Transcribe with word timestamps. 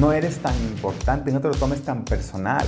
No 0.00 0.12
eres 0.12 0.38
tan 0.38 0.56
importante, 0.62 1.30
no 1.30 1.42
te 1.42 1.48
lo 1.48 1.54
tomes 1.54 1.82
tan 1.82 2.06
personal. 2.06 2.66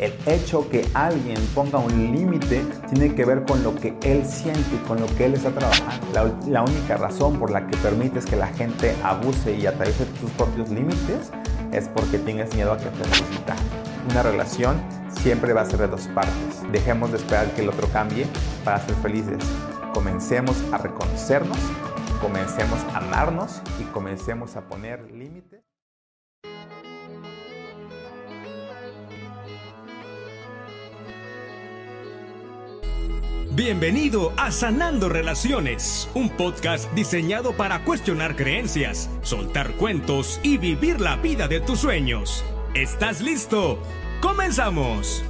El 0.00 0.14
hecho 0.24 0.66
que 0.70 0.88
alguien 0.94 1.36
ponga 1.54 1.78
un 1.78 1.92
límite 2.10 2.64
tiene 2.90 3.14
que 3.14 3.26
ver 3.26 3.44
con 3.44 3.62
lo 3.62 3.74
que 3.74 3.94
él 4.00 4.24
siente 4.24 4.74
y 4.74 4.88
con 4.88 4.98
lo 4.98 5.06
que 5.14 5.26
él 5.26 5.34
está 5.34 5.50
trabajando. 5.50 6.06
La, 6.48 6.62
única 6.62 6.96
razón 6.96 7.38
por 7.38 7.50
la 7.50 7.66
que 7.66 7.76
permites 7.76 8.24
que 8.24 8.36
la 8.36 8.46
gente 8.46 8.96
abuse 9.02 9.54
y 9.54 9.66
atraviese 9.66 10.06
tus 10.06 10.30
propios 10.30 10.70
límites 10.70 11.30
es 11.70 11.90
porque 11.90 12.18
tienes 12.18 12.54
miedo 12.54 12.72
a 12.72 12.78
que 12.78 12.88
te 12.88 13.08
necesita. 13.08 13.56
Una 14.08 14.22
relación 14.22 14.82
siempre 15.20 15.52
va 15.52 15.60
a 15.60 15.66
ser 15.66 15.80
de 15.80 15.88
dos 15.88 16.08
partes. 16.14 16.62
Dejemos 16.72 17.10
de 17.10 17.18
esperar 17.18 17.52
que 17.52 17.60
el 17.60 17.68
otro 17.68 17.88
cambie 17.88 18.26
para 18.64 18.80
ser 18.80 18.94
felices. 18.96 19.44
Comencemos 19.92 20.56
a 20.72 20.78
reconocernos, 20.78 21.58
comencemos 22.22 22.80
a 22.94 23.00
amarnos 23.00 23.60
y 23.78 23.84
comencemos 23.92 24.56
a 24.56 24.62
poner 24.62 25.10
límites. 25.12 25.73
Bienvenido 33.52 34.32
a 34.36 34.50
Sanando 34.50 35.08
Relaciones, 35.08 36.08
un 36.14 36.28
podcast 36.28 36.92
diseñado 36.94 37.52
para 37.52 37.84
cuestionar 37.84 38.34
creencias, 38.34 39.08
soltar 39.22 39.72
cuentos 39.72 40.40
y 40.42 40.58
vivir 40.58 41.00
la 41.00 41.16
vida 41.16 41.46
de 41.46 41.60
tus 41.60 41.78
sueños. 41.78 42.44
¿Estás 42.74 43.20
listo? 43.20 43.78
¡Comenzamos! 44.20 45.24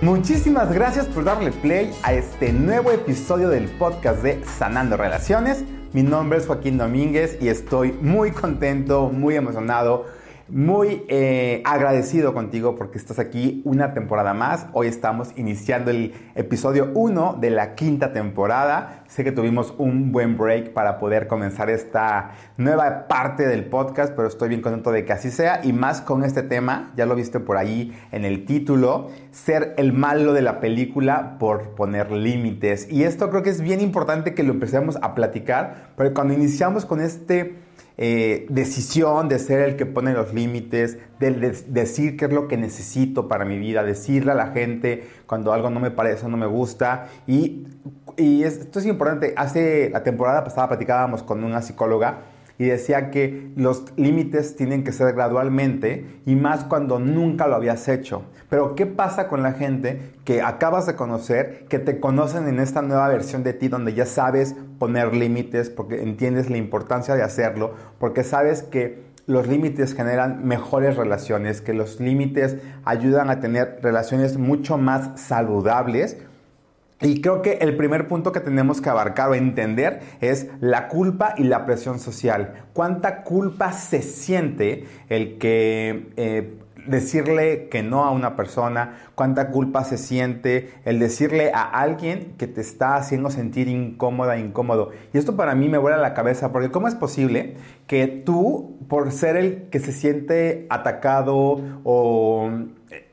Muchísimas 0.00 0.72
gracias 0.72 1.06
por 1.06 1.24
darle 1.24 1.50
play 1.50 1.90
a 2.04 2.12
este 2.12 2.52
nuevo 2.52 2.92
episodio 2.92 3.48
del 3.48 3.64
podcast 3.64 4.22
de 4.22 4.44
Sanando 4.44 4.96
Relaciones. 4.96 5.64
Mi 5.92 6.04
nombre 6.04 6.38
es 6.38 6.46
Joaquín 6.46 6.78
Domínguez 6.78 7.38
y 7.40 7.48
estoy 7.48 7.92
muy 7.92 8.30
contento, 8.30 9.08
muy 9.08 9.34
emocionado 9.34 10.06
muy 10.50 11.04
eh, 11.08 11.62
agradecido 11.64 12.32
contigo 12.32 12.74
porque 12.76 12.98
estás 12.98 13.18
aquí 13.18 13.60
una 13.64 13.92
temporada 13.92 14.32
más. 14.32 14.66
Hoy 14.72 14.86
estamos 14.86 15.30
iniciando 15.36 15.90
el 15.90 16.14
episodio 16.34 16.90
1 16.94 17.36
de 17.40 17.50
la 17.50 17.74
quinta 17.74 18.12
temporada. 18.12 19.04
Sé 19.08 19.24
que 19.24 19.32
tuvimos 19.32 19.74
un 19.76 20.10
buen 20.10 20.38
break 20.38 20.72
para 20.72 20.98
poder 20.98 21.26
comenzar 21.26 21.68
esta 21.68 22.32
nueva 22.56 23.08
parte 23.08 23.46
del 23.46 23.66
podcast, 23.66 24.14
pero 24.14 24.28
estoy 24.28 24.48
bien 24.48 24.62
contento 24.62 24.90
de 24.90 25.04
que 25.04 25.12
así 25.12 25.30
sea 25.30 25.60
y 25.62 25.72
más 25.72 26.00
con 26.00 26.24
este 26.24 26.42
tema, 26.42 26.92
ya 26.96 27.04
lo 27.04 27.14
viste 27.14 27.40
por 27.40 27.56
ahí 27.56 27.94
en 28.10 28.24
el 28.24 28.46
título, 28.46 29.10
ser 29.30 29.74
el 29.76 29.92
malo 29.92 30.32
de 30.32 30.42
la 30.42 30.60
película 30.60 31.36
por 31.38 31.74
poner 31.74 32.10
límites. 32.10 32.90
Y 32.90 33.04
esto 33.04 33.28
creo 33.30 33.42
que 33.42 33.50
es 33.50 33.60
bien 33.60 33.80
importante 33.80 34.34
que 34.34 34.42
lo 34.42 34.52
empecemos 34.52 34.96
a 35.02 35.14
platicar, 35.14 35.90
porque 35.96 36.14
cuando 36.14 36.32
iniciamos 36.32 36.86
con 36.86 37.00
este 37.00 37.67
eh, 38.00 38.46
decisión 38.48 39.28
de 39.28 39.40
ser 39.40 39.60
el 39.60 39.76
que 39.76 39.84
pone 39.84 40.12
los 40.12 40.32
límites, 40.32 40.98
de, 41.18 41.32
decir 41.66 42.16
qué 42.16 42.26
es 42.26 42.32
lo 42.32 42.46
que 42.46 42.56
necesito 42.56 43.26
para 43.26 43.44
mi 43.44 43.58
vida, 43.58 43.82
decirle 43.82 44.30
a 44.30 44.34
la 44.36 44.52
gente 44.52 45.04
cuando 45.26 45.52
algo 45.52 45.68
no 45.68 45.80
me 45.80 45.90
parece 45.90 46.28
no 46.28 46.36
me 46.36 46.46
gusta. 46.46 47.08
Y, 47.26 47.66
y 48.16 48.44
esto 48.44 48.78
es 48.78 48.86
importante. 48.86 49.34
Hace 49.36 49.90
la 49.90 50.04
temporada 50.04 50.44
pasada 50.44 50.68
platicábamos 50.68 51.24
con 51.24 51.42
una 51.42 51.60
psicóloga 51.60 52.20
y 52.58 52.66
decía 52.66 53.10
que 53.10 53.52
los 53.56 53.92
límites 53.96 54.56
tienen 54.56 54.84
que 54.84 54.92
ser 54.92 55.14
gradualmente 55.14 56.20
y 56.26 56.34
más 56.34 56.64
cuando 56.64 56.98
nunca 56.98 57.46
lo 57.46 57.54
habías 57.54 57.88
hecho. 57.88 58.22
Pero 58.50 58.74
¿qué 58.74 58.86
pasa 58.86 59.28
con 59.28 59.42
la 59.42 59.52
gente 59.52 60.12
que 60.24 60.42
acabas 60.42 60.86
de 60.86 60.96
conocer, 60.96 61.66
que 61.68 61.78
te 61.78 62.00
conocen 62.00 62.48
en 62.48 62.58
esta 62.58 62.82
nueva 62.82 63.08
versión 63.08 63.44
de 63.44 63.52
ti 63.52 63.68
donde 63.68 63.94
ya 63.94 64.06
sabes 64.06 64.56
poner 64.78 65.14
límites 65.14 65.70
porque 65.70 66.02
entiendes 66.02 66.50
la 66.50 66.56
importancia 66.56 67.14
de 67.14 67.22
hacerlo, 67.22 67.74
porque 67.98 68.24
sabes 68.24 68.62
que 68.62 69.06
los 69.26 69.46
límites 69.46 69.94
generan 69.94 70.46
mejores 70.46 70.96
relaciones, 70.96 71.60
que 71.60 71.74
los 71.74 72.00
límites 72.00 72.56
ayudan 72.84 73.28
a 73.28 73.40
tener 73.40 73.78
relaciones 73.82 74.38
mucho 74.38 74.78
más 74.78 75.20
saludables 75.20 76.16
y 77.00 77.20
creo 77.20 77.42
que 77.42 77.58
el 77.60 77.76
primer 77.76 78.08
punto 78.08 78.32
que 78.32 78.40
tenemos 78.40 78.80
que 78.80 78.88
abarcar 78.88 79.30
o 79.30 79.34
entender 79.34 80.00
es 80.20 80.48
la 80.60 80.88
culpa 80.88 81.34
y 81.36 81.44
la 81.44 81.64
presión 81.64 82.00
social. 82.00 82.64
¿Cuánta 82.72 83.22
culpa 83.22 83.72
se 83.72 84.02
siente 84.02 84.84
el 85.08 85.38
que 85.38 86.12
eh, 86.16 86.58
decirle 86.88 87.68
que 87.68 87.84
no 87.84 88.04
a 88.04 88.10
una 88.10 88.34
persona? 88.34 88.98
¿Cuánta 89.14 89.50
culpa 89.50 89.84
se 89.84 89.96
siente 89.96 90.74
el 90.84 90.98
decirle 90.98 91.52
a 91.54 91.62
alguien 91.62 92.34
que 92.36 92.48
te 92.48 92.60
está 92.60 92.96
haciendo 92.96 93.30
sentir 93.30 93.68
incómoda, 93.68 94.36
incómodo? 94.36 94.90
Y 95.12 95.18
esto 95.18 95.36
para 95.36 95.54
mí 95.54 95.68
me 95.68 95.78
vuela 95.78 95.98
la 95.98 96.14
cabeza 96.14 96.50
porque 96.50 96.72
¿cómo 96.72 96.88
es 96.88 96.96
posible 96.96 97.54
que 97.86 98.08
tú, 98.08 98.76
por 98.88 99.12
ser 99.12 99.36
el 99.36 99.68
que 99.70 99.78
se 99.78 99.92
siente 99.92 100.66
atacado 100.68 101.60
o 101.84 102.50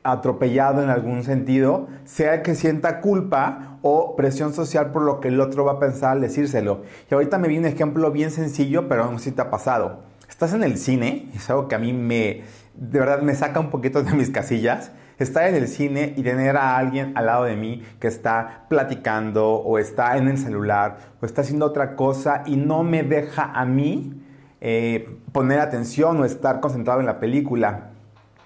atropellado 0.02 0.82
en 0.82 0.90
algún 0.90 1.22
sentido, 1.24 1.88
sea 2.04 2.42
que 2.42 2.54
sienta 2.54 3.00
culpa 3.00 3.78
o 3.82 4.16
presión 4.16 4.52
social 4.52 4.92
por 4.92 5.02
lo 5.02 5.20
que 5.20 5.28
el 5.28 5.40
otro 5.40 5.64
va 5.64 5.72
a 5.72 5.78
pensar 5.78 6.12
al 6.12 6.20
decírselo. 6.20 6.82
Y 7.10 7.14
ahorita 7.14 7.38
me 7.38 7.48
viene 7.48 7.68
un 7.68 7.74
ejemplo 7.74 8.10
bien 8.10 8.30
sencillo, 8.30 8.88
pero 8.88 9.16
sé 9.18 9.24
si 9.24 9.32
te 9.32 9.42
ha 9.42 9.50
pasado. 9.50 10.04
Estás 10.28 10.54
en 10.54 10.64
el 10.64 10.76
cine, 10.78 11.30
es 11.34 11.48
algo 11.50 11.68
que 11.68 11.74
a 11.74 11.78
mí 11.78 11.92
me, 11.92 12.42
de 12.74 12.98
verdad 12.98 13.22
me 13.22 13.34
saca 13.34 13.60
un 13.60 13.70
poquito 13.70 14.02
de 14.02 14.12
mis 14.12 14.30
casillas. 14.30 14.90
Estar 15.18 15.48
en 15.48 15.54
el 15.54 15.66
cine 15.66 16.12
y 16.14 16.22
tener 16.22 16.58
a 16.58 16.76
alguien 16.76 17.16
al 17.16 17.26
lado 17.26 17.44
de 17.44 17.56
mí 17.56 17.82
que 18.00 18.06
está 18.06 18.66
platicando 18.68 19.54
o 19.54 19.78
está 19.78 20.18
en 20.18 20.28
el 20.28 20.36
celular 20.36 20.98
o 21.22 21.24
está 21.24 21.40
haciendo 21.40 21.64
otra 21.64 21.96
cosa 21.96 22.42
y 22.44 22.56
no 22.56 22.82
me 22.82 23.02
deja 23.02 23.44
a 23.44 23.64
mí 23.64 24.22
eh, 24.60 25.18
poner 25.32 25.60
atención 25.60 26.20
o 26.20 26.26
estar 26.26 26.60
concentrado 26.60 27.00
en 27.00 27.06
la 27.06 27.18
película. 27.18 27.92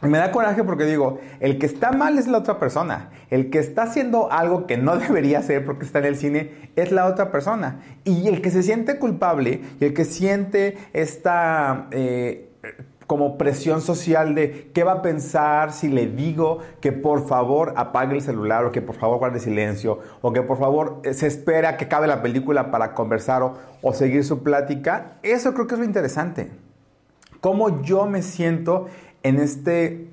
Me 0.02 0.16
da 0.16 0.32
coraje 0.32 0.64
porque 0.64 0.84
digo, 0.84 1.20
el 1.40 1.58
que 1.58 1.66
está 1.66 1.92
mal 1.92 2.18
es 2.18 2.26
la 2.26 2.38
otra 2.38 2.58
persona. 2.58 3.10
El 3.28 3.50
que 3.50 3.58
está 3.58 3.82
haciendo 3.82 4.32
algo 4.32 4.66
que 4.66 4.78
no 4.78 4.96
debería 4.98 5.40
hacer 5.40 5.64
porque 5.64 5.84
está 5.84 5.98
en 5.98 6.06
el 6.06 6.16
cine 6.16 6.70
es 6.76 6.90
la 6.90 7.06
otra 7.06 7.30
persona. 7.30 7.80
Y 8.04 8.28
el 8.28 8.40
que 8.40 8.50
se 8.50 8.62
siente 8.62 8.98
culpable 8.98 9.60
y 9.78 9.84
el 9.84 9.92
que 9.92 10.06
siente 10.06 10.78
esta 10.94 11.88
eh, 11.90 12.50
como 13.06 13.36
presión 13.36 13.82
social 13.82 14.34
de 14.34 14.70
qué 14.72 14.84
va 14.84 14.92
a 14.92 15.02
pensar 15.02 15.72
si 15.72 15.88
le 15.88 16.06
digo 16.06 16.60
que 16.80 16.92
por 16.92 17.26
favor 17.26 17.74
apague 17.76 18.14
el 18.14 18.22
celular 18.22 18.64
o 18.64 18.70
que 18.70 18.82
por 18.82 18.94
favor 18.94 19.18
guarde 19.18 19.40
silencio 19.40 19.98
o 20.22 20.32
que 20.32 20.42
por 20.42 20.58
favor 20.58 21.00
eh, 21.02 21.12
se 21.12 21.26
espera 21.26 21.76
que 21.76 21.86
acabe 21.86 22.06
la 22.06 22.22
película 22.22 22.70
para 22.70 22.94
conversar 22.94 23.42
o, 23.42 23.58
o 23.82 23.92
seguir 23.92 24.24
su 24.24 24.42
plática. 24.42 25.18
Eso 25.22 25.52
creo 25.52 25.66
que 25.66 25.74
es 25.74 25.80
lo 25.80 25.84
interesante. 25.84 26.50
Cómo 27.40 27.82
yo 27.82 28.06
me 28.06 28.22
siento 28.22 28.86
en 29.22 29.40
este 29.40 30.08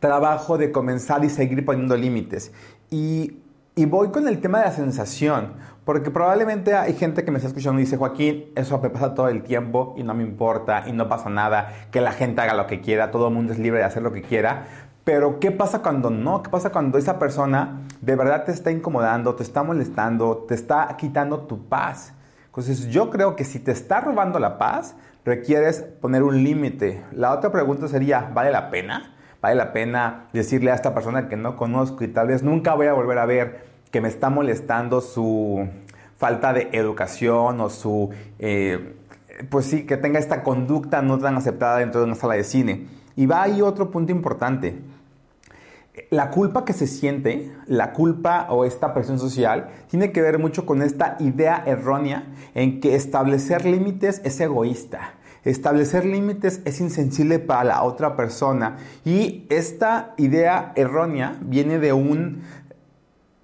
trabajo 0.00 0.58
de 0.58 0.72
comenzar 0.72 1.24
y 1.24 1.30
seguir 1.30 1.64
poniendo 1.64 1.96
límites. 1.96 2.52
Y, 2.90 3.38
voy 3.86 4.08
con 4.08 4.28
el 4.28 4.40
tema 4.40 4.58
de 4.58 4.66
la 4.66 4.72
sensación, 4.72 5.54
porque 5.84 6.10
probablemente 6.10 6.74
hay 6.74 6.94
gente 6.94 7.24
que 7.24 7.30
me 7.30 7.38
está 7.38 7.48
escuchando 7.48 7.80
y 7.80 7.84
dice, 7.84 7.96
Joaquín, 7.96 8.46
eso 8.54 8.78
me 8.80 8.90
pasa 8.90 9.14
todo 9.14 9.28
el 9.28 9.42
tiempo 9.42 9.94
y 9.96 10.02
no 10.02 10.12
me 10.12 10.22
importa 10.22 10.84
y 10.86 10.92
no 10.92 11.08
pasa 11.08 11.30
nada, 11.30 11.72
que 11.90 12.00
la 12.00 12.12
gente 12.12 12.40
haga 12.40 12.54
lo 12.54 12.66
que 12.66 12.80
quiera, 12.80 13.10
todo 13.10 13.28
el 13.28 13.34
mundo 13.34 13.52
es 13.52 13.58
libre 13.58 13.78
de 13.78 13.84
hacer 13.84 14.02
lo 14.02 14.12
que 14.12 14.22
quiera. 14.22 14.66
Pero 15.04 15.40
¿qué 15.40 15.50
pasa 15.50 15.82
cuando 15.82 16.10
no? 16.10 16.42
¿Qué 16.42 16.50
pasa 16.50 16.70
cuando 16.70 16.98
esa 16.98 17.18
persona 17.18 17.80
de 18.00 18.14
verdad 18.14 18.44
te 18.44 18.52
está 18.52 18.70
incomodando, 18.70 19.34
te 19.34 19.42
está 19.42 19.62
molestando, 19.62 20.44
te 20.46 20.54
está 20.54 20.94
quitando 20.98 21.40
tu 21.40 21.66
paz? 21.66 22.12
Entonces 22.46 22.88
yo 22.88 23.10
creo 23.10 23.34
que 23.34 23.44
si 23.44 23.58
te 23.58 23.72
está 23.72 24.00
robando 24.00 24.38
la 24.38 24.58
paz, 24.58 24.94
requieres 25.24 25.82
poner 26.00 26.22
un 26.22 26.42
límite. 26.42 27.02
La 27.12 27.32
otra 27.32 27.52
pregunta 27.52 27.88
sería, 27.88 28.30
¿vale 28.34 28.50
la 28.50 28.70
pena? 28.70 29.14
¿Vale 29.40 29.56
la 29.56 29.72
pena 29.72 30.28
decirle 30.32 30.70
a 30.70 30.74
esta 30.74 30.94
persona 30.94 31.28
que 31.28 31.36
no 31.36 31.56
conozco 31.56 32.04
y 32.04 32.08
tal 32.08 32.28
vez 32.28 32.42
nunca 32.42 32.74
voy 32.74 32.86
a 32.86 32.92
volver 32.92 33.18
a 33.18 33.26
ver 33.26 33.64
que 33.90 34.00
me 34.00 34.08
está 34.08 34.30
molestando 34.30 35.00
su 35.00 35.68
falta 36.16 36.52
de 36.52 36.68
educación 36.72 37.60
o 37.60 37.68
su, 37.68 38.10
eh, 38.38 38.94
pues 39.50 39.66
sí, 39.66 39.84
que 39.84 39.96
tenga 39.96 40.20
esta 40.20 40.42
conducta 40.42 41.02
no 41.02 41.18
tan 41.18 41.36
aceptada 41.36 41.78
dentro 41.78 42.00
de 42.00 42.06
una 42.06 42.14
sala 42.14 42.34
de 42.34 42.44
cine? 42.44 42.86
Y 43.16 43.26
va 43.26 43.42
ahí 43.42 43.60
otro 43.60 43.90
punto 43.90 44.12
importante. 44.12 44.78
La 46.10 46.30
culpa 46.30 46.64
que 46.64 46.72
se 46.72 46.86
siente, 46.86 47.52
la 47.66 47.92
culpa 47.92 48.46
o 48.48 48.64
esta 48.64 48.94
presión 48.94 49.18
social, 49.18 49.68
tiene 49.88 50.10
que 50.10 50.22
ver 50.22 50.38
mucho 50.38 50.64
con 50.64 50.80
esta 50.80 51.16
idea 51.20 51.62
errónea 51.66 52.32
en 52.54 52.80
que 52.80 52.94
establecer 52.94 53.66
límites 53.66 54.22
es 54.24 54.40
egoísta. 54.40 55.14
Establecer 55.44 56.06
límites 56.06 56.62
es 56.64 56.80
insensible 56.80 57.40
para 57.40 57.64
la 57.64 57.82
otra 57.82 58.16
persona. 58.16 58.78
Y 59.04 59.44
esta 59.50 60.14
idea 60.16 60.72
errónea 60.76 61.36
viene 61.42 61.78
de 61.78 61.92
un 61.92 62.42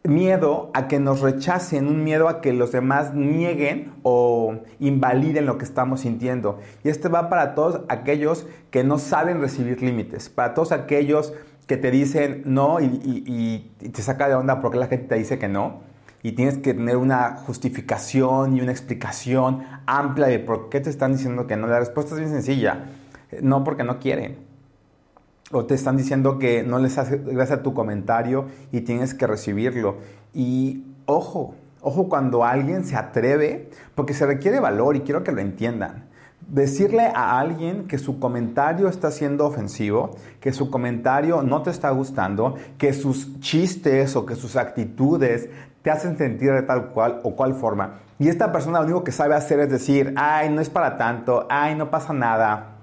miedo 0.05 0.71
a 0.73 0.89
que 0.89 1.01
nos 1.01 1.21
rechacen, 1.21 1.87
un 1.87 2.03
miedo 2.03 2.29
a 2.29 2.41
que 2.41 2.55
los 2.55 2.73
demás 2.73 3.15
nieguen 3.15 3.93
o 4.03 4.55
invaliden 4.81 5.45
lo 5.45 5.59
que 5.59 5.65
estamos 5.65 6.01
sintiendo. 6.01 6.61
Y 6.83 6.89
este 6.89 7.09
va 7.09 7.29
para 7.29 7.55
todos 7.55 7.83
aquellos 7.89 8.47
que 8.71 8.85
no 8.85 8.99
saben 8.99 9.41
recibir 9.41 9.83
límites, 9.83 10.31
para 10.31 10.55
todos 10.55 10.73
aquellos 10.73 11.35
que 11.69 11.77
te 11.77 11.91
dicen 11.93 12.43
no 12.47 12.81
y, 12.81 13.71
te 13.93 14.03
saca 14.03 14.27
de 14.27 14.35
onda 14.35 14.61
porque 14.61 14.79
la 14.79 14.89
gente 14.89 15.07
te 15.07 15.15
dice 15.15 15.39
que 15.39 15.49
no. 15.49 15.87
Y 16.21 16.33
tienes 16.33 16.59
que 16.59 16.75
tener 16.75 16.97
una 16.97 17.37
justificación 17.37 18.57
y 18.57 18.61
una 18.61 18.73
explicación 18.73 19.63
amplia 19.87 20.27
de 20.27 20.41
por 20.41 20.69
qué 20.69 20.81
te 20.81 20.91
están 20.91 21.13
diciendo 21.13 21.47
que 21.47 21.57
no. 21.57 21.69
La 21.69 21.79
respuesta 21.79 22.15
es 22.15 22.21
bien 22.21 22.33
sencilla. 22.33 22.87
no 23.41 23.63
porque 23.63 23.85
no 23.85 24.01
quieren. 24.01 24.39
O 25.53 25.67
te 25.67 25.75
están 25.75 25.97
diciendo 25.97 26.39
que 26.39 26.65
no 26.65 26.79
les 26.79 26.99
hace 26.99 27.19
gracia 27.19 27.63
tu 27.63 27.73
comentario 27.73 28.47
y 28.73 28.81
tienes 28.81 29.15
que 29.15 29.27
recibirlo. 29.27 29.99
Y 30.35 30.85
ojo, 31.07 31.55
ojo 31.83 32.09
cuando 32.09 32.45
alguien 32.45 32.85
se 32.85 32.97
atreve, 32.97 33.71
porque 33.95 34.15
se 34.15 34.27
requiere 34.27 34.59
valor 34.59 34.97
y 34.97 35.01
quiero 35.01 35.23
que 35.23 35.33
lo 35.33 35.41
entiendan 35.41 36.08
decirle 36.49 37.13
a 37.15 37.39
alguien 37.39 37.87
que 37.87 37.99
su 37.99 38.19
comentario 38.19 38.89
está 38.89 39.11
siendo 39.11 39.47
ofensivo, 39.47 40.17
que 40.41 40.53
su 40.53 40.71
comentario 40.71 41.43
no 41.43 41.63
te 41.63 41.71
está 41.71 41.91
gustando, 41.91 42.57
que 42.79 42.93
sus 42.93 43.39
chistes 43.41 44.17
o 44.17 44.25
que 44.27 44.35
sus 44.35 44.57
actitudes 44.57 45.51
te 45.83 45.91
hacen 45.91 46.17
sentir 46.17 46.53
de 46.53 46.63
tal 46.63 46.89
cual 46.89 47.21
o 47.23 47.37
cual 47.37 47.55
forma. 47.55 48.01
Y 48.19 48.29
esta 48.29 48.51
persona 48.51 48.81
lo 48.81 48.87
único 48.87 49.05
que 49.05 49.13
sabe 49.13 49.35
hacer 49.35 49.61
es 49.61 49.71
decir, 49.71 50.15
ay, 50.17 50.51
no 50.51 50.61
es 50.61 50.71
para 50.71 50.97
tanto, 50.97 51.47
ay, 51.49 51.75
no 51.77 51.91
pasa 51.91 52.13
nada. 52.13 52.75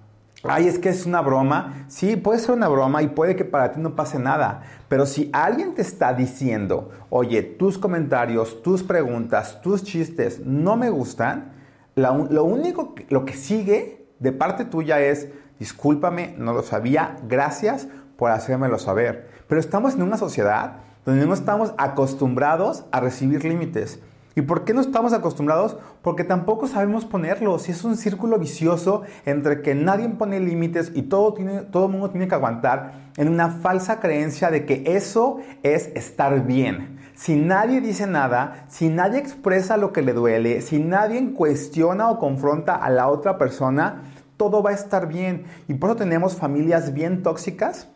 Ay, 0.44 0.68
es 0.68 0.78
que 0.78 0.90
es 0.90 1.08
una 1.08 1.22
broma. 1.22 1.86
Sí, 1.88 2.16
puede 2.16 2.40
ser 2.40 2.52
una 2.52 2.68
broma 2.68 3.02
y 3.02 3.08
puede 3.08 3.36
que 3.36 3.46
para 3.46 3.72
ti 3.72 3.82
no 3.82 3.96
pase 3.96 4.20
nada. 4.20 4.62
Pero 4.88 5.08
si 5.08 5.30
alguien 5.34 5.74
te 5.74 5.82
está 5.82 6.14
diciendo, 6.14 6.92
oye, 7.10 7.42
tus 7.42 7.80
comentarios, 7.80 8.62
tus 8.62 8.84
preguntas, 8.84 9.60
tus 9.62 9.84
chistes 9.84 10.40
no 10.46 10.78
me 10.78 10.92
gustan, 10.92 11.55
lo 11.96 12.44
único, 12.44 12.94
lo 13.10 13.26
que 13.26 13.34
sigue 13.34 14.08
de 14.20 14.32
parte 14.32 14.66
tuya 14.66 15.00
es, 15.00 15.30
discúlpame, 15.60 16.36
no 16.38 16.54
lo 16.54 16.64
sabía, 16.64 17.18
gracias 17.28 17.88
por 18.18 18.32
hacérmelo 18.32 18.80
saber. 18.80 19.30
Pero 19.48 19.60
estamos 19.60 19.96
en 19.96 20.04
una 20.04 20.18
sociedad 20.18 20.78
donde 21.06 21.26
no 21.26 21.34
estamos 21.34 21.74
acostumbrados 21.78 22.86
a 22.92 23.00
recibir 23.00 23.46
límites. 23.46 24.00
¿Y 24.38 24.42
por 24.42 24.66
qué 24.66 24.74
no 24.74 24.82
estamos 24.82 25.14
acostumbrados? 25.14 25.78
Porque 26.02 26.26
tampoco 26.26 26.68
sabemos 26.68 27.06
ponerlos. 27.06 27.70
Y 27.70 27.72
es 27.72 27.86
un 27.86 27.96
círculo 27.96 28.38
vicioso 28.38 29.04
entre 29.26 29.62
que 29.62 29.76
nadie 29.76 30.10
pone 30.10 30.42
límites 30.42 30.92
y 30.94 31.04
todo, 31.04 31.36
todo 31.72 31.88
mundo 31.88 32.10
tiene 32.10 32.28
que 32.28 32.36
aguantar 32.36 33.12
en 33.16 33.30
una 33.30 33.50
falsa 33.50 34.02
creencia 34.02 34.52
de 34.52 34.66
que 34.66 34.84
eso 34.88 35.40
es 35.64 35.88
estar 35.96 36.46
bien 36.46 36.95
si 37.16 37.36
nadie 37.36 37.82
dice 37.82 38.08
nada, 38.08 38.66
si 38.68 38.90
nadie 38.90 39.20
expresa 39.20 39.78
lo 39.78 39.94
que 39.94 40.02
le 40.02 40.14
duele, 40.14 40.62
si 40.62 40.80
nadie 40.80 41.34
cuestiona 41.34 42.10
o 42.10 42.20
confronta 42.20 42.76
a 42.76 42.90
la 42.90 43.08
otra 43.08 43.38
persona, 43.38 44.04
todo 44.38 44.62
va 44.62 44.72
a 44.72 44.74
estar 44.74 45.08
bien. 45.08 45.46
Y 45.68 45.76
por 45.76 45.92
eso 45.92 45.98
tenemos 45.98 46.36
familias 46.36 46.94
bien 46.94 47.24
tóxicas, 47.24 47.88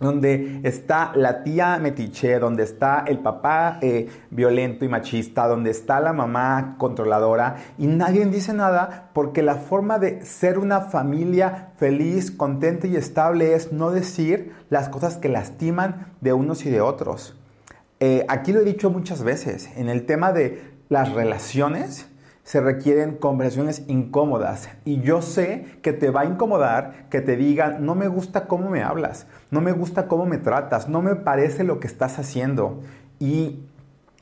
donde 0.00 0.60
está 0.64 1.12
la 1.14 1.44
tía 1.44 1.78
metiche, 1.78 2.38
donde 2.38 2.64
está 2.64 3.04
el 3.06 3.20
papá 3.20 3.78
eh, 3.80 4.08
violento 4.30 4.84
y 4.84 4.88
machista, 4.88 5.46
donde 5.46 5.70
está 5.70 6.00
la 6.00 6.12
mamá 6.12 6.74
controladora 6.78 7.56
y 7.78 7.86
nadie 7.86 8.26
dice 8.26 8.52
nada 8.54 9.10
porque 9.12 9.42
la 9.42 9.54
forma 9.54 9.98
de 9.98 10.24
ser 10.24 10.58
una 10.58 10.80
familia 10.80 11.72
feliz, 11.76 12.32
contenta 12.32 12.86
y 12.86 12.96
estable 12.96 13.54
es 13.54 13.72
no 13.72 13.90
decir 13.90 14.52
las 14.68 14.88
cosas 14.88 15.16
que 15.16 15.28
lastiman 15.28 16.12
de 16.20 16.32
unos 16.32 16.66
y 16.66 16.70
de 16.70 16.80
otros. 16.80 17.36
Eh, 18.06 18.26
aquí 18.28 18.52
lo 18.52 18.60
he 18.60 18.64
dicho 18.64 18.90
muchas 18.90 19.22
veces, 19.22 19.70
en 19.76 19.88
el 19.88 20.04
tema 20.04 20.34
de 20.34 20.62
las 20.90 21.14
relaciones 21.14 22.06
se 22.42 22.60
requieren 22.60 23.16
conversaciones 23.16 23.84
incómodas 23.86 24.68
y 24.84 25.00
yo 25.00 25.22
sé 25.22 25.78
que 25.80 25.94
te 25.94 26.10
va 26.10 26.20
a 26.20 26.24
incomodar 26.26 27.06
que 27.08 27.22
te 27.22 27.34
digan, 27.34 27.86
no 27.86 27.94
me 27.94 28.08
gusta 28.08 28.46
cómo 28.46 28.68
me 28.68 28.82
hablas, 28.82 29.26
no 29.50 29.62
me 29.62 29.72
gusta 29.72 30.06
cómo 30.06 30.26
me 30.26 30.36
tratas, 30.36 30.86
no 30.86 31.00
me 31.00 31.16
parece 31.16 31.64
lo 31.64 31.80
que 31.80 31.86
estás 31.86 32.18
haciendo. 32.18 32.82
Y 33.20 33.60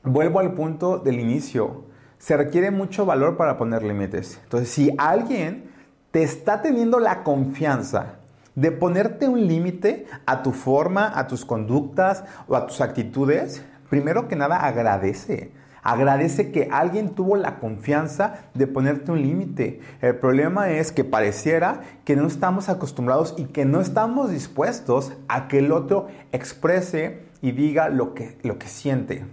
vuelvo 0.04 0.38
al 0.38 0.52
punto 0.52 0.98
del 0.98 1.18
inicio, 1.18 1.82
se 2.18 2.36
requiere 2.36 2.70
mucho 2.70 3.04
valor 3.04 3.36
para 3.36 3.58
poner 3.58 3.82
límites. 3.82 4.38
Entonces, 4.44 4.68
si 4.68 4.94
alguien 4.96 5.72
te 6.12 6.22
está 6.22 6.62
teniendo 6.62 7.00
la 7.00 7.24
confianza 7.24 8.20
de 8.54 8.70
ponerte 8.70 9.28
un 9.28 9.46
límite 9.46 10.06
a 10.26 10.44
tu 10.44 10.52
forma, 10.52 11.18
a 11.18 11.26
tus 11.26 11.44
conductas 11.44 12.22
o 12.46 12.54
a 12.54 12.66
tus 12.68 12.80
actitudes, 12.80 13.64
primero 13.92 14.26
que 14.26 14.36
nada 14.36 14.56
agradece. 14.56 15.52
Agradece 15.82 16.50
que 16.50 16.70
alguien 16.72 17.10
tuvo 17.10 17.36
la 17.36 17.58
confianza 17.58 18.36
de 18.54 18.66
ponerte 18.66 19.12
un 19.12 19.20
límite. 19.20 19.80
El 20.00 20.16
problema 20.16 20.70
es 20.70 20.92
que 20.92 21.04
pareciera 21.04 21.82
que 22.06 22.16
no 22.16 22.26
estamos 22.26 22.70
acostumbrados 22.70 23.34
y 23.36 23.44
que 23.44 23.66
no 23.66 23.82
estamos 23.82 24.30
dispuestos 24.30 25.12
a 25.28 25.46
que 25.46 25.58
el 25.58 25.72
otro 25.72 26.06
exprese 26.32 27.26
y 27.42 27.52
diga 27.52 27.90
lo 27.90 28.14
que, 28.14 28.38
lo 28.42 28.58
que 28.58 28.66
siente. 28.66 29.26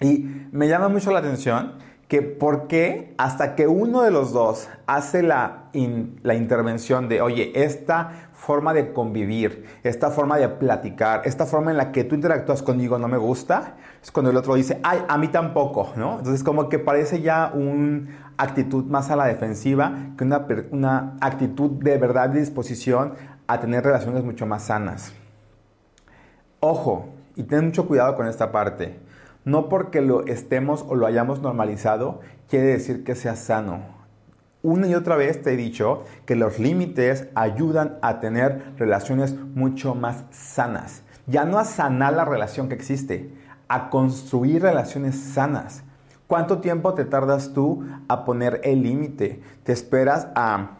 Y 0.00 0.46
me 0.52 0.68
llama 0.68 0.88
mucho 0.88 1.10
la 1.10 1.18
atención 1.18 1.72
que 2.06 2.22
por 2.22 2.68
qué 2.68 3.14
hasta 3.18 3.56
que 3.56 3.66
uno 3.66 4.02
de 4.02 4.12
los 4.12 4.32
dos 4.32 4.68
hace 4.86 5.24
la, 5.24 5.70
la 6.22 6.34
intervención 6.34 7.08
de, 7.08 7.22
oye, 7.22 7.50
esta 7.56 8.29
forma 8.40 8.72
de 8.72 8.94
convivir, 8.94 9.66
esta 9.82 10.10
forma 10.10 10.38
de 10.38 10.48
platicar, 10.48 11.20
esta 11.26 11.44
forma 11.44 11.72
en 11.72 11.76
la 11.76 11.92
que 11.92 12.04
tú 12.04 12.14
interactúas 12.14 12.62
conmigo 12.62 12.98
no 12.98 13.06
me 13.06 13.18
gusta, 13.18 13.76
es 14.02 14.10
cuando 14.10 14.30
el 14.30 14.36
otro 14.38 14.54
dice, 14.54 14.80
ay, 14.82 15.04
a 15.06 15.18
mí 15.18 15.28
tampoco, 15.28 15.92
¿no? 15.96 16.16
Entonces 16.16 16.42
como 16.42 16.70
que 16.70 16.78
parece 16.78 17.20
ya 17.20 17.52
una 17.54 18.32
actitud 18.38 18.86
más 18.86 19.10
a 19.10 19.16
la 19.16 19.26
defensiva 19.26 19.92
que 20.16 20.24
una, 20.24 20.46
una 20.70 21.16
actitud 21.20 21.70
de 21.70 21.98
verdad 21.98 22.30
de 22.30 22.40
disposición 22.40 23.12
a 23.46 23.60
tener 23.60 23.84
relaciones 23.84 24.24
mucho 24.24 24.46
más 24.46 24.62
sanas. 24.64 25.12
Ojo, 26.60 27.10
y 27.36 27.42
ten 27.42 27.66
mucho 27.66 27.86
cuidado 27.86 28.14
con 28.16 28.26
esta 28.26 28.52
parte. 28.52 28.98
No 29.44 29.68
porque 29.68 30.00
lo 30.00 30.24
estemos 30.24 30.82
o 30.88 30.94
lo 30.94 31.06
hayamos 31.06 31.42
normalizado, 31.42 32.20
quiere 32.48 32.68
decir 32.68 33.04
que 33.04 33.14
sea 33.14 33.36
sano 33.36 33.99
una 34.62 34.86
y 34.86 34.94
otra 34.94 35.16
vez 35.16 35.42
te 35.42 35.52
he 35.52 35.56
dicho 35.56 36.04
que 36.26 36.36
los 36.36 36.58
límites 36.58 37.28
ayudan 37.34 37.98
a 38.02 38.20
tener 38.20 38.74
relaciones 38.76 39.34
mucho 39.54 39.94
más 39.94 40.24
sanas. 40.30 41.02
Ya 41.26 41.44
no 41.44 41.58
a 41.58 41.64
sanar 41.64 42.12
la 42.14 42.24
relación 42.24 42.68
que 42.68 42.74
existe, 42.74 43.32
a 43.68 43.88
construir 43.88 44.62
relaciones 44.62 45.18
sanas. 45.18 45.84
¿Cuánto 46.26 46.58
tiempo 46.58 46.94
te 46.94 47.04
tardas 47.04 47.52
tú 47.54 47.86
a 48.08 48.24
poner 48.24 48.60
el 48.64 48.82
límite? 48.82 49.40
¿Te 49.64 49.72
esperas 49.72 50.28
a, 50.34 50.78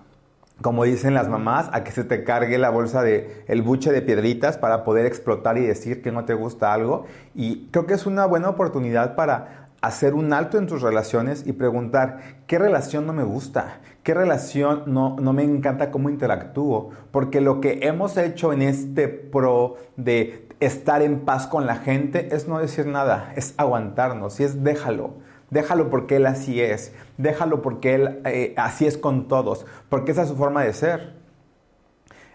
como 0.60 0.84
dicen 0.84 1.14
las 1.14 1.28
mamás, 1.28 1.70
a 1.72 1.82
que 1.82 1.90
se 1.90 2.04
te 2.04 2.22
cargue 2.22 2.58
la 2.58 2.70
bolsa 2.70 3.02
de 3.02 3.44
el 3.48 3.62
buche 3.62 3.90
de 3.92 4.02
piedritas 4.02 4.58
para 4.58 4.84
poder 4.84 5.06
explotar 5.06 5.56
y 5.56 5.66
decir 5.66 6.02
que 6.02 6.12
no 6.12 6.24
te 6.24 6.34
gusta 6.34 6.72
algo? 6.72 7.06
Y 7.34 7.68
creo 7.70 7.86
que 7.86 7.94
es 7.94 8.06
una 8.06 8.26
buena 8.26 8.48
oportunidad 8.48 9.16
para 9.16 9.59
hacer 9.80 10.14
un 10.14 10.32
alto 10.32 10.58
en 10.58 10.66
tus 10.66 10.82
relaciones 10.82 11.46
y 11.46 11.52
preguntar, 11.52 12.20
¿qué 12.46 12.58
relación 12.58 13.06
no 13.06 13.12
me 13.12 13.22
gusta? 13.22 13.80
¿Qué 14.02 14.14
relación 14.14 14.84
no, 14.86 15.16
no 15.20 15.32
me 15.32 15.42
encanta 15.42 15.90
cómo 15.90 16.10
interactúo? 16.10 16.90
Porque 17.10 17.40
lo 17.40 17.60
que 17.60 17.80
hemos 17.82 18.16
hecho 18.16 18.52
en 18.52 18.62
este 18.62 19.08
pro 19.08 19.76
de 19.96 20.48
estar 20.60 21.02
en 21.02 21.20
paz 21.20 21.46
con 21.46 21.66
la 21.66 21.76
gente 21.76 22.34
es 22.34 22.46
no 22.46 22.58
decir 22.58 22.86
nada, 22.86 23.32
es 23.36 23.54
aguantarnos 23.56 24.40
y 24.40 24.44
es 24.44 24.62
déjalo. 24.62 25.14
Déjalo 25.50 25.90
porque 25.90 26.16
él 26.16 26.26
así 26.26 26.60
es. 26.60 26.92
Déjalo 27.18 27.60
porque 27.60 27.94
él 27.94 28.20
eh, 28.24 28.54
así 28.56 28.86
es 28.86 28.96
con 28.96 29.26
todos. 29.26 29.66
Porque 29.88 30.12
esa 30.12 30.22
es 30.22 30.28
su 30.28 30.36
forma 30.36 30.62
de 30.62 30.72
ser. 30.72 31.14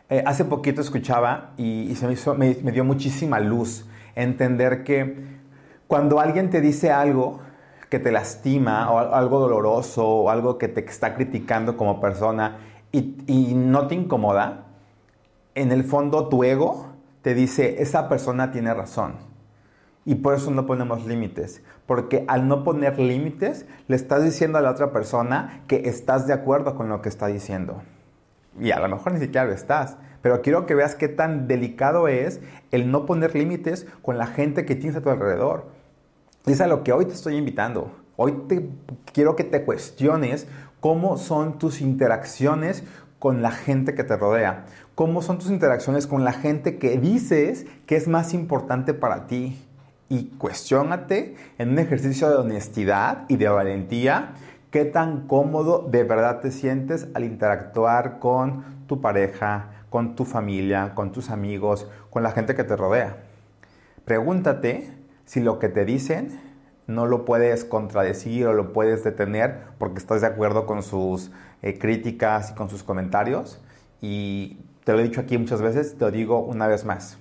Eh, 0.10 0.22
hace 0.26 0.44
poquito 0.44 0.82
escuchaba 0.82 1.54
y, 1.58 1.96
se 1.96 2.08
me, 2.08 2.14
hizo, 2.14 2.36
me 2.36 2.54
dio 2.54 2.84
muchísima 2.84 3.40
luz 3.40 3.86
entender 4.16 4.84
que 4.84 5.36
cuando 5.88 6.20
alguien 6.20 6.50
te 6.50 6.62
dice 6.62 6.92
algo 6.92 7.40
que 7.90 8.00
te 8.00 8.12
lastima 8.12 8.92
o 8.92 8.98
algo 8.98 9.40
doloroso 9.40 10.08
o 10.08 10.30
algo 10.30 10.58
que 10.58 10.68
te 10.68 10.82
está 10.82 11.16
criticando 11.16 11.78
como 11.78 12.02
persona 12.02 12.58
y, 12.92 13.54
no 13.56 13.88
te 13.88 13.96
incomoda, 13.96 14.68
en 15.54 15.72
el 15.72 15.84
fondo 15.84 16.30
tu 16.30 16.44
ego 16.44 16.88
te 17.22 17.34
dice, 17.34 17.82
esa 17.82 18.08
persona 18.08 18.52
tiene 18.52 18.74
razón. 18.74 19.16
Y 20.06 20.16
por 20.16 20.36
eso 20.36 20.52
no 20.52 20.66
ponemos 20.66 21.06
límites. 21.06 21.64
Porque 21.88 22.24
al 22.28 22.48
no 22.48 22.64
poner 22.64 23.00
límites, 23.00 23.66
le 23.88 23.96
estás 23.96 24.24
diciendo 24.24 24.60
a 24.60 24.62
la 24.62 24.72
otra 24.72 24.92
persona 24.92 25.64
que 25.68 25.90
estás 25.90 26.28
de 26.28 26.34
acuerdo 26.34 26.76
con 26.76 26.88
lo 26.88 27.02
que 27.02 27.10
está 27.10 27.28
diciendo. 27.28 27.82
Y 28.60 28.72
a 28.72 28.80
lo 28.80 28.88
mejor 28.88 29.14
ni 29.14 29.20
siquiera 29.20 29.46
lo 29.46 29.54
estás. 29.54 29.98
Pero 30.22 30.42
quiero 30.42 30.66
que 30.66 30.76
veas 30.76 30.96
qué 30.96 31.08
tan 31.08 31.48
delicado 31.48 32.08
es 32.08 32.40
el 32.72 32.92
no 32.92 33.06
poner 33.06 33.36
límites 33.36 33.88
con 34.02 34.18
la 34.18 34.28
gente 34.28 34.66
que 34.66 34.76
tienes 34.76 34.96
a 34.96 35.02
tu 35.02 35.10
alrededor. 35.10 35.75
Es 36.46 36.62
a 36.62 36.68
lo 36.68 36.84
que 36.84 36.94
hoy 36.94 37.06
te 37.06 37.14
estoy 37.14 37.38
invitando. 37.38 37.92
Hoy 38.18 38.34
te 38.48 38.70
quiero 39.14 39.36
que 39.36 39.44
te 39.44 39.66
cuestiones 39.66 40.46
cómo 40.80 41.18
son 41.18 41.58
tus 41.58 41.82
interacciones 41.82 42.84
con 43.18 43.42
la 43.42 43.50
gente 43.50 43.96
que 43.96 44.04
te 44.04 44.16
rodea. 44.16 44.66
Cómo 44.94 45.24
son 45.24 45.40
tus 45.40 45.50
interacciones 45.50 46.06
con 46.06 46.24
la 46.24 46.34
gente 46.34 46.78
que 46.78 47.00
dices 47.00 47.66
que 47.88 47.96
es 47.96 48.08
más 48.08 48.36
importante 48.36 48.94
para 48.94 49.26
ti. 49.26 49.60
Y 50.08 50.26
cuestionate 50.38 51.36
en 51.58 51.70
un 51.70 51.80
ejercicio 51.80 52.30
de 52.30 52.36
honestidad 52.36 53.26
y 53.28 53.38
de 53.38 53.50
valentía 53.50 54.36
qué 54.70 54.86
tan 54.86 55.26
cómodo 55.26 55.88
de 55.90 56.04
verdad 56.04 56.42
te 56.42 56.52
sientes 56.52 57.08
al 57.16 57.24
interactuar 57.24 58.20
con 58.20 58.64
tu 58.86 59.02
pareja, 59.02 59.72
con 59.90 60.16
tu 60.16 60.26
familia, 60.26 60.94
con 60.94 61.12
tus 61.12 61.32
amigos, 61.32 61.90
con 62.12 62.22
la 62.22 62.30
gente 62.30 62.54
que 62.54 62.64
te 62.64 62.76
rodea. 62.76 63.18
Pregúntate 64.06 65.05
si 65.26 65.42
lo 65.42 65.60
que 65.60 65.70
te 65.70 65.86
dicen 65.86 66.40
no 66.88 67.08
lo 67.08 67.26
puedes 67.26 67.66
contradecir 67.66 68.48
o 68.48 68.54
lo 68.54 68.74
puedes 68.74 69.04
detener 69.04 69.62
porque 69.78 69.98
estás 69.98 70.22
de 70.22 70.28
acuerdo 70.28 70.66
con 70.66 70.84
sus 70.84 71.32
eh, 71.62 71.78
críticas 71.80 72.52
y 72.52 72.54
con 72.56 72.70
sus 72.70 72.84
comentarios. 72.84 73.62
y 74.02 74.60
te 74.86 74.94
lo 74.94 75.00
he 75.00 75.04
dicho 75.04 75.20
aquí 75.20 75.38
muchas 75.40 75.64
veces, 75.64 75.98
te 75.98 76.06
lo 76.06 76.12
digo 76.12 76.40
una 76.40 76.68
vez 76.68 76.86
más. 76.86 77.18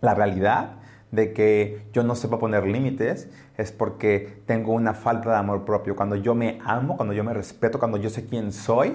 La 0.00 0.14
realidad 0.14 0.76
de 1.10 1.32
que 1.32 1.82
yo 1.92 2.04
no 2.04 2.14
sepa 2.14 2.38
poner 2.38 2.64
límites 2.64 3.28
es 3.56 3.72
porque 3.72 4.42
tengo 4.46 4.72
una 4.72 4.94
falta 4.94 5.30
de 5.30 5.36
amor 5.36 5.64
propio. 5.64 5.96
Cuando 5.96 6.14
yo 6.14 6.36
me 6.36 6.60
amo, 6.64 6.96
cuando 6.96 7.12
yo 7.12 7.24
me 7.24 7.34
respeto, 7.34 7.80
cuando 7.80 7.98
yo 7.98 8.08
sé 8.08 8.26
quién 8.26 8.52
soy, 8.52 8.92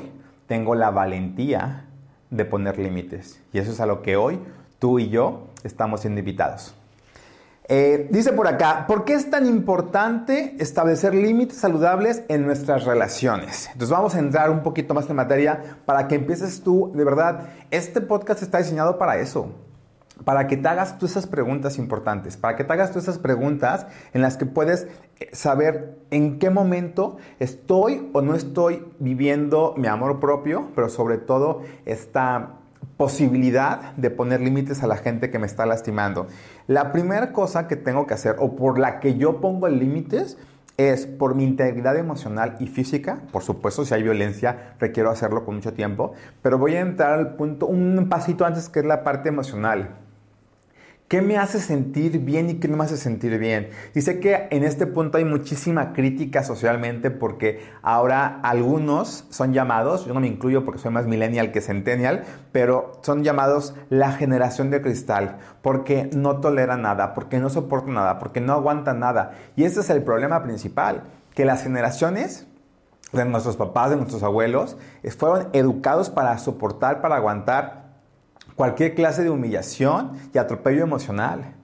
tengo 0.47 0.73
la 0.73 0.89
valentía 0.89 1.85
de 2.29 2.45
poner 2.45 2.79
límites. 2.79 3.41
Y 3.51 3.59
eso 3.59 3.71
es 3.71 3.81
a 3.81 3.85
lo 3.85 4.01
que 4.01 4.15
hoy 4.15 4.39
tú 4.79 4.99
y 4.99 5.09
yo 5.09 5.47
estamos 5.63 6.01
siendo 6.01 6.19
invitados. 6.19 6.73
Eh, 7.73 8.09
dice 8.11 8.33
por 8.33 8.49
acá, 8.49 8.85
¿por 8.85 9.05
qué 9.05 9.13
es 9.13 9.29
tan 9.29 9.45
importante 9.45 10.57
establecer 10.59 11.15
límites 11.15 11.55
saludables 11.55 12.21
en 12.27 12.45
nuestras 12.45 12.83
relaciones? 12.83 13.67
Entonces 13.67 13.91
vamos 13.91 14.13
a 14.13 14.19
entrar 14.19 14.49
un 14.49 14.61
poquito 14.61 14.93
más 14.93 15.09
en 15.09 15.15
materia 15.15 15.77
para 15.85 16.09
que 16.09 16.15
empieces 16.15 16.63
tú, 16.63 16.91
de 16.93 17.05
verdad, 17.05 17.47
este 17.69 18.01
podcast 18.01 18.43
está 18.43 18.57
diseñado 18.57 18.97
para 18.97 19.19
eso, 19.19 19.53
para 20.25 20.47
que 20.47 20.57
te 20.57 20.67
hagas 20.67 20.97
tú 20.97 21.05
esas 21.05 21.27
preguntas 21.27 21.77
importantes, 21.77 22.35
para 22.35 22.57
que 22.57 22.65
te 22.65 22.73
hagas 22.73 22.91
tú 22.91 22.99
esas 22.99 23.19
preguntas 23.19 23.87
en 24.11 24.21
las 24.21 24.35
que 24.35 24.45
puedes 24.45 24.87
eh, 25.21 25.29
saber 25.31 25.97
en 26.09 26.39
qué 26.39 26.49
momento 26.49 27.19
estoy 27.39 28.09
o 28.11 28.21
no 28.21 28.35
estoy 28.35 28.85
viviendo 28.99 29.75
mi 29.77 29.87
amor 29.87 30.19
propio, 30.19 30.71
pero 30.75 30.89
sobre 30.89 31.19
todo 31.19 31.61
esta 31.85 32.60
posibilidad 33.01 33.93
de 33.93 34.11
poner 34.11 34.41
límites 34.41 34.83
a 34.83 34.85
la 34.85 34.95
gente 34.95 35.31
que 35.31 35.39
me 35.39 35.47
está 35.47 35.65
lastimando. 35.65 36.27
La 36.67 36.91
primera 36.91 37.33
cosa 37.33 37.67
que 37.67 37.75
tengo 37.75 38.05
que 38.05 38.13
hacer 38.13 38.35
o 38.37 38.55
por 38.55 38.77
la 38.77 38.99
que 38.99 39.15
yo 39.15 39.41
pongo 39.41 39.67
límites 39.67 40.37
es 40.77 41.07
por 41.07 41.33
mi 41.33 41.43
integridad 41.43 41.97
emocional 41.97 42.57
y 42.59 42.67
física. 42.67 43.23
Por 43.31 43.41
supuesto, 43.41 43.85
si 43.85 43.95
hay 43.95 44.03
violencia, 44.03 44.75
requiero 44.79 45.09
hacerlo 45.09 45.45
con 45.45 45.55
mucho 45.55 45.73
tiempo, 45.73 46.13
pero 46.43 46.59
voy 46.59 46.75
a 46.75 46.81
entrar 46.81 47.13
al 47.13 47.37
punto, 47.37 47.65
un 47.65 48.07
pasito 48.07 48.45
antes 48.45 48.69
que 48.69 48.81
es 48.81 48.85
la 48.85 49.03
parte 49.03 49.29
emocional. 49.29 49.97
¿Qué 51.11 51.21
me 51.21 51.37
hace 51.37 51.59
sentir 51.59 52.19
bien 52.19 52.49
y 52.49 52.53
qué 52.53 52.69
no 52.69 52.77
me 52.77 52.85
hace 52.85 52.95
sentir 52.95 53.37
bien? 53.37 53.69
Y 53.93 53.99
sé 53.99 54.21
que 54.21 54.47
en 54.49 54.63
este 54.63 54.87
punto 54.87 55.17
hay 55.17 55.25
muchísima 55.25 55.91
crítica 55.91 56.41
socialmente 56.41 57.11
porque 57.11 57.59
ahora 57.81 58.39
algunos 58.43 59.25
son 59.29 59.51
llamados, 59.51 60.05
yo 60.05 60.13
no 60.13 60.21
me 60.21 60.27
incluyo 60.27 60.63
porque 60.63 60.79
soy 60.79 60.91
más 60.91 61.07
millennial 61.07 61.51
que 61.51 61.59
centennial, 61.59 62.23
pero 62.53 62.93
son 63.01 63.25
llamados 63.25 63.75
la 63.89 64.13
generación 64.13 64.69
de 64.71 64.81
cristal 64.81 65.39
porque 65.61 66.09
no 66.15 66.39
toleran 66.39 66.83
nada, 66.83 67.13
porque 67.13 67.39
no 67.39 67.49
soportan 67.49 67.95
nada, 67.95 68.17
porque 68.17 68.39
no 68.39 68.53
aguantan 68.53 69.01
nada. 69.01 69.33
Y 69.57 69.65
ese 69.65 69.81
es 69.81 69.89
el 69.89 70.03
problema 70.03 70.43
principal, 70.43 71.03
que 71.35 71.43
las 71.43 71.61
generaciones 71.61 72.47
de 73.11 73.25
nuestros 73.25 73.57
papás, 73.57 73.89
de 73.89 73.97
nuestros 73.97 74.23
abuelos, 74.23 74.77
fueron 75.17 75.49
educados 75.51 76.09
para 76.09 76.37
soportar, 76.37 77.01
para 77.01 77.17
aguantar 77.17 77.80
cualquier 78.55 78.95
clase 78.95 79.23
de 79.23 79.29
humillación 79.29 80.13
y 80.33 80.37
atropello 80.37 80.83
emocional. 80.83 81.55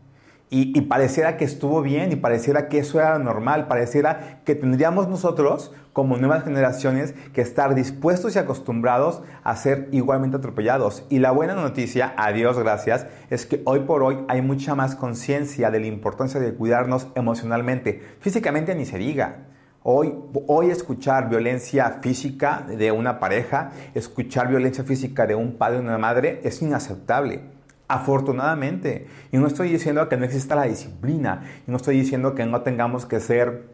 Y, 0.50 0.80
pareciera 0.82 1.36
que 1.36 1.44
estuvo 1.44 1.82
bien 1.82 2.14
y 2.14 2.16
pareciera 2.16 2.70
que 2.70 2.80
eso 2.80 3.02
era 3.02 3.20
normal, 3.20 3.68
pareciera 3.68 4.40
que 4.46 4.56
tendríamos 4.56 5.10
nosotros, 5.10 5.74
como 5.92 6.16
nuevas 6.16 6.46
generaciones, 6.46 7.14
que 7.34 7.42
estar 7.42 7.76
dispuestos 7.76 8.34
y 8.34 8.40
acostumbrados 8.40 9.22
a 9.44 9.58
ser 9.58 9.90
igualmente 9.92 10.38
atropellados. 10.38 11.04
Y 11.10 11.20
la 11.20 11.32
buena 11.32 11.54
noticia, 11.54 12.14
a 12.16 12.32
Dios 12.32 12.58
gracias, 12.58 13.08
es 13.30 13.46
que 13.46 13.62
hoy 13.66 13.82
por 13.82 14.04
hoy 14.04 14.20
hay 14.30 14.42
mucha 14.42 14.74
más 14.74 14.96
conciencia 14.96 15.70
de 15.70 15.82
la 15.82 15.88
importancia 15.88 16.40
de 16.40 16.54
cuidarnos 16.54 17.08
emocionalmente, 17.16 18.02
físicamente 18.22 18.74
ni 18.74 18.86
se 18.86 18.98
diga. 18.98 19.48
Hoy, 19.90 20.14
hoy 20.48 20.70
escuchar 20.70 21.30
violencia 21.30 22.00
física 22.02 22.66
de 22.68 22.92
una 22.92 23.22
pareja, 23.22 23.72
escuchar 23.94 24.50
violencia 24.50 24.84
física 24.84 25.26
de 25.26 25.34
un 25.34 25.54
padre 25.54 25.78
o 25.78 25.82
una 25.82 25.98
madre 25.98 26.42
es 26.44 26.62
inaceptable. 26.62 27.44
Afortunadamente. 27.88 29.08
Y 29.32 29.38
no 29.38 29.48
estoy 29.48 29.70
diciendo 29.70 30.10
que 30.10 30.18
no 30.18 30.26
exista 30.26 30.56
la 30.58 30.64
disciplina. 30.64 31.44
Y 31.66 31.72
no 31.72 31.78
estoy 31.78 31.98
diciendo 31.98 32.36
que 32.36 32.46
no 32.46 32.64
tengamos 32.64 33.06
que 33.06 33.22
ser 33.22 33.70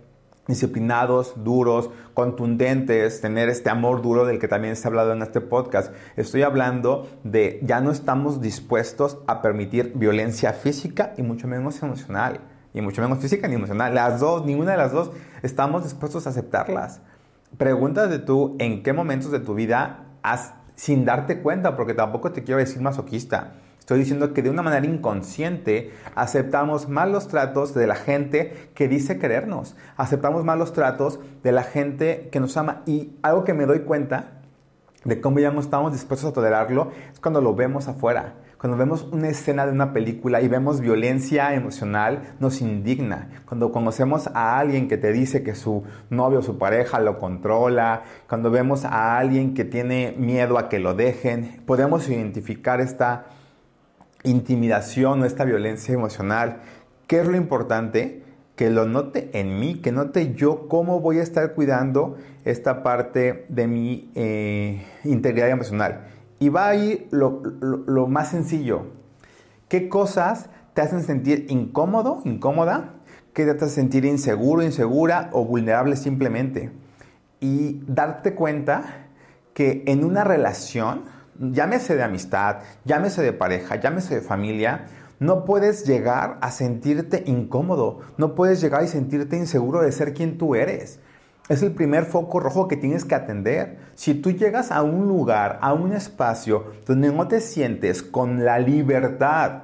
disciplinados, 0.48 1.44
duros, 1.44 1.90
contundentes, 2.14 3.20
tener 3.20 3.50
este 3.50 3.72
amor 3.72 4.04
duro 4.04 4.28
del 4.28 4.38
que 4.38 4.48
también 4.48 4.76
se 4.76 4.88
ha 4.88 4.90
hablado 4.90 5.14
en 5.14 5.24
este 5.24 5.42
podcast. 5.42 5.92
Estoy 6.16 6.44
hablando 6.44 7.10
de 7.24 7.60
ya 7.64 7.82
no 7.82 7.90
estamos 7.90 8.40
dispuestos 8.40 9.18
a 9.26 9.42
permitir 9.42 9.94
violencia 9.96 10.54
física 10.54 11.16
y 11.18 11.24
mucho 11.24 11.48
menos 11.48 11.82
emocional 11.82 12.53
y 12.74 12.82
mucho 12.82 13.02
menos 13.02 13.20
física 13.20 13.48
ni 13.48 13.56
emocional. 13.56 13.94
Las 13.94 14.20
dos, 14.20 14.46
ninguna 14.46 14.72
de 14.72 14.78
las 14.78 14.92
dos 14.92 15.12
estamos 15.42 15.84
dispuestos 15.84 16.26
a 16.26 16.32
aceptarlas. 16.32 17.02
Pregúntate 17.58 18.20
tú 18.20 18.56
en 18.60 18.84
qué 18.84 18.94
momentos 18.94 19.32
de 19.32 19.40
tu 19.40 19.54
vida 19.54 20.06
has, 20.24 20.54
sin 20.76 21.06
darte 21.06 21.42
cuenta, 21.42 21.76
porque 21.76 21.94
tampoco 21.94 22.32
te 22.32 22.44
quiero 22.44 22.60
decir 22.60 22.82
masoquista. 22.82 23.54
Estoy 23.84 24.00
diciendo 24.00 24.34
que 24.34 24.42
de 24.42 24.50
una 24.50 24.62
manera 24.62 24.86
inconsciente 24.86 25.92
aceptamos 26.16 26.88
malos 26.88 27.28
tratos 27.28 27.74
de 27.74 27.86
la 27.86 27.96
gente 27.96 28.70
que 28.76 28.88
dice 28.88 29.20
querernos. 29.20 29.76
Aceptamos 29.98 30.46
malos 30.46 30.72
tratos 30.72 31.20
de 31.44 31.52
la 31.52 31.64
gente 31.64 32.30
que 32.32 32.40
nos 32.40 32.56
ama. 32.56 32.82
Y 32.86 33.18
algo 33.22 33.44
que 33.44 33.54
me 33.54 33.66
doy 33.66 33.80
cuenta 33.80 34.40
de 35.04 35.20
cómo 35.20 35.40
ya 35.40 35.52
no 35.52 35.60
estamos 35.60 35.92
dispuestos 35.92 36.30
a 36.30 36.34
tolerarlo 36.34 36.92
es 37.12 37.20
cuando 37.20 37.42
lo 37.42 37.56
vemos 37.56 37.90
afuera. 37.90 38.36
Cuando 38.64 38.78
vemos 38.78 39.06
una 39.12 39.28
escena 39.28 39.66
de 39.66 39.74
una 39.74 39.92
película 39.92 40.42
y 40.42 40.48
vemos 40.48 40.80
violencia 40.80 41.54
emocional, 41.54 42.34
nos 42.40 42.62
indigna. 42.62 43.28
Cuando 43.46 43.74
conocemos 43.74 44.28
a 44.28 44.58
alguien 44.58 44.88
que 44.88 44.96
te 44.96 45.12
dice 45.12 45.44
que 45.44 45.54
su 45.54 45.84
novio 46.10 46.40
o 46.40 46.42
su 46.44 46.58
pareja 46.58 47.02
lo 47.02 47.20
controla, 47.20 48.04
cuando 48.30 48.52
vemos 48.52 48.86
a 48.86 49.18
alguien 49.18 49.54
que 49.54 49.66
tiene 49.66 50.16
miedo 50.18 50.58
a 50.58 50.70
que 50.70 50.80
lo 50.80 50.94
dejen, 50.94 51.62
podemos 51.66 52.08
identificar 52.08 52.80
esta 52.80 53.26
intimidación 54.24 55.24
o 55.24 55.26
esta 55.26 55.44
violencia 55.44 55.94
emocional. 55.94 56.62
¿Qué 57.06 57.20
es 57.20 57.28
lo 57.28 57.36
importante? 57.36 58.24
Que 58.56 58.70
lo 58.70 58.86
note 58.86 59.30
en 59.34 59.60
mí, 59.60 59.82
que 59.82 59.92
note 59.92 60.36
yo 60.36 60.70
cómo 60.70 61.02
voy 61.02 61.20
a 61.20 61.24
estar 61.24 61.54
cuidando 61.54 62.16
esta 62.46 62.82
parte 62.82 63.46
de 63.50 63.68
mi 63.68 64.10
eh, 64.16 64.86
integridad 65.04 65.50
emocional. 65.50 66.13
Y 66.44 66.50
va 66.50 66.68
ahí 66.68 67.08
lo, 67.10 67.42
lo, 67.42 68.08
más 68.08 68.28
sencillo. 68.28 68.88
¿Qué 69.70 69.88
cosas 69.88 70.50
te 70.74 70.82
hacen 70.82 71.02
sentir 71.02 71.46
incómodo, 71.48 72.20
incómoda? 72.26 72.96
¿Qué 73.32 73.46
te 73.46 73.52
hacen 73.52 73.70
sentir 73.70 74.04
inseguro, 74.04 74.62
insegura 74.62 75.30
o 75.32 75.46
vulnerable 75.46 75.96
simplemente? 75.96 76.70
Y 77.40 77.82
darte 77.88 78.36
cuenta 78.36 79.08
que 79.54 79.86
en 79.88 80.04
una 80.04 80.26
relación, 80.26 81.04
llámese 81.40 81.96
de 81.96 82.04
amistad, 82.04 82.58
llámese 82.84 83.22
de 83.22 83.32
pareja, 83.32 83.78
llámese 83.78 84.16
de 84.16 84.22
familia, 84.22 84.88
no 85.22 85.46
puedes 85.46 85.86
llegar 85.88 86.40
a 86.42 86.52
sentirte 86.52 87.24
incómodo, 87.26 88.02
no 88.18 88.36
puedes 88.36 88.60
llegar 88.60 88.84
y 88.84 88.90
sentirte 88.90 89.38
inseguro 89.38 89.82
de 89.82 89.94
ser 89.94 90.14
quien 90.14 90.38
tú 90.38 90.56
eres 90.56 91.00
es 91.50 91.62
el 91.62 91.72
primer 91.72 92.06
foco 92.06 92.40
rojo 92.40 92.68
que 92.68 92.78
tienes 92.78 93.04
que 93.04 93.16
atender. 93.16 93.78
Si 93.96 94.14
tú 94.14 94.32
llegas 94.32 94.72
a 94.72 94.82
un 94.82 95.08
lugar, 95.08 95.60
a 95.62 95.74
un 95.74 95.92
espacio 95.92 96.66
donde 96.86 97.12
no 97.12 97.28
te 97.28 97.42
sientes 97.42 98.02
con 98.02 98.46
la 98.46 98.60
libertad, 98.60 99.64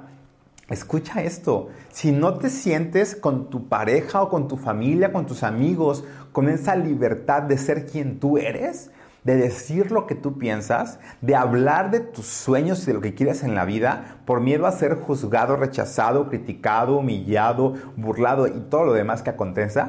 escucha 0.69 1.24
esto, 1.24 1.69
si 1.89 2.12
no 2.12 2.33
te 2.36 2.50
sientes 2.50 3.15
con 3.15 3.50
tu 3.50 3.69
pareja 3.69 4.21
o 4.21 4.29
con 4.29 4.48
tu 4.48 4.57
familia, 4.57 5.13
con 5.13 5.25
tus 5.25 5.43
amigos, 5.43 6.03
con 6.33 6.50
esa 6.50 6.75
libertad 6.75 7.43
de 7.43 7.57
ser 7.57 7.86
quien 7.86 8.19
tú 8.19 8.38
eres, 8.38 8.91
de 9.24 9.36
decir 9.36 9.91
lo 9.91 10.05
que 10.05 10.15
tú 10.15 10.38
piensas, 10.38 11.00
de 11.21 11.36
hablar 11.36 11.91
de 11.91 12.01
tus 12.01 12.25
sueños 12.25 12.83
y 12.83 12.88
de 12.88 12.93
lo 12.93 13.01
que 13.01 13.15
quieres 13.15 13.43
en 13.43 13.55
la 13.55 13.65
vida, 13.65 14.17
por 14.25 14.41
miedo 14.41 14.65
a 14.65 14.71
ser 14.71 14.95
juzgado, 14.95 15.55
rechazado, 15.55 16.29
criticado, 16.29 16.98
humillado, 16.98 17.74
burlado 17.95 18.48
y 18.48 18.59
todo 18.69 18.86
lo 18.86 18.93
demás 18.93 19.21
que 19.21 19.29
acontece, 19.29 19.83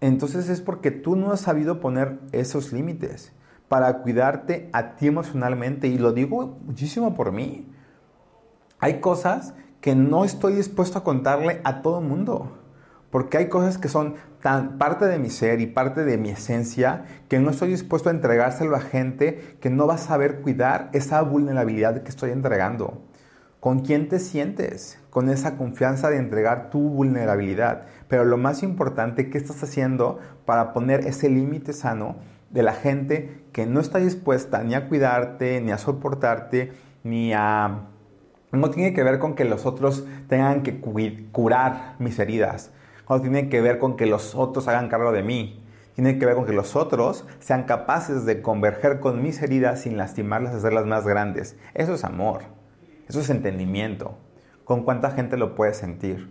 entonces 0.00 0.48
es 0.48 0.60
porque 0.60 0.90
tú 0.90 1.16
no 1.16 1.32
has 1.32 1.40
sabido 1.40 1.80
poner 1.80 2.20
esos 2.32 2.72
límites 2.72 3.32
para 3.68 3.98
cuidarte 3.98 4.70
a 4.72 4.96
ti 4.96 5.08
emocionalmente. 5.08 5.88
Y 5.88 5.98
lo 5.98 6.12
digo 6.12 6.58
muchísimo 6.64 7.14
por 7.14 7.32
mí. 7.32 7.70
Hay 8.78 9.00
cosas 9.00 9.54
que 9.80 9.94
no 9.94 10.24
estoy 10.24 10.54
dispuesto 10.54 10.98
a 10.98 11.04
contarle 11.04 11.60
a 11.64 11.82
todo 11.82 12.00
el 12.00 12.06
mundo. 12.06 12.58
Porque 13.10 13.38
hay 13.38 13.48
cosas 13.48 13.78
que 13.78 13.88
son 13.88 14.14
tan 14.42 14.78
parte 14.78 15.06
de 15.06 15.18
mi 15.18 15.30
ser 15.30 15.60
y 15.60 15.66
parte 15.66 16.04
de 16.04 16.18
mi 16.18 16.30
esencia 16.30 17.06
que 17.28 17.40
no 17.40 17.50
estoy 17.50 17.70
dispuesto 17.70 18.08
a 18.08 18.12
entregárselo 18.12 18.76
a 18.76 18.80
gente 18.80 19.56
que 19.60 19.70
no 19.70 19.86
va 19.86 19.94
a 19.94 19.98
saber 19.98 20.42
cuidar 20.42 20.90
esa 20.92 21.22
vulnerabilidad 21.22 22.02
que 22.02 22.10
estoy 22.10 22.30
entregando. 22.30 23.02
¿Con 23.60 23.80
quién 23.80 24.08
te 24.08 24.20
sientes? 24.20 25.00
Con 25.10 25.28
esa 25.28 25.56
confianza 25.56 26.10
de 26.10 26.18
entregar 26.18 26.70
tu 26.70 26.78
vulnerabilidad. 26.78 27.86
Pero 28.06 28.24
lo 28.24 28.36
más 28.36 28.62
importante, 28.62 29.30
¿qué 29.30 29.38
estás 29.38 29.60
haciendo 29.64 30.20
para 30.44 30.72
poner 30.72 31.00
ese 31.08 31.28
límite 31.28 31.72
sano 31.72 32.14
de 32.50 32.62
la 32.62 32.72
gente 32.72 33.42
que 33.52 33.66
no 33.66 33.80
está 33.80 33.98
dispuesta 33.98 34.62
ni 34.62 34.74
a 34.74 34.88
cuidarte, 34.88 35.60
ni 35.60 35.72
a 35.72 35.78
soportarte, 35.78 36.72
ni 37.02 37.32
a... 37.32 37.88
No 38.52 38.70
tiene 38.70 38.94
que 38.94 39.02
ver 39.02 39.18
con 39.18 39.34
que 39.34 39.44
los 39.44 39.66
otros 39.66 40.06
tengan 40.28 40.62
que 40.62 40.80
curar 40.80 41.96
mis 41.98 42.16
heridas. 42.20 42.70
No 43.10 43.20
tiene 43.20 43.48
que 43.48 43.60
ver 43.60 43.80
con 43.80 43.96
que 43.96 44.06
los 44.06 44.36
otros 44.36 44.68
hagan 44.68 44.88
cargo 44.88 45.10
de 45.10 45.24
mí. 45.24 45.64
tiene 45.96 46.16
que 46.16 46.26
ver 46.26 46.36
con 46.36 46.46
que 46.46 46.52
los 46.52 46.76
otros 46.76 47.26
sean 47.40 47.64
capaces 47.64 48.24
de 48.24 48.40
converger 48.40 49.00
con 49.00 49.20
mis 49.20 49.42
heridas 49.42 49.80
sin 49.80 49.96
lastimarlas, 49.96 50.54
hacerlas 50.54 50.86
más 50.86 51.04
grandes. 51.04 51.56
Eso 51.74 51.94
es 51.94 52.04
amor, 52.04 52.42
eso 53.08 53.20
es 53.20 53.30
entendimiento. 53.30 54.16
¿Con 54.64 54.84
cuánta 54.84 55.10
gente 55.10 55.36
lo 55.36 55.54
puede 55.54 55.74
sentir? 55.74 56.28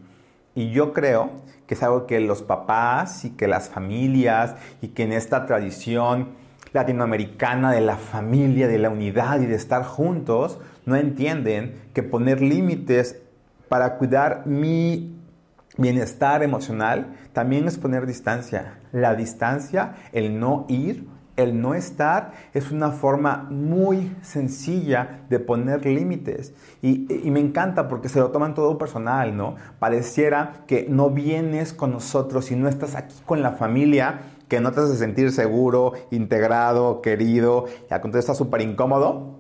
Y 0.54 0.72
yo 0.72 0.94
creo 0.94 1.32
que 1.66 1.74
es 1.74 1.84
algo 1.84 2.06
que 2.06 2.20
los 2.20 2.42
papás 2.44 3.26
y 3.26 3.32
que 3.32 3.48
las 3.48 3.70
familias 3.70 4.56
y 4.82 4.90
que 4.90 5.04
en 5.04 5.12
esta 5.12 5.46
tradición 5.46 6.30
latinoamericana 6.74 7.72
de 7.72 7.82
la 7.82 7.98
familia, 7.98 8.68
de 8.68 8.78
la 8.78 8.90
unidad 8.90 9.42
y 9.42 9.46
de 9.46 9.56
estar 9.56 9.84
juntos, 9.84 10.60
no 10.86 10.96
entienden 10.96 11.82
que 11.94 12.04
poner 12.04 12.42
límites 12.42 13.22
para 13.70 13.98
cuidar 13.98 14.46
mi 14.46 15.16
bienestar 15.78 16.44
emocional 16.44 17.16
también 17.34 17.68
es 17.68 17.78
poner 17.78 18.06
distancia. 18.06 18.80
La 18.92 19.16
distancia, 19.16 19.96
el 20.12 20.40
no 20.40 20.66
ir, 20.70 21.08
el 21.38 21.62
no 21.62 21.74
estar, 21.76 22.34
es 22.54 22.72
una 22.72 22.92
forma 22.92 23.48
muy 23.50 24.16
sencilla 24.22 25.22
de 25.30 25.40
poner 25.40 25.86
límites. 25.86 26.54
Y, 26.82 27.08
me 27.32 27.40
encanta 27.40 27.88
porque 27.88 28.10
se 28.10 28.20
lo 28.20 28.32
toman 28.32 28.56
todo 28.56 28.78
personal, 28.78 29.38
¿no? 29.38 29.56
Pareciera 29.80 30.64
que 30.68 30.88
no 30.90 31.12
vienes 31.12 31.74
con 31.74 31.92
nosotros 31.92 32.52
y 32.52 32.56
no 32.56 32.68
estás 32.68 32.96
aquí 32.96 33.16
con 33.26 33.42
la 33.42 33.52
familia, 33.52 34.22
que 34.48 34.60
no 34.60 34.72
te 34.72 34.82
hace 34.82 34.96
sentir 34.96 35.32
seguro, 35.32 35.94
integrado, 36.12 37.02
querido, 37.02 37.66
y 37.90 37.94
al 37.94 38.02
contrario 38.02 38.22
estás 38.22 38.38
súper 38.38 38.62
incómodo. 38.62 39.40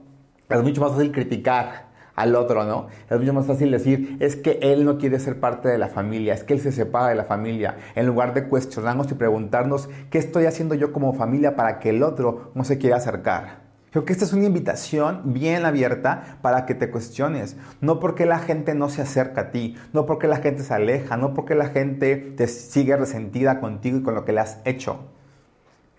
Es 0.49 0.63
mucho 0.63 0.81
más 0.81 0.91
fácil 0.91 1.11
criticar 1.11 1.86
al 2.17 2.35
otro, 2.35 2.65
¿no? 2.65 2.87
Es 3.09 3.17
mucho 3.17 3.31
más 3.31 3.45
fácil 3.45 3.71
decir, 3.71 4.17
es 4.19 4.35
que 4.35 4.59
él 4.61 4.83
no 4.83 4.97
quiere 4.97 5.19
ser 5.19 5.39
parte 5.39 5.69
de 5.69 5.77
la 5.77 5.87
familia, 5.87 6.33
es 6.33 6.43
que 6.43 6.53
él 6.53 6.59
se 6.59 6.71
separa 6.71 7.09
de 7.09 7.15
la 7.15 7.23
familia, 7.23 7.77
en 7.95 8.07
lugar 8.07 8.33
de 8.33 8.47
cuestionarnos 8.47 9.09
y 9.11 9.13
preguntarnos, 9.13 9.87
¿qué 10.09 10.17
estoy 10.17 10.45
haciendo 10.45 10.73
yo 10.73 10.91
como 10.91 11.13
familia 11.13 11.55
para 11.55 11.79
que 11.79 11.91
el 11.91 12.01
otro 12.01 12.51
no 12.55 12.63
se 12.63 12.79
quiera 12.79 12.97
acercar? 12.97 13.67
Creo 13.91 14.03
que 14.03 14.13
esta 14.13 14.25
es 14.25 14.33
una 14.33 14.45
invitación 14.45 15.21
bien 15.25 15.63
abierta 15.65 16.39
para 16.41 16.65
que 16.65 16.75
te 16.75 16.91
cuestiones. 16.91 17.55
No 17.81 17.99
porque 17.99 18.25
la 18.25 18.39
gente 18.39 18.75
no 18.75 18.89
se 18.89 19.01
acerca 19.01 19.41
a 19.41 19.51
ti, 19.51 19.77
no 19.93 20.05
porque 20.05 20.27
la 20.27 20.37
gente 20.37 20.63
se 20.63 20.73
aleja, 20.73 21.17
no 21.17 21.33
porque 21.33 21.55
la 21.55 21.67
gente 21.69 22.15
te 22.15 22.47
sigue 22.47 22.97
resentida 22.97 23.59
contigo 23.59 23.99
y 23.99 24.03
con 24.03 24.13
lo 24.13 24.25
que 24.25 24.33
le 24.33 24.41
has 24.41 24.59
hecho. 24.65 24.99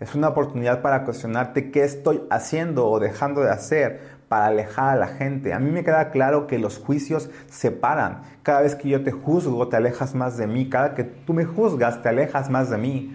Es 0.01 0.15
una 0.15 0.29
oportunidad 0.29 0.81
para 0.81 1.05
cuestionarte 1.05 1.71
qué 1.71 1.83
estoy 1.83 2.23
haciendo 2.31 2.87
o 2.89 3.01
dejando 3.01 3.41
de 3.41 3.51
hacer 3.51 4.18
para 4.29 4.47
alejar 4.47 4.91
a 4.91 4.97
la 4.97 5.09
gente. 5.09 5.55
A 5.55 5.59
mí 5.59 5.71
me 5.71 5.85
queda 5.85 6.11
claro 6.11 6.47
que 6.47 6.59
los 6.59 6.79
juicios 6.79 7.31
separan. 7.49 8.23
Cada 8.43 8.61
vez 8.61 8.75
que 8.75 8.89
yo 8.89 9.03
te 9.03 9.11
juzgo, 9.11 9.69
te 9.69 9.77
alejas 9.77 10.15
más 10.15 10.37
de 10.37 10.47
mí. 10.47 10.69
Cada 10.69 10.95
que 10.95 11.05
tú 11.05 11.33
me 11.33 11.45
juzgas, 11.45 12.03
te 12.03 12.11
alejas 12.11 12.51
más 12.51 12.71
de 12.71 12.79
mí. 12.79 13.15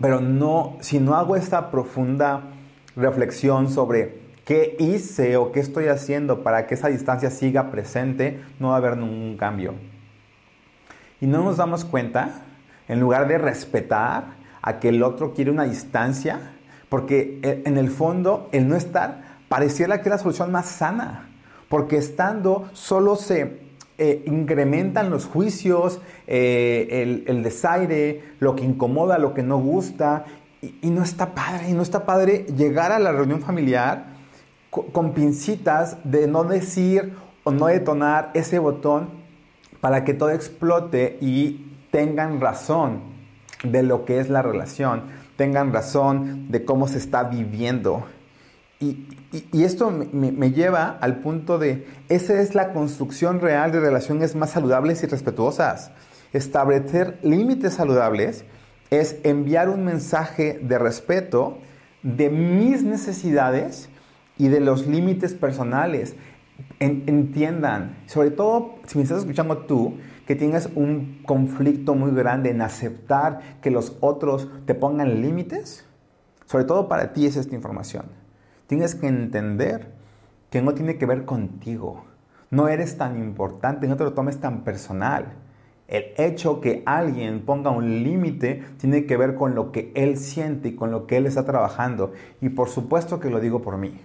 Pero 0.00 0.20
no, 0.20 0.76
si 0.80 0.98
no 0.98 1.14
hago 1.14 1.36
esta 1.36 1.70
profunda 1.70 2.42
reflexión 2.96 3.70
sobre 3.70 4.26
qué 4.44 4.76
hice 4.78 5.36
o 5.36 5.52
qué 5.52 5.60
estoy 5.60 5.88
haciendo 5.88 6.42
para 6.42 6.66
que 6.66 6.74
esa 6.74 6.88
distancia 6.88 7.30
siga 7.30 7.70
presente, 7.70 8.40
no 8.58 8.68
va 8.68 8.74
a 8.74 8.78
haber 8.78 8.96
ningún 8.96 9.36
cambio. 9.36 9.74
Y 11.20 11.26
no 11.26 11.42
nos 11.42 11.56
damos 11.56 11.84
cuenta, 11.84 12.42
en 12.88 13.00
lugar 13.00 13.26
de 13.26 13.38
respetar 13.38 14.36
a 14.60 14.78
que 14.80 14.90
el 14.90 15.02
otro 15.02 15.32
quiere 15.32 15.50
una 15.50 15.64
distancia, 15.64 16.52
porque 16.88 17.40
en 17.42 17.78
el 17.78 17.90
fondo 17.90 18.48
el 18.52 18.68
no 18.68 18.76
estar 18.76 19.25
pareciera 19.48 19.98
que 19.98 20.08
es 20.08 20.10
la 20.10 20.18
solución 20.18 20.52
más 20.52 20.66
sana, 20.66 21.28
porque 21.68 21.96
estando 21.96 22.68
solo 22.72 23.16
se 23.16 23.66
eh, 23.98 24.24
incrementan 24.26 25.08
los 25.08 25.24
juicios, 25.24 26.00
eh, 26.26 27.24
el, 27.26 27.42
desaire, 27.42 28.34
lo 28.40 28.54
que 28.54 28.64
incomoda, 28.64 29.18
lo 29.18 29.32
que 29.32 29.42
no 29.42 29.58
gusta, 29.58 30.26
y, 30.60 30.90
no 30.90 31.02
está 31.02 31.34
padre, 31.34 31.70
y 31.70 31.72
no 31.72 31.82
está 31.82 32.04
padre 32.04 32.46
llegar 32.56 32.92
a 32.92 32.98
la 32.98 33.12
reunión 33.12 33.40
familiar 33.40 34.06
con, 34.70 34.86
con 34.86 35.12
pincitas 35.12 35.98
de 36.04 36.26
no 36.26 36.44
decir 36.44 37.14
o 37.44 37.52
no 37.52 37.66
detonar 37.66 38.32
ese 38.34 38.58
botón 38.58 39.08
para 39.80 40.04
que 40.04 40.12
todo 40.12 40.30
explote 40.30 41.16
y 41.20 41.72
tengan 41.90 42.40
razón 42.40 43.00
de 43.62 43.82
lo 43.82 44.04
que 44.04 44.18
es 44.18 44.28
la 44.28 44.42
relación, 44.42 45.04
tengan 45.36 45.72
razón 45.72 46.50
de 46.50 46.64
cómo 46.64 46.88
se 46.88 46.98
está 46.98 47.22
viviendo 47.24 48.04
y, 48.78 49.62
esto 49.64 49.90
me, 49.90 50.52
lleva 50.52 50.98
al 51.00 51.20
punto 51.20 51.58
de, 51.58 51.86
esa 52.08 52.40
es 52.40 52.54
la 52.54 52.72
construcción 52.72 53.40
real 53.40 53.72
de 53.72 53.80
relaciones 53.80 54.36
más 54.36 54.50
saludables 54.50 55.02
y 55.02 55.06
respetuosas. 55.06 55.92
Establecer 56.32 57.18
límites 57.22 57.74
saludables 57.74 58.44
es 58.90 59.16
enviar 59.24 59.70
un 59.70 59.84
mensaje 59.84 60.60
de 60.62 60.78
respeto 60.78 61.58
de 62.02 62.28
mis 62.28 62.82
necesidades 62.82 63.88
y 64.36 64.48
de 64.48 64.60
los 64.60 64.86
límites 64.86 65.32
personales. 65.34 66.14
entiendan, 66.78 67.96
sobre 68.06 68.30
todo 68.30 68.76
si 68.86 68.98
me 68.98 69.04
estás 69.04 69.20
escuchando 69.20 69.58
tú, 69.58 69.96
que 70.26 70.36
tienes 70.36 70.68
un 70.74 71.22
conflicto 71.24 71.94
muy 71.94 72.10
grande 72.10 72.50
en 72.50 72.60
aceptar 72.60 73.58
que 73.62 73.70
los 73.70 73.96
otros 74.00 74.48
te 74.66 74.74
pongan 74.74 75.22
límites, 75.22 75.86
sobre 76.44 76.64
todo 76.64 76.88
para 76.88 77.12
ti 77.12 77.26
es 77.26 77.36
esta 77.36 77.54
información. 77.54 78.25
Tienes 78.66 78.94
que 78.94 79.06
entender 79.06 79.92
que 80.50 80.62
no 80.62 80.74
tiene 80.74 80.96
que 80.96 81.06
ver 81.06 81.24
contigo. 81.24 82.04
No 82.50 82.68
eres 82.68 82.96
tan 82.96 83.18
importante, 83.18 83.88
no 83.88 83.96
te 83.96 84.04
lo 84.04 84.12
tomes 84.12 84.40
tan 84.40 84.62
personal. 84.62 85.26
El 85.88 86.06
hecho 86.16 86.60
que 86.60 86.82
alguien 86.84 87.42
ponga 87.44 87.70
un 87.70 88.02
límite 88.02 88.64
tiene 88.78 89.06
que 89.06 89.16
ver 89.16 89.36
con 89.36 89.54
lo 89.54 89.70
que 89.70 89.92
él 89.94 90.16
siente 90.16 90.68
y 90.70 90.74
con 90.74 90.90
lo 90.90 91.06
que 91.06 91.16
él 91.16 91.26
está 91.26 91.44
trabajando. 91.44 92.12
Y 92.40 92.48
por 92.48 92.68
supuesto 92.68 93.20
que 93.20 93.30
lo 93.30 93.40
digo 93.40 93.62
por 93.62 93.76
mí. 93.76 94.00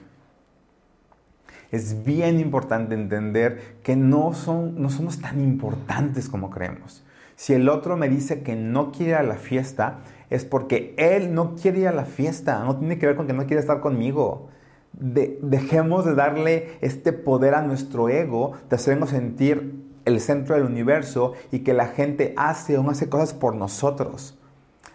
Es 1.71 2.03
bien 2.03 2.39
importante 2.39 2.93
entender 2.93 3.77
que 3.81 3.95
no, 3.95 4.33
son, 4.33 4.81
no 4.81 4.89
somos 4.89 5.21
tan 5.21 5.41
importantes 5.41 6.27
como 6.27 6.49
creemos. 6.49 7.03
Si 7.35 7.53
el 7.53 7.69
otro 7.69 7.97
me 7.97 8.09
dice 8.09 8.43
que 8.43 8.55
no 8.55 8.91
quiere 8.91 9.15
a 9.15 9.23
la 9.23 9.35
fiesta, 9.35 9.99
es 10.31 10.43
porque 10.43 10.95
él 10.97 11.35
no 11.35 11.53
quiere 11.55 11.81
ir 11.81 11.87
a 11.87 11.93
la 11.93 12.05
fiesta. 12.05 12.63
No 12.63 12.77
tiene 12.77 12.97
que 12.97 13.05
ver 13.05 13.15
con 13.15 13.27
que 13.27 13.33
no 13.33 13.45
quiere 13.45 13.59
estar 13.59 13.79
conmigo 13.81 14.49
dejemos 14.93 16.05
de 16.05 16.15
darle 16.15 16.77
este 16.81 17.13
poder 17.13 17.55
a 17.55 17.61
nuestro 17.61 18.09
ego, 18.09 18.53
de 18.69 18.75
hacernos 18.75 19.11
sentir 19.11 19.89
el 20.05 20.19
centro 20.19 20.55
del 20.55 20.65
universo 20.65 21.33
y 21.51 21.59
que 21.59 21.73
la 21.73 21.87
gente 21.87 22.33
hace 22.37 22.77
o 22.77 22.83
no 22.83 22.91
hace 22.91 23.09
cosas 23.09 23.33
por 23.33 23.55
nosotros. 23.55 24.37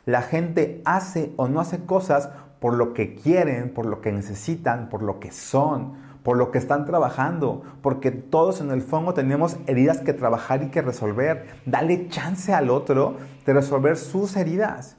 La 0.04 0.22
gente 0.22 0.82
hace 0.84 1.32
o 1.36 1.48
no 1.48 1.60
hace 1.60 1.84
cosas 1.84 2.30
por 2.60 2.74
lo 2.74 2.94
que 2.94 3.14
quieren, 3.14 3.72
por 3.72 3.86
lo 3.86 4.00
que 4.00 4.12
necesitan, 4.12 4.88
por 4.88 5.02
lo 5.02 5.18
que 5.18 5.30
son, 5.30 5.94
por 6.22 6.36
lo 6.36 6.50
que 6.50 6.58
están 6.58 6.84
trabajando, 6.84 7.62
porque 7.82 8.10
todos 8.10 8.60
en 8.60 8.70
el 8.70 8.82
fondo 8.82 9.14
tenemos 9.14 9.56
heridas 9.66 10.00
que 10.00 10.12
trabajar 10.12 10.62
y 10.62 10.68
que 10.68 10.82
resolver. 10.82 11.46
Dale 11.66 12.08
chance 12.08 12.52
al 12.52 12.70
otro 12.70 13.16
de 13.44 13.52
resolver 13.52 13.96
sus 13.96 14.36
heridas 14.36 14.96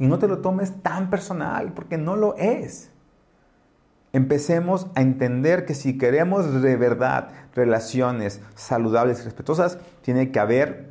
y 0.00 0.08
no 0.08 0.18
te 0.18 0.26
lo 0.26 0.38
tomes 0.38 0.82
tan 0.82 1.10
personal, 1.10 1.72
porque 1.72 1.96
no 1.96 2.16
lo 2.16 2.36
es 2.36 2.90
empecemos 4.12 4.88
a 4.94 5.02
entender 5.02 5.66
que 5.66 5.74
si 5.74 5.98
queremos 5.98 6.62
de 6.62 6.76
verdad 6.76 7.28
relaciones 7.54 8.40
saludables 8.54 9.20
y 9.20 9.24
respetuosas, 9.24 9.78
tiene 10.02 10.30
que 10.30 10.40
haber 10.40 10.90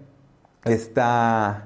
esta 0.64 1.66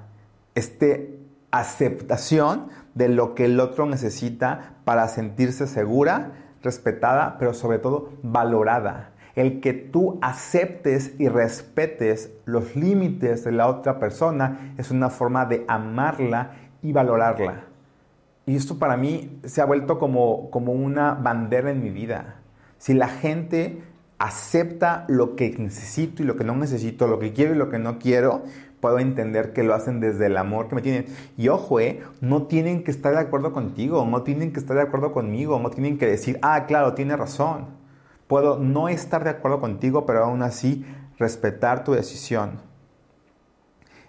este 0.55 1.19
aceptación 1.51 2.69
de 2.95 3.09
lo 3.09 3.35
que 3.35 3.45
el 3.45 3.59
otro 3.59 3.85
necesita 3.85 4.75
para 4.85 5.07
sentirse 5.07 5.67
segura, 5.67 6.31
respetada, 6.61 7.37
pero 7.37 7.53
sobre 7.53 7.79
todo 7.79 8.09
valorada. 8.23 9.11
El 9.35 9.61
que 9.61 9.73
tú 9.73 10.19
aceptes 10.21 11.13
y 11.19 11.27
respetes 11.27 12.31
los 12.45 12.75
límites 12.75 13.43
de 13.43 13.51
la 13.51 13.67
otra 13.67 13.99
persona 13.99 14.75
es 14.77 14.91
una 14.91 15.09
forma 15.09 15.45
de 15.45 15.65
amarla 15.67 16.51
y 16.83 16.91
valorarla. 16.91 17.65
Y 18.45 18.55
esto 18.55 18.77
para 18.77 18.97
mí 18.97 19.39
se 19.45 19.61
ha 19.61 19.65
vuelto 19.65 19.97
como, 19.97 20.51
como 20.51 20.73
una 20.73 21.13
bandera 21.13 21.71
en 21.71 21.81
mi 21.81 21.89
vida. 21.89 22.41
Si 22.77 22.93
la 22.93 23.07
gente 23.07 23.81
acepta 24.19 25.05
lo 25.07 25.35
que 25.35 25.55
necesito 25.57 26.21
y 26.21 26.25
lo 26.25 26.35
que 26.35 26.43
no 26.43 26.55
necesito, 26.55 27.07
lo 27.07 27.19
que 27.19 27.33
quiero 27.33 27.53
y 27.53 27.57
lo 27.57 27.69
que 27.69 27.79
no 27.79 27.99
quiero, 27.99 28.43
puedo 28.81 28.99
entender 28.99 29.53
que 29.53 29.63
lo 29.63 29.73
hacen 29.73 30.01
desde 30.01 30.25
el 30.25 30.35
amor 30.35 30.67
que 30.67 30.75
me 30.75 30.81
tienen. 30.81 31.05
Y 31.37 31.47
ojo, 31.47 31.79
eh, 31.79 32.03
no 32.19 32.43
tienen 32.43 32.83
que 32.83 32.91
estar 32.91 33.13
de 33.13 33.21
acuerdo 33.21 33.53
contigo, 33.53 34.05
no 34.05 34.23
tienen 34.23 34.51
que 34.51 34.59
estar 34.59 34.75
de 34.75 34.83
acuerdo 34.83 35.13
conmigo, 35.13 35.57
no 35.57 35.69
tienen 35.69 35.97
que 35.97 36.05
decir, 36.05 36.37
ah, 36.41 36.65
claro, 36.65 36.93
tiene 36.93 37.15
razón. 37.15 37.67
Puedo 38.27 38.59
no 38.59 38.89
estar 38.89 39.23
de 39.23 39.29
acuerdo 39.29 39.61
contigo, 39.61 40.05
pero 40.05 40.25
aún 40.25 40.41
así 40.41 40.85
respetar 41.17 41.85
tu 41.85 41.93
decisión. 41.93 42.59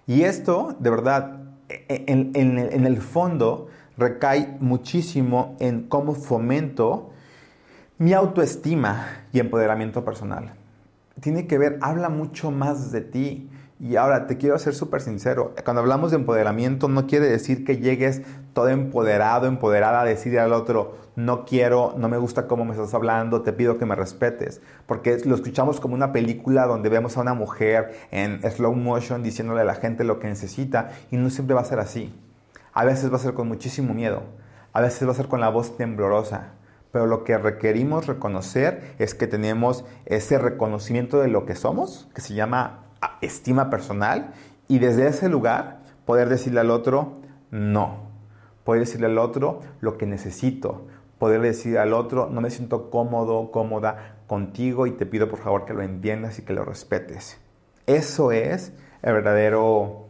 Y 0.07 0.23
esto, 0.23 0.75
de 0.77 0.89
verdad, 0.89 1.44
en, 1.69 2.31
en 2.35 2.85
el 2.85 2.97
fondo, 2.97 3.67
recae 3.97 4.57
muchísimo 4.59 5.55
en 5.59 5.83
cómo 5.83 6.13
fomento 6.13 7.11
mi 7.97 8.13
autoestima 8.13 9.07
y 9.31 9.39
empoderamiento 9.39 10.03
personal. 10.03 10.53
Tiene 11.21 11.47
que 11.47 11.57
ver, 11.57 11.77
habla 11.81 12.09
mucho 12.09 12.51
más 12.51 12.91
de 12.91 13.01
ti. 13.01 13.49
Y 13.77 13.97
ahora 13.97 14.25
te 14.25 14.37
quiero 14.37 14.57
ser 14.57 14.73
súper 14.73 15.01
sincero, 15.01 15.53
cuando 15.65 15.81
hablamos 15.81 16.11
de 16.11 16.17
empoderamiento 16.17 16.87
no 16.87 17.07
quiere 17.07 17.27
decir 17.27 17.65
que 17.65 17.77
llegues 17.77 18.21
todo 18.55 18.69
empoderado, 18.69 19.47
empoderada 19.47 20.01
a 20.01 20.05
decirle 20.05 20.39
al 20.39 20.53
otro, 20.53 20.95
no 21.17 21.43
quiero, 21.43 21.93
no 21.97 22.07
me 22.07 22.17
gusta 22.17 22.47
cómo 22.47 22.63
me 22.63 22.71
estás 22.71 22.93
hablando, 22.93 23.41
te 23.41 23.51
pido 23.51 23.77
que 23.77 23.85
me 23.85 23.95
respetes. 23.95 24.61
Porque 24.85 25.17
lo 25.25 25.35
escuchamos 25.35 25.81
como 25.81 25.93
una 25.93 26.13
película 26.13 26.65
donde 26.65 26.87
vemos 26.87 27.17
a 27.17 27.21
una 27.21 27.33
mujer 27.33 27.93
en 28.11 28.41
slow 28.49 28.73
motion 28.73 29.23
diciéndole 29.23 29.61
a 29.61 29.65
la 29.65 29.75
gente 29.75 30.05
lo 30.05 30.19
que 30.19 30.27
necesita 30.27 30.91
y 31.11 31.17
no 31.17 31.29
siempre 31.29 31.53
va 31.53 31.61
a 31.61 31.65
ser 31.65 31.79
así. 31.79 32.17
A 32.73 32.85
veces 32.85 33.11
va 33.11 33.17
a 33.17 33.19
ser 33.19 33.33
con 33.33 33.49
muchísimo 33.49 33.93
miedo, 33.93 34.23
a 34.71 34.79
veces 34.79 35.05
va 35.05 35.11
a 35.11 35.15
ser 35.15 35.27
con 35.27 35.41
la 35.41 35.49
voz 35.49 35.75
temblorosa. 35.75 36.53
Pero 36.93 37.07
lo 37.07 37.25
que 37.25 37.37
requerimos 37.37 38.07
reconocer 38.07 38.95
es 38.99 39.15
que 39.15 39.27
tenemos 39.27 39.83
ese 40.05 40.37
reconocimiento 40.39 41.19
de 41.19 41.27
lo 41.27 41.45
que 41.45 41.55
somos, 41.55 42.07
que 42.15 42.21
se 42.21 42.35
llama 42.35 42.85
ah, 43.01 43.17
estima 43.21 43.69
personal, 43.69 44.31
y 44.69 44.79
desde 44.79 45.07
ese 45.07 45.27
lugar 45.27 45.81
poder 46.05 46.29
decirle 46.29 46.61
al 46.61 46.71
otro, 46.71 47.19
no. 47.51 48.14
Poder 48.65 48.81
decirle 48.81 49.05
al 49.05 49.17
otro 49.17 49.61
lo 49.79 49.97
que 49.97 50.05
necesito, 50.05 50.87
poder 51.17 51.39
decir 51.39 51.77
al 51.77 51.93
otro, 51.93 52.29
no 52.29 52.41
me 52.41 52.49
siento 52.49 52.89
cómodo, 52.89 53.51
cómoda 53.51 54.17
contigo 54.27 54.87
y 54.87 54.91
te 54.91 55.05
pido 55.05 55.29
por 55.29 55.39
favor 55.39 55.65
que 55.65 55.73
lo 55.73 55.81
entiendas 55.81 56.39
y 56.39 56.41
que 56.41 56.53
lo 56.53 56.65
respetes. 56.65 57.39
Eso 57.85 58.31
es 58.31 58.73
el 59.01 59.13
verdadero, 59.13 60.07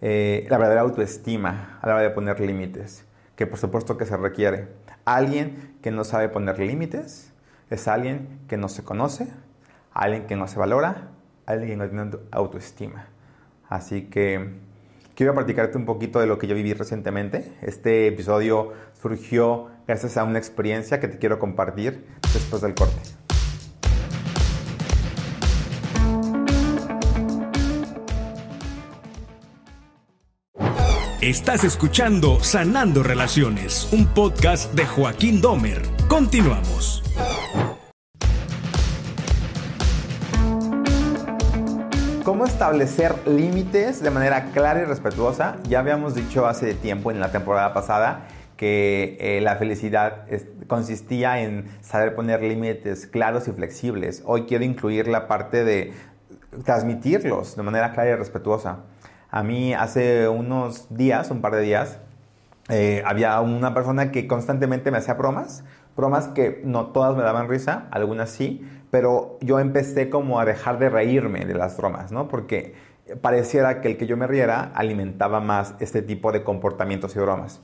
eh, 0.00 0.46
la 0.48 0.58
verdadera 0.58 0.82
autoestima 0.82 1.78
a 1.82 1.86
la 1.88 1.94
hora 1.94 2.02
de 2.04 2.10
poner 2.10 2.40
límites, 2.40 3.04
que 3.34 3.46
por 3.46 3.58
supuesto 3.58 3.98
que 3.98 4.06
se 4.06 4.16
requiere. 4.16 4.68
Alguien 5.04 5.76
que 5.82 5.90
no 5.90 6.04
sabe 6.04 6.28
poner 6.28 6.58
límites 6.58 7.32
es 7.68 7.88
alguien 7.88 8.40
que 8.48 8.56
no 8.56 8.68
se 8.68 8.84
conoce, 8.84 9.28
alguien 9.92 10.26
que 10.26 10.36
no 10.36 10.46
se 10.46 10.58
valora, 10.58 11.08
alguien 11.46 11.70
que 11.70 11.76
no 11.76 11.88
tiene 11.88 12.18
autoestima. 12.30 13.08
Así 13.68 14.02
que 14.02 14.60
quiero 15.16 15.34
platicarte 15.34 15.78
un 15.78 15.86
poquito 15.86 16.20
de 16.20 16.26
lo 16.26 16.38
que 16.38 16.46
yo 16.46 16.54
viví 16.54 16.74
recientemente. 16.74 17.52
Este 17.62 18.06
episodio 18.06 18.72
surgió 19.00 19.70
gracias 19.88 20.16
a 20.16 20.24
una 20.24 20.38
experiencia 20.38 21.00
que 21.00 21.08
te 21.08 21.18
quiero 21.18 21.40
compartir 21.40 22.06
después 22.32 22.62
del 22.62 22.74
corte. 22.74 23.00
Estás 31.20 31.64
escuchando 31.64 32.38
Sanando 32.40 33.02
Relaciones, 33.02 33.88
un 33.90 34.06
podcast 34.06 34.72
de 34.74 34.86
Joaquín 34.86 35.40
Domer. 35.40 35.82
Continuamos. 36.08 37.02
Establecer 42.46 43.14
límites 43.26 44.00
de 44.00 44.10
manera 44.10 44.52
clara 44.52 44.80
y 44.80 44.84
respetuosa? 44.84 45.56
Ya 45.68 45.80
habíamos 45.80 46.14
dicho 46.14 46.46
hace 46.46 46.74
tiempo 46.74 47.10
en 47.10 47.18
la 47.18 47.30
temporada 47.32 47.74
pasada 47.74 48.28
que 48.56 49.16
eh, 49.20 49.40
la 49.40 49.56
felicidad 49.56 50.26
consistía 50.68 51.42
en 51.42 51.66
saber 51.80 52.14
poner 52.14 52.42
límites 52.42 53.06
claros 53.06 53.48
y 53.48 53.52
flexibles. 53.52 54.22
Hoy 54.24 54.44
quiero 54.46 54.64
incluir 54.64 55.08
la 55.08 55.26
parte 55.26 55.64
de 55.64 55.92
transmitirlos 56.64 57.56
de 57.56 57.62
manera 57.62 57.92
clara 57.92 58.10
y 58.10 58.14
respetuosa. 58.14 58.84
A 59.30 59.42
mí 59.42 59.74
hace 59.74 60.28
unos 60.28 60.86
días, 60.96 61.30
un 61.30 61.40
par 61.40 61.54
de 61.54 61.62
días, 61.62 61.98
eh, 62.68 63.02
había 63.06 63.40
una 63.40 63.74
persona 63.74 64.10
que 64.10 64.26
constantemente 64.26 64.90
me 64.90 64.98
hacía 64.98 65.14
bromas, 65.14 65.64
bromas 65.96 66.28
que 66.28 66.60
no 66.64 66.86
todas 66.88 67.16
me 67.16 67.22
daban 67.22 67.48
risa, 67.48 67.86
algunas 67.90 68.30
sí, 68.30 68.68
pero 68.90 69.38
yo 69.40 69.58
empecé 69.58 70.10
como 70.10 70.40
a 70.40 70.44
dejar 70.44 70.78
de 70.78 70.88
reírme 70.88 71.44
de 71.44 71.54
las 71.54 71.76
bromas, 71.76 72.12
¿no? 72.12 72.28
Porque 72.28 72.74
pareciera 73.20 73.80
que 73.80 73.88
el 73.88 73.96
que 73.96 74.06
yo 74.06 74.16
me 74.16 74.26
riera 74.26 74.72
alimentaba 74.74 75.40
más 75.40 75.74
este 75.78 76.02
tipo 76.02 76.32
de 76.32 76.42
comportamientos 76.42 77.14
y 77.14 77.18
bromas. 77.20 77.60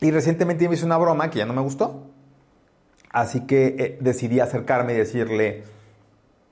Y 0.00 0.10
recientemente 0.10 0.68
me 0.68 0.74
hice 0.74 0.84
una 0.84 0.98
broma 0.98 1.30
que 1.30 1.38
ya 1.38 1.46
no 1.46 1.52
me 1.52 1.60
gustó. 1.60 2.06
Así 3.10 3.46
que 3.46 3.76
eh, 3.78 3.98
decidí 4.00 4.40
acercarme 4.40 4.94
y 4.94 4.96
decirle, 4.96 5.64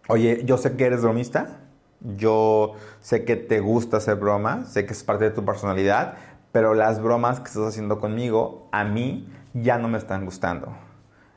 oye, 0.09 0.43
yo 0.45 0.59
sé 0.59 0.77
que 0.77 0.87
eres 0.87 1.03
bromista, 1.03 1.61
yo 2.01 2.75
sé 3.01 3.25
que 3.25 3.37
te 3.37 3.61
gusta 3.61 3.99
hacer 3.99 4.17
bromas, 4.17 4.73
sé 4.73 4.85
que 4.85 4.93
es 4.93 5.05
parte 5.05 5.25
de 5.25 5.31
tu 5.31 5.45
personalidad, 5.45 6.15
pero 6.53 6.75
las 6.75 7.03
bromas 7.03 7.41
que 7.41 7.49
estás 7.49 7.69
haciendo 7.69 8.01
conmigo 8.01 8.69
a 8.73 8.85
mí 8.85 9.29
ya 9.55 9.79
no 9.79 9.89
me 9.89 9.99
están 9.99 10.25
gustando, 10.25 10.77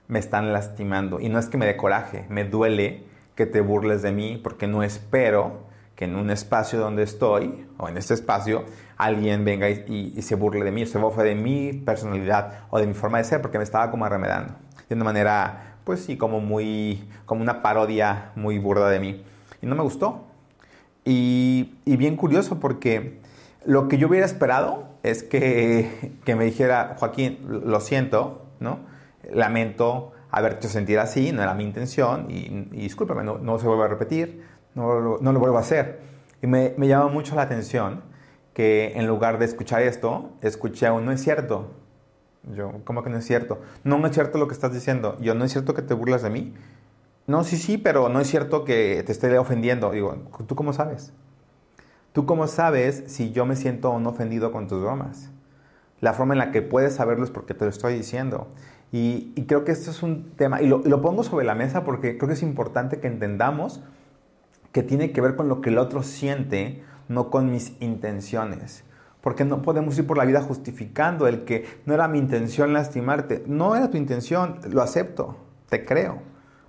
me 0.07 0.19
están 0.19 0.53
lastimando. 0.53 1.19
Y 1.19 1.29
no 1.29 1.39
es 1.39 1.47
que 1.47 1.57
me 1.57 1.65
dé 1.65 1.77
coraje, 1.77 2.25
me 2.29 2.43
duele 2.43 3.05
que 3.35 3.45
te 3.45 3.61
burles 3.61 4.01
de 4.01 4.11
mí 4.11 4.39
porque 4.41 4.67
no 4.67 4.83
espero 4.83 5.71
que 5.95 6.05
en 6.05 6.15
un 6.15 6.31
espacio 6.31 6.79
donde 6.79 7.03
estoy, 7.03 7.67
o 7.77 7.87
en 7.87 7.97
este 7.97 8.13
espacio, 8.13 8.65
alguien 8.97 9.45
venga 9.45 9.69
y, 9.69 10.19
se 10.21 10.35
burle 10.35 10.63
de 10.63 10.71
mí, 10.71 10.83
o 10.83 10.85
se 10.87 10.97
bofe 10.97 11.21
de 11.23 11.35
mi 11.35 11.73
personalidad 11.73 12.65
o 12.71 12.79
de 12.79 12.87
mi 12.87 12.93
forma 12.93 13.19
de 13.19 13.23
ser, 13.23 13.41
porque 13.41 13.57
me 13.57 13.63
estaba 13.63 13.91
como 13.91 14.05
arremedando. 14.05 14.55
De 14.89 14.95
una 14.95 15.03
manera, 15.03 15.75
pues 15.83 16.03
sí, 16.03 16.17
como 16.17 16.39
muy, 16.39 17.07
como 17.25 17.41
una 17.41 17.61
parodia 17.61 18.31
muy 18.35 18.57
burda 18.57 18.89
de 18.89 18.99
mí. 18.99 19.23
Y 19.61 19.67
no 19.67 19.75
me 19.75 19.83
gustó. 19.83 20.25
Y, 21.05 21.73
bien 21.85 22.15
curioso 22.15 22.59
porque 22.59 23.19
lo 23.65 23.87
que 23.87 23.97
yo 23.97 24.07
hubiera 24.07 24.25
esperado 24.25 24.90
es 25.03 25.23
que, 25.23 26.13
que, 26.25 26.35
me 26.35 26.45
dijera, 26.45 26.95
Joaquín, 26.99 27.39
lo 27.47 27.79
siento, 27.79 28.45
¿no? 28.59 28.79
Lamento 29.31 30.11
haberte 30.29 30.67
sentir 30.67 30.99
así, 30.99 31.31
no 31.31 31.43
era 31.43 31.53
mi 31.53 31.63
intención 31.63 32.27
y, 32.29 32.69
y 32.71 32.81
discúlpame, 32.81 33.23
no, 33.23 33.37
no, 33.37 33.59
se 33.59 33.67
vuelve 33.67 33.83
a 33.83 33.87
repetir, 33.87 34.45
no, 34.75 35.17
no, 35.19 35.33
lo 35.33 35.39
vuelvo 35.39 35.57
a 35.57 35.61
hacer. 35.61 35.99
Y 36.41 36.47
me, 36.47 36.73
me 36.77 36.87
llama 36.87 37.07
mucho 37.07 37.35
la 37.35 37.43
atención 37.43 38.03
que 38.53 38.93
en 38.95 39.07
lugar 39.07 39.39
de 39.39 39.45
escuchar 39.45 39.81
esto, 39.81 40.31
escuché 40.41 40.89
un 40.89 41.05
no 41.05 41.11
es 41.11 41.21
cierto. 41.21 41.71
Yo, 42.55 42.81
¿cómo 42.85 43.03
que 43.03 43.09
no 43.09 43.17
es 43.17 43.25
cierto? 43.25 43.61
No, 43.83 43.97
no 43.99 44.07
es 44.07 44.13
cierto 44.13 44.37
lo 44.37 44.47
que 44.47 44.53
estás 44.53 44.73
diciendo. 44.73 45.17
Yo, 45.19 45.35
¿no 45.35 45.45
es 45.45 45.51
cierto 45.51 45.73
que 45.73 45.81
te 45.81 45.93
burlas 45.93 46.23
de 46.23 46.31
mí? 46.31 46.53
No, 47.27 47.43
sí, 47.43 47.57
sí, 47.57 47.77
pero 47.77 48.09
no 48.09 48.19
es 48.19 48.27
cierto 48.27 48.65
que 48.65 49.03
te 49.05 49.11
esté 49.11 49.37
ofendiendo. 49.37 49.91
Digo, 49.91 50.15
¿tú 50.47 50.55
cómo 50.55 50.73
sabes? 50.73 51.13
¿Tú 52.13 52.25
cómo 52.25 52.47
sabes 52.47 53.05
si 53.07 53.31
yo 53.31 53.45
me 53.45 53.55
siento 53.55 53.89
o 53.89 53.99
no 53.99 54.09
ofendido 54.09 54.51
con 54.51 54.67
tus 54.67 54.81
bromas? 54.81 55.29
La 56.01 56.11
forma 56.11 56.33
en 56.33 56.39
la 56.39 56.51
que 56.51 56.61
puedes 56.61 56.95
saberlo 56.95 57.23
es 57.23 57.31
porque 57.31 57.53
te 57.53 57.63
lo 57.63 57.69
estoy 57.69 57.93
diciendo. 57.93 58.47
Y, 58.91 59.31
creo 59.47 59.63
que 59.63 59.71
esto 59.71 59.91
es 59.91 60.03
un 60.03 60.31
tema, 60.31 60.61
y 60.61 60.67
lo, 60.67 60.79
lo, 60.79 61.01
pongo 61.01 61.23
sobre 61.23 61.45
la 61.45 61.55
mesa 61.55 61.85
porque 61.85 62.17
creo 62.17 62.27
que 62.27 62.33
es 62.33 62.43
importante 62.43 62.99
que 62.99 63.07
entendamos 63.07 63.81
que 64.73 64.83
tiene 64.83 65.13
que 65.13 65.21
ver 65.21 65.37
con 65.37 65.47
lo 65.47 65.61
que 65.61 65.69
el 65.69 65.77
otro 65.77 66.03
siente, 66.03 66.83
no 67.07 67.29
con 67.29 67.49
mis 67.49 67.79
intenciones. 67.79 68.83
Porque 69.21 69.45
no 69.45 69.61
podemos 69.61 69.97
ir 69.97 70.05
por 70.05 70.17
la 70.17 70.25
vida 70.25 70.41
justificando 70.41 71.27
el 71.27 71.45
que 71.45 71.65
no 71.85 71.93
era 71.93 72.09
mi 72.09 72.19
intención 72.19 72.73
lastimarte. 72.73 73.45
No 73.47 73.77
era 73.77 73.89
tu 73.89 73.95
intención, 73.95 74.59
lo 74.69 74.81
acepto, 74.81 75.37
te 75.69 75.85
creo. 75.85 76.21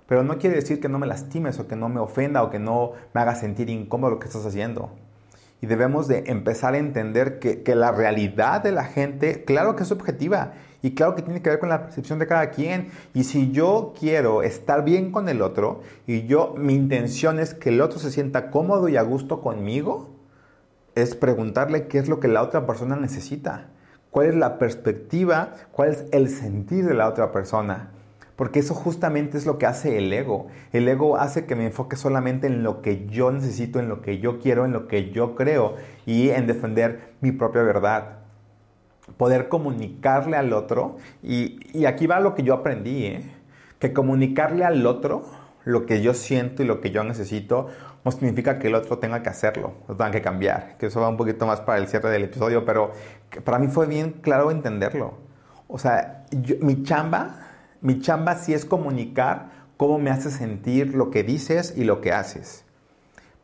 Pero 0.07 0.23
no 0.23 0.37
quiere 0.37 0.55
decir 0.55 0.79
que 0.79 0.87
no 0.87 0.99
me 0.99 1.07
lastimes 1.07 1.59
o 1.59 1.67
que 1.67 1.75
no 1.75 1.89
me 1.89 1.99
ofenda 1.99 2.43
o 2.43 2.49
que 2.49 2.59
no 2.59 2.93
me 3.13 3.19
haga 3.19 3.35
sentir 3.35 3.69
incómodo 3.69 4.11
lo 4.11 4.19
que 4.19 4.27
estás 4.27 4.45
haciendo. 4.45 4.91
Y 5.63 5.65
debemos 5.65 6.09
de 6.09 6.25
empezar 6.27 6.73
a 6.73 6.77
entender 6.77 7.39
que, 7.39 7.63
la 7.73 7.93
realidad 7.93 8.61
de 8.61 8.73
la 8.73 8.83
gente, 8.83 9.45
claro 9.45 9.77
que 9.77 9.83
es 9.83 9.93
objetiva 9.93 10.55
y 10.81 10.93
claro 10.93 11.15
que 11.15 11.21
tiene 11.21 11.41
que 11.41 11.51
ver 11.51 11.59
con 11.59 11.69
la 11.69 11.83
percepción 11.83 12.19
de 12.19 12.27
cada 12.27 12.49
quien. 12.49 12.89
Y 13.13 13.23
si 13.23 13.53
yo 13.53 13.93
quiero 13.97 14.43
estar 14.43 14.83
bien 14.83 15.13
con 15.13 15.29
el 15.29 15.41
otro 15.41 15.79
y 16.05 16.27
yo, 16.27 16.53
mi 16.57 16.73
intención 16.73 17.39
es 17.39 17.53
que 17.53 17.69
el 17.69 17.79
otro 17.79 17.97
se 17.97 18.11
sienta 18.11 18.51
cómodo 18.51 18.89
y 18.89 18.97
a 18.97 19.03
gusto 19.03 19.39
conmigo, 19.39 20.09
es 20.95 21.15
preguntarle 21.15 21.87
qué 21.87 21.97
es 21.97 22.09
lo 22.09 22.19
que 22.19 22.27
la 22.27 22.43
otra 22.43 22.67
persona 22.67 22.97
necesita. 22.97 23.69
¿Cuál 24.11 24.27
es 24.27 24.35
la 24.35 24.57
perspectiva? 24.57 25.53
¿Cuál 25.71 25.91
es 25.91 26.03
el 26.11 26.27
sentir 26.27 26.85
de 26.85 26.93
la 26.93 27.07
otra 27.07 27.31
persona? 27.31 27.92
Porque 28.35 28.59
eso 28.59 28.73
justamente 28.73 29.37
es 29.37 29.45
lo 29.45 29.57
que 29.57 29.67
hace 29.67 29.97
el 29.97 30.11
ego. 30.11 30.47
El 30.71 30.87
ego 30.87 31.17
hace 31.17 31.45
que 31.45 31.55
me 31.55 31.65
enfoque 31.65 31.95
solamente 31.95 32.47
en 32.47 32.63
lo 32.63 32.81
que 32.81 33.05
yo 33.07 33.31
necesito, 33.31 33.79
en 33.79 33.89
lo 33.89 34.01
que 34.01 34.19
yo 34.19 34.39
quiero, 34.39 34.65
en 34.65 34.73
lo 34.73 34.87
que 34.87 35.11
yo 35.11 35.35
creo 35.35 35.75
y 36.05 36.29
en 36.29 36.47
defender 36.47 37.13
mi 37.21 37.31
propia 37.31 37.61
verdad. 37.61 38.19
Poder 39.17 39.49
comunicarle 39.49 40.35
al 40.35 40.51
otro. 40.53 40.97
Y, 41.21 41.85
aquí 41.85 42.07
va 42.07 42.19
lo 42.19 42.33
que 42.33 42.43
yo 42.43 42.55
aprendí, 42.55 43.05
¿eh? 43.05 43.21
que 43.79 43.93
comunicarle 43.93 44.63
al 44.63 44.85
otro 44.85 45.25
lo 45.65 45.85
que 45.85 46.01
yo 46.01 46.13
siento 46.13 46.63
y 46.63 46.65
lo 46.65 46.81
que 46.81 46.91
yo 46.91 47.03
necesito 47.03 47.67
no 48.03 48.11
significa 48.11 48.59
que 48.59 48.67
el 48.67 48.75
otro 48.75 48.97
tenga 48.97 49.23
que 49.23 49.29
hacerlo, 49.29 49.73
lo 49.87 49.95
tenga 49.95 50.11
que 50.11 50.21
cambiar. 50.21 50.77
Que 50.77 50.87
eso 50.87 50.99
va 50.99 51.07
un 51.07 51.17
poquito 51.17 51.45
más 51.45 51.61
para 51.61 51.77
el 51.77 51.87
cierre 51.87 52.09
del 52.09 52.23
episodio, 52.23 52.65
pero 52.65 52.91
para 53.43 53.59
mí 53.59 53.67
fue 53.67 53.85
bien 53.85 54.11
claro 54.21 54.51
entenderlo. 54.51 55.19
O 55.67 55.77
sea, 55.77 56.25
mi 56.61 56.83
chamba 56.83 57.52
mi 57.83 57.99
chamba 57.99 58.35
sí 58.35 58.53
es 58.53 58.65
comunicar 58.65 59.51
cómo 59.77 59.99
me 59.99 60.09
hace 60.09 60.31
sentir 60.31 60.95
lo 60.95 61.11
que 61.11 61.23
dices 61.23 61.73
y 61.75 61.83
lo 61.83 61.99
que 61.99 62.13
haces. 62.13 62.63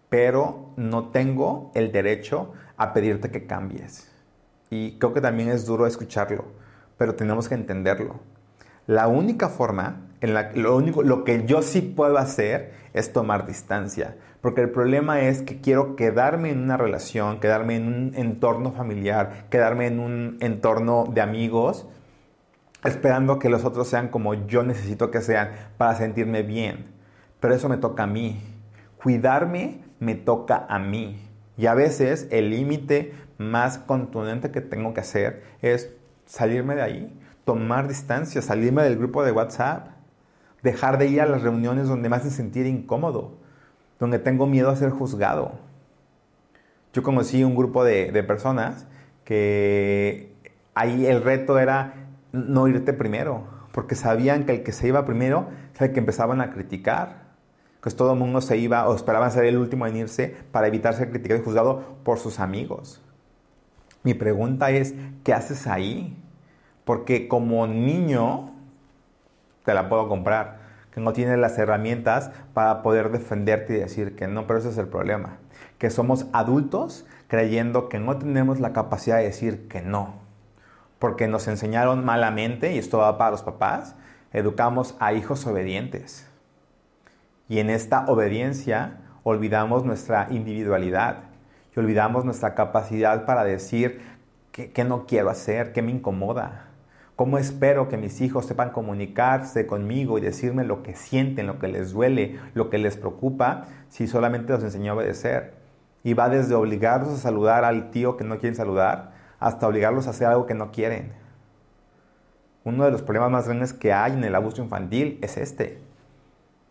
Pero 0.09 0.71
no 0.77 1.09
tengo 1.09 1.71
el 1.75 1.91
derecho 1.91 2.53
a 2.77 2.93
pedirte 2.93 3.29
que 3.29 3.45
cambies. 3.45 4.09
Y 4.69 4.97
creo 4.97 5.13
que 5.13 5.21
también 5.21 5.49
es 5.49 5.65
duro 5.65 5.85
escucharlo, 5.85 6.45
pero 6.97 7.15
tenemos 7.15 7.49
que 7.49 7.55
entenderlo. 7.55 8.21
La 8.87 9.07
única 9.07 9.49
forma 9.49 10.05
En 10.21 10.33
la, 10.33 10.51
lo 10.53 10.75
único, 10.75 11.01
lo 11.01 11.23
que 11.23 11.45
yo 11.45 11.61
sí 11.61 11.81
puedo 11.81 12.17
hacer 12.17 12.73
es 12.93 13.13
tomar 13.13 13.45
distancia. 13.45 14.17
Porque 14.41 14.61
el 14.61 14.69
problema 14.69 15.21
es 15.21 15.41
que 15.41 15.61
quiero 15.61 15.95
quedarme 15.95 16.51
en 16.51 16.59
una 16.59 16.75
relación, 16.75 17.39
quedarme 17.39 17.77
en 17.77 17.87
un 17.87 18.11
entorno 18.15 18.71
familiar, 18.73 19.47
quedarme 19.49 19.87
en 19.87 19.99
un 19.99 20.37
entorno 20.41 21.05
de 21.13 21.21
amigos, 21.21 21.87
esperando 22.83 23.39
que 23.39 23.49
los 23.49 23.65
otros 23.65 23.87
sean 23.87 24.09
como 24.09 24.33
yo 24.33 24.63
necesito 24.63 25.11
que 25.11 25.21
sean 25.21 25.51
para 25.77 25.95
sentirme 25.95 26.43
bien. 26.43 26.87
Pero 27.39 27.53
eso 27.53 27.69
me 27.69 27.77
toca 27.77 28.03
a 28.03 28.07
mí. 28.07 28.41
Cuidarme 29.01 29.81
me 29.99 30.15
toca 30.15 30.65
a 30.69 30.79
mí. 30.79 31.21
Y 31.57 31.67
a 31.67 31.73
veces 31.73 32.27
el 32.31 32.49
límite 32.51 33.13
más 33.37 33.77
contundente 33.77 34.51
que 34.51 34.61
tengo 34.61 34.93
que 34.93 35.01
hacer 35.01 35.43
es 35.61 35.91
salirme 36.25 36.75
de 36.75 36.81
ahí, 36.81 37.19
tomar 37.43 37.87
distancia, 37.87 38.41
salirme 38.41 38.83
del 38.83 38.97
grupo 38.97 39.23
de 39.23 39.31
WhatsApp, 39.31 39.87
dejar 40.63 40.97
de 40.97 41.07
ir 41.07 41.21
a 41.21 41.25
las 41.25 41.41
reuniones 41.41 41.87
donde 41.87 42.09
me 42.09 42.15
hacen 42.15 42.31
sentir 42.31 42.65
incómodo, 42.65 43.37
donde 43.99 44.19
tengo 44.19 44.45
miedo 44.45 44.69
a 44.69 44.75
ser 44.75 44.89
juzgado. 44.89 45.53
Yo 46.93 47.03
conocí 47.03 47.43
un 47.43 47.55
grupo 47.55 47.83
de, 47.83 48.11
de 48.11 48.23
personas 48.23 48.87
que 49.23 50.33
ahí 50.75 51.05
el 51.05 51.21
reto 51.21 51.59
era 51.59 51.98
no 52.31 52.67
irte 52.67 52.93
primero, 52.93 53.43
porque 53.71 53.95
sabían 53.95 54.45
que 54.45 54.53
el 54.53 54.63
que 54.63 54.71
se 54.71 54.87
iba 54.87 55.05
primero 55.05 55.47
es 55.73 55.81
el 55.81 55.93
que 55.93 55.99
empezaban 55.99 56.41
a 56.41 56.51
criticar. 56.51 57.29
Pues 57.81 57.95
todo 57.95 58.13
el 58.13 58.19
mundo 58.19 58.41
se 58.41 58.57
iba 58.57 58.87
o 58.87 58.95
esperaban 58.95 59.31
ser 59.31 59.45
el 59.45 59.57
último 59.57 59.87
en 59.87 59.95
irse 59.95 60.35
para 60.51 60.67
evitar 60.67 60.93
ser 60.93 61.09
criticado 61.11 61.39
y 61.39 61.43
juzgado 61.43 61.97
por 62.03 62.19
sus 62.19 62.39
amigos. 62.39 63.01
Mi 64.03 64.13
pregunta 64.13 64.71
es, 64.71 64.95
¿qué 65.23 65.33
haces 65.33 65.67
ahí? 65.67 66.17
Porque 66.83 67.27
como 67.27 67.67
niño 67.67 68.51
te 69.63 69.73
la 69.73 69.87
puedo 69.87 70.07
comprar, 70.07 70.59
que 70.91 70.99
no 70.99 71.13
tienes 71.13 71.37
las 71.37 71.57
herramientas 71.57 72.31
para 72.53 72.81
poder 72.81 73.11
defenderte 73.11 73.75
y 73.75 73.79
decir 73.79 74.15
que 74.15 74.27
no, 74.27 74.47
pero 74.47 74.59
ese 74.59 74.69
es 74.69 74.77
el 74.77 74.87
problema. 74.87 75.37
Que 75.77 75.89
somos 75.89 76.27
adultos 76.33 77.05
creyendo 77.27 77.89
que 77.89 77.99
no 77.99 78.17
tenemos 78.17 78.59
la 78.59 78.73
capacidad 78.73 79.17
de 79.17 79.25
decir 79.25 79.67
que 79.67 79.81
no. 79.81 80.28
Porque 80.99 81.27
nos 81.27 81.47
enseñaron 81.47 82.05
malamente, 82.05 82.73
y 82.73 82.77
esto 82.77 82.99
va 82.99 83.17
para 83.17 83.31
los 83.31 83.43
papás, 83.43 83.95
educamos 84.33 84.95
a 84.99 85.13
hijos 85.13 85.47
obedientes. 85.47 86.29
Y 87.47 87.59
en 87.59 87.69
esta 87.69 88.05
obediencia 88.07 88.97
olvidamos 89.23 89.83
nuestra 89.83 90.27
individualidad 90.29 91.23
y 91.75 91.79
olvidamos 91.79 92.25
nuestra 92.25 92.53
capacidad 92.55 93.25
para 93.25 93.43
decir 93.43 94.01
qué, 94.51 94.83
no 94.83 95.05
quiero 95.05 95.29
hacer, 95.29 95.73
qué 95.73 95.81
me 95.81 95.91
incomoda. 95.91 96.67
¿Cómo 97.15 97.37
espero 97.37 97.89
que 97.89 97.97
mis 97.97 98.21
hijos 98.21 98.45
sepan 98.45 98.69
comunicarse 98.69 99.67
conmigo 99.67 100.17
y 100.17 100.21
decirme 100.21 100.63
lo 100.63 100.83
que 100.83 100.95
sienten, 100.95 101.47
lo 101.47 101.59
que 101.59 101.67
les 101.67 101.91
duele, 101.91 102.39
lo 102.53 102.69
que 102.69 102.77
les 102.77 102.95
preocupa, 102.95 103.65
si 103.89 104.07
solamente 104.07 104.53
los 104.53 104.63
enseñó 104.63 104.93
a 104.93 104.95
obedecer? 104.95 105.53
Y 106.03 106.13
va 106.13 106.29
desde 106.29 106.55
obligarlos 106.55 107.13
a 107.13 107.17
saludar 107.17 107.65
al 107.65 107.91
tío 107.91 108.15
que 108.15 108.23
no 108.23 108.37
quieren 108.37 108.55
saludar 108.55 109.18
hasta 109.39 109.67
obligarlos 109.67 110.07
a 110.07 110.11
hacer 110.11 110.27
algo 110.27 110.45
que 110.45 110.53
no 110.53 110.71
quieren. 110.71 111.13
Uno 112.63 112.85
de 112.85 112.91
los 112.91 113.01
problemas 113.01 113.31
más 113.31 113.47
grandes 113.47 113.73
que 113.73 113.93
hay 113.93 114.13
en 114.13 114.23
el 114.23 114.35
abuso 114.35 114.61
infantil 114.61 115.17
es 115.21 115.37
este, 115.37 115.81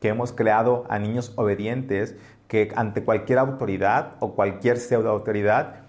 que 0.00 0.08
hemos 0.08 0.32
creado 0.32 0.84
a 0.88 0.98
niños 0.98 1.32
obedientes 1.36 2.16
que 2.46 2.72
ante 2.76 3.04
cualquier 3.04 3.38
autoridad 3.38 4.12
o 4.20 4.34
cualquier 4.34 4.78
pseudo 4.78 5.10
autoridad 5.10 5.80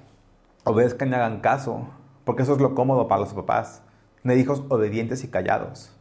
obedezcan 0.63 1.10
y 1.10 1.15
hagan 1.15 1.42
caso, 1.42 1.88
porque 2.26 2.44
eso 2.44 2.54
es 2.54 2.62
lo 2.62 2.76
cómodo 2.76 3.08
para 3.08 3.22
los 3.22 3.34
papás, 3.34 3.82
de 4.24 4.38
hijos 4.38 4.63
obedientes 4.70 5.24
y 5.24 5.30
callados. 5.30 5.96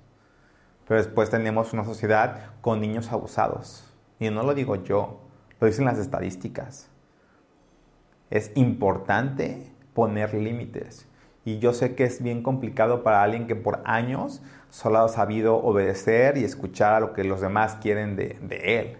Pero 0.86 0.98
después 1.00 1.30
tenemos 1.30 1.72
una 1.72 1.84
sociedad 1.84 2.50
con 2.60 2.80
niños 2.80 3.12
abusados. 3.12 3.84
Y 4.18 4.30
no 4.30 4.42
lo 4.42 4.54
digo 4.54 4.76
yo, 4.76 5.20
lo 5.60 5.66
dicen 5.66 5.84
las 5.84 5.98
estadísticas. 5.98 6.88
Es 8.30 8.52
importante 8.56 9.67
poner 9.98 10.32
límites. 10.32 11.08
Y 11.44 11.58
yo 11.58 11.72
sé 11.72 11.96
que 11.96 12.04
es 12.04 12.22
bien 12.22 12.44
complicado 12.44 13.02
para 13.02 13.20
alguien 13.20 13.48
que 13.48 13.56
por 13.56 13.80
años 13.84 14.40
solo 14.70 15.00
ha 15.00 15.08
sabido 15.08 15.56
obedecer 15.56 16.38
y 16.38 16.44
escuchar 16.44 16.92
a 16.92 17.00
lo 17.00 17.14
que 17.14 17.24
los 17.24 17.40
demás 17.40 17.78
quieren 17.82 18.14
de, 18.14 18.38
él. 18.62 18.96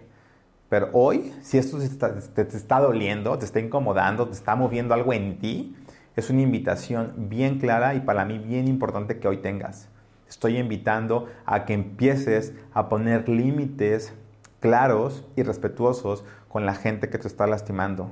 Pero 0.67 0.89
hoy, 0.91 1.33
si 1.41 1.57
esto 1.57 1.77
te, 1.79 2.43
te 2.43 2.57
está 2.57 2.81
doliendo, 2.81 3.39
te 3.39 3.45
está 3.45 3.61
incomodando, 3.61 4.27
te 4.27 4.33
está 4.33 4.57
moviendo 4.57 4.93
algo 4.93 5.13
en 5.13 5.39
ti, 5.39 5.73
es 6.17 6.29
una 6.29 6.41
invitación 6.41 7.13
bien 7.29 7.59
clara 7.59 7.95
y 7.95 8.01
para 8.01 8.25
mí 8.25 8.37
bien 8.37 8.67
importante 8.67 9.19
que 9.19 9.29
hoy 9.29 9.37
tengas. 9.37 9.87
Estoy 10.27 10.57
invitando 10.57 11.29
a 11.45 11.63
que 11.63 11.73
empieces 11.73 12.53
a 12.73 12.89
poner 12.89 13.29
límites 13.29 14.13
claros 14.59 15.25
y 15.37 15.43
respetuosos 15.43 16.25
con 16.49 16.65
la 16.65 16.75
gente 16.75 17.09
que 17.09 17.19
te 17.19 17.29
está 17.29 17.47
lastimando. 17.47 18.11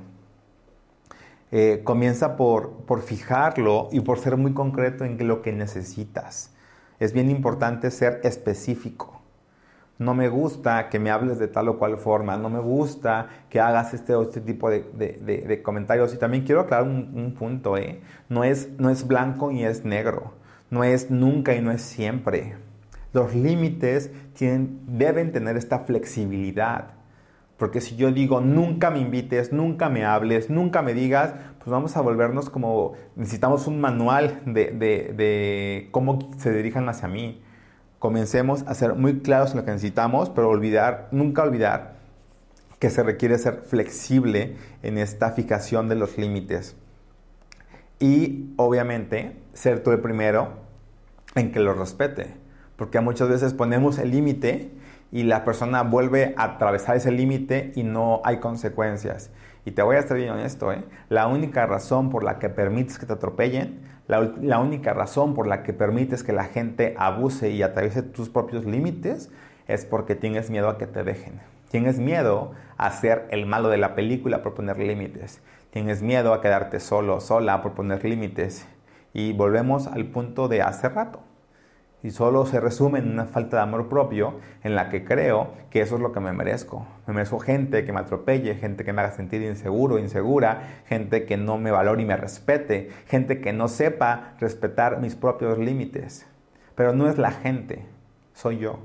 Eh, 1.50 1.80
comienza 1.84 2.36
por, 2.36 2.84
por 2.84 3.02
fijarlo 3.02 3.88
y 3.90 4.00
por 4.00 4.18
ser 4.18 4.36
muy 4.36 4.52
concreto 4.52 5.04
en 5.04 5.26
lo 5.26 5.42
que 5.42 5.52
necesitas. 5.52 6.52
Es 7.00 7.12
bien 7.12 7.30
importante 7.30 7.90
ser 7.90 8.20
específico 8.24 9.18
no 9.98 10.14
me 10.14 10.28
gusta 10.28 10.88
que 10.88 10.98
me 10.98 11.10
hables 11.10 11.38
de 11.38 11.48
tal 11.48 11.68
o 11.68 11.78
cual 11.78 11.98
forma, 11.98 12.36
no 12.36 12.48
me 12.48 12.60
gusta 12.60 13.28
que 13.50 13.60
hagas 13.60 13.94
este 13.94 14.14
o 14.14 14.22
este 14.22 14.40
tipo 14.40 14.70
de, 14.70 15.60
comentarios. 15.64 16.14
Y 16.14 16.18
también 16.18 16.44
quiero 16.44 16.62
aclarar 16.62 16.86
un, 16.86 17.34
punto, 17.36 17.76
¿eh? 17.76 18.00
no, 18.28 18.44
es, 18.44 18.70
no 18.78 18.90
es 18.90 19.06
blanco 19.06 19.50
y 19.50 19.64
es 19.64 19.84
negro, 19.84 20.34
no 20.70 20.84
es 20.84 21.10
nunca 21.10 21.54
y 21.54 21.60
no 21.60 21.72
es 21.72 21.82
siempre. 21.82 22.54
Los 23.12 23.34
límites 23.34 24.10
deben 24.38 25.32
tener 25.32 25.56
esta 25.56 25.80
flexibilidad. 25.80 26.92
Porque 27.58 27.80
si 27.80 27.96
yo 27.96 28.10
digo 28.12 28.40
nunca 28.40 28.90
me 28.90 29.00
invites, 29.00 29.52
nunca 29.52 29.90
me 29.90 30.04
hables, 30.04 30.48
nunca 30.48 30.80
me 30.80 30.94
digas, 30.94 31.34
pues 31.58 31.68
vamos 31.68 31.96
a 31.96 32.00
volvernos 32.00 32.48
como 32.48 32.94
necesitamos 33.16 33.66
un 33.66 33.80
manual 33.80 34.40
de, 34.46 34.70
de 34.72 35.88
cómo 35.90 36.30
se 36.38 36.52
dirijan 36.52 36.88
hacia 36.88 37.08
mí 37.08 37.42
comencemos 37.98 38.62
a 38.66 38.74
ser 38.74 38.94
muy 38.94 39.20
claros 39.20 39.50
en 39.50 39.58
lo 39.58 39.64
que 39.64 39.72
necesitamos, 39.72 40.30
pero 40.30 40.48
olvidar, 40.48 41.08
nunca 41.10 41.42
olvidar 41.42 41.96
que 42.78 42.90
se 42.90 43.02
requiere 43.02 43.38
ser 43.38 43.62
flexible 43.66 44.56
en 44.82 44.98
esta 44.98 45.32
fijación 45.32 45.88
de 45.88 45.96
los 45.96 46.16
límites. 46.16 46.76
Y 47.98 48.52
obviamente 48.56 49.36
ser 49.52 49.82
tú 49.82 49.90
el 49.90 50.00
primero 50.00 50.50
en 51.34 51.50
que 51.50 51.58
lo 51.58 51.74
respete, 51.74 52.34
porque 52.76 53.00
muchas 53.00 53.28
veces 53.28 53.52
ponemos 53.52 53.98
el 53.98 54.12
límite 54.12 54.70
y 55.10 55.22
la 55.22 55.44
persona 55.44 55.82
vuelve 55.82 56.34
a 56.36 56.44
atravesar 56.44 56.96
ese 56.96 57.10
límite 57.10 57.72
y 57.74 57.82
no 57.82 58.20
hay 58.24 58.38
consecuencias. 58.38 59.30
Y 59.64 59.72
te 59.72 59.82
voy 59.82 59.96
a 59.96 59.98
estar 60.00 60.16
bien 60.16 60.30
honesto, 60.30 60.72
¿eh? 60.72 60.84
la 61.08 61.26
única 61.26 61.66
razón 61.66 62.10
por 62.10 62.24
la 62.24 62.38
que 62.38 62.48
permites 62.48 62.98
que 62.98 63.06
te 63.06 63.12
atropellen 63.12 63.88
la, 64.08 64.58
única 64.58 64.94
razón 64.94 65.34
por 65.34 65.46
la 65.46 65.62
que 65.62 65.74
permites 65.74 66.24
que 66.24 66.32
la 66.32 66.44
gente 66.44 66.94
abuse 66.96 67.50
y 67.50 67.62
atraviese 67.62 68.02
tus 68.02 68.30
propios 68.30 68.64
límites 68.64 69.30
es 69.66 69.84
porque 69.84 70.14
tienes 70.14 70.48
miedo 70.48 70.70
a 70.70 70.78
que 70.78 70.86
te 70.86 71.04
dejen. 71.04 71.42
Tienes 71.70 71.98
miedo 71.98 72.52
a 72.78 72.90
ser 72.90 73.26
el 73.30 73.44
malo 73.44 73.68
de 73.68 73.76
la 73.76 73.94
película 73.94 74.42
por 74.42 74.54
poner 74.54 74.78
límites. 74.78 75.42
Tienes 75.70 76.00
miedo 76.00 76.32
a 76.32 76.40
quedarte 76.40 76.80
solo, 76.80 77.20
sola 77.20 77.60
por 77.60 77.72
poner 77.72 78.02
límites. 78.02 78.66
Y 79.12 79.34
volvemos 79.34 79.86
al 79.86 80.06
punto 80.06 80.48
de 80.48 80.62
hace 80.62 80.88
rato 80.88 81.20
y 82.02 82.10
solo 82.10 82.46
se 82.46 82.60
resume 82.60 83.00
en 83.00 83.10
una 83.10 83.24
falta 83.24 83.56
de 83.56 83.62
amor 83.64 83.88
propio 83.88 84.34
en 84.62 84.76
la 84.76 84.88
que 84.88 85.04
creo 85.04 85.48
que 85.70 85.80
eso 85.80 85.96
es 85.96 86.00
lo 86.00 86.12
que 86.12 86.20
me 86.20 86.32
merezco. 86.32 86.86
Me 87.06 87.14
merezco 87.14 87.40
gente 87.40 87.84
que 87.84 87.92
me 87.92 88.00
atropelle, 88.00 88.54
gente 88.54 88.84
que 88.84 88.92
me 88.92 89.02
haga 89.02 89.10
sentir 89.10 89.42
inseguro, 89.42 89.98
insegura, 89.98 90.82
gente 90.86 91.26
que 91.26 91.36
no 91.36 91.58
me 91.58 91.72
valore 91.72 92.02
y 92.02 92.06
me 92.06 92.16
respete, 92.16 92.90
gente 93.06 93.40
que 93.40 93.52
no 93.52 93.66
sepa 93.66 94.34
respetar 94.38 95.00
mis 95.00 95.16
propios 95.16 95.58
límites. 95.58 96.26
Pero 96.76 96.92
no 96.92 97.08
es 97.08 97.18
la 97.18 97.32
gente, 97.32 97.84
soy 98.32 98.58
yo. 98.58 98.78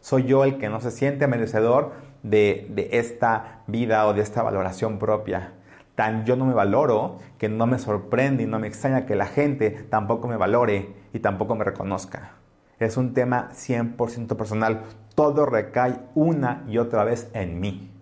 Soy 0.00 0.24
yo 0.24 0.44
el 0.44 0.58
que 0.58 0.68
no 0.68 0.80
se 0.80 0.90
siente 0.90 1.28
merecedor 1.28 1.92
de, 2.24 2.66
de 2.70 2.88
esta 2.92 3.62
vida 3.68 4.06
o 4.06 4.14
de 4.14 4.22
esta 4.22 4.42
valoración 4.42 4.98
propia. 4.98 5.52
Tan 5.94 6.24
yo 6.24 6.34
no 6.34 6.46
me 6.46 6.54
valoro 6.54 7.18
que 7.38 7.48
no 7.48 7.66
me 7.66 7.78
sorprende 7.78 8.42
y 8.42 8.46
no 8.46 8.58
me 8.58 8.66
extraña 8.66 9.06
que 9.06 9.14
la 9.14 9.26
gente 9.26 9.70
tampoco 9.70 10.26
me 10.26 10.36
valore 10.36 10.88
y 11.12 11.20
tampoco 11.20 11.54
me 11.54 11.64
reconozca. 11.64 12.39
Es 12.80 12.96
un 12.96 13.12
tema 13.12 13.50
100% 13.52 14.36
personal. 14.36 14.82
Todo 15.14 15.44
recae 15.44 16.00
una 16.14 16.64
y 16.66 16.78
otra 16.78 17.04
vez 17.04 17.28
en 17.34 17.60
mí. 17.60 17.92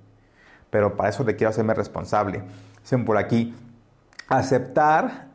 Pero 0.70 0.96
para 0.96 1.10
eso 1.10 1.24
te 1.24 1.34
quiero 1.36 1.50
hacerme 1.50 1.74
responsable. 1.74 2.44
Dicen 2.80 3.04
por 3.04 3.18
aquí, 3.18 3.54
aceptar 4.28 5.28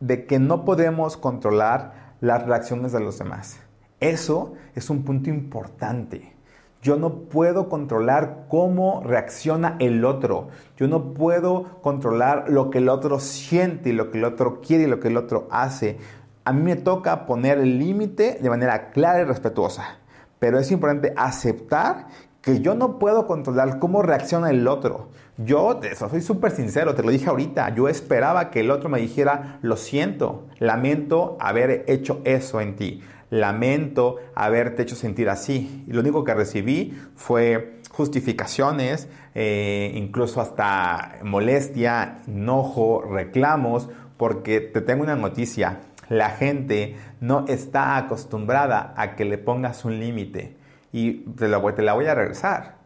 de 0.00 0.26
que 0.26 0.38
no 0.38 0.66
podemos 0.66 1.16
controlar 1.16 2.14
las 2.20 2.44
reacciones 2.46 2.92
de 2.92 3.00
los 3.00 3.18
demás. 3.18 3.58
Eso 4.00 4.52
es 4.74 4.90
un 4.90 5.02
punto 5.02 5.30
importante. 5.30 6.34
Yo 6.82 6.96
no 6.96 7.20
puedo 7.20 7.70
controlar 7.70 8.44
cómo 8.50 9.02
reacciona 9.02 9.76
el 9.78 10.04
otro. 10.04 10.48
Yo 10.76 10.86
no 10.88 11.14
puedo 11.14 11.80
controlar 11.80 12.50
lo 12.50 12.68
que 12.68 12.78
el 12.78 12.90
otro 12.90 13.20
siente 13.20 13.88
y 13.88 13.92
lo 13.94 14.10
que 14.10 14.18
el 14.18 14.24
otro 14.24 14.60
quiere 14.60 14.84
y 14.84 14.88
lo 14.88 15.00
que 15.00 15.08
el 15.08 15.16
otro 15.16 15.48
hace 15.50 15.96
a 16.44 16.52
mí 16.52 16.62
me 16.62 16.76
toca 16.76 17.26
poner 17.26 17.58
el 17.58 17.78
límite 17.78 18.38
de 18.40 18.50
manera 18.50 18.90
clara 18.90 19.20
y 19.20 19.24
respetuosa. 19.24 19.98
pero 20.38 20.58
es 20.58 20.70
importante 20.70 21.14
aceptar 21.16 22.08
que 22.42 22.60
yo 22.60 22.74
no 22.74 22.98
puedo 22.98 23.26
controlar 23.26 23.78
cómo 23.78 24.02
reacciona 24.02 24.50
el 24.50 24.68
otro. 24.68 25.08
Yo, 25.38 25.80
eso, 25.82 26.10
soy 26.10 26.20
súper 26.20 26.50
sincero, 26.50 26.94
te 26.94 27.02
lo 27.02 27.10
dije 27.10 27.30
ahorita, 27.30 27.74
yo 27.74 27.88
esperaba 27.88 28.50
que 28.50 28.60
el 28.60 28.70
otro 28.70 28.90
me 28.90 29.00
dijera, 29.00 29.58
lo 29.62 29.78
siento, 29.78 30.46
lamento 30.58 31.38
haber 31.40 31.84
hecho 31.88 32.20
eso 32.24 32.60
en 32.60 32.76
ti, 32.76 33.00
lamento 33.30 34.16
haberte 34.34 34.82
hecho 34.82 34.96
sentir 34.96 35.30
así. 35.30 35.84
Y 35.88 35.92
lo 35.92 36.00
único 36.00 36.22
que 36.24 36.34
recibí 36.34 36.94
fue 37.16 37.80
justificaciones, 37.90 39.08
eh, 39.34 39.92
incluso 39.94 40.42
hasta 40.42 41.20
molestia, 41.22 42.20
enojo, 42.28 43.02
reclamos, 43.02 43.88
porque 44.18 44.60
te 44.60 44.82
tengo 44.82 45.02
una 45.02 45.16
noticia, 45.16 45.80
la 46.08 46.30
gente 46.30 46.96
no 47.20 47.46
está 47.48 47.96
acostumbrada 47.96 48.94
a 48.96 49.16
que 49.16 49.24
le 49.24 49.38
pongas 49.38 49.84
un 49.84 49.98
límite 49.98 50.56
y 50.92 51.22
te 51.36 51.48
la, 51.48 51.58
voy 51.58 52.06
a 52.06 52.14
regresar. 52.14 52.76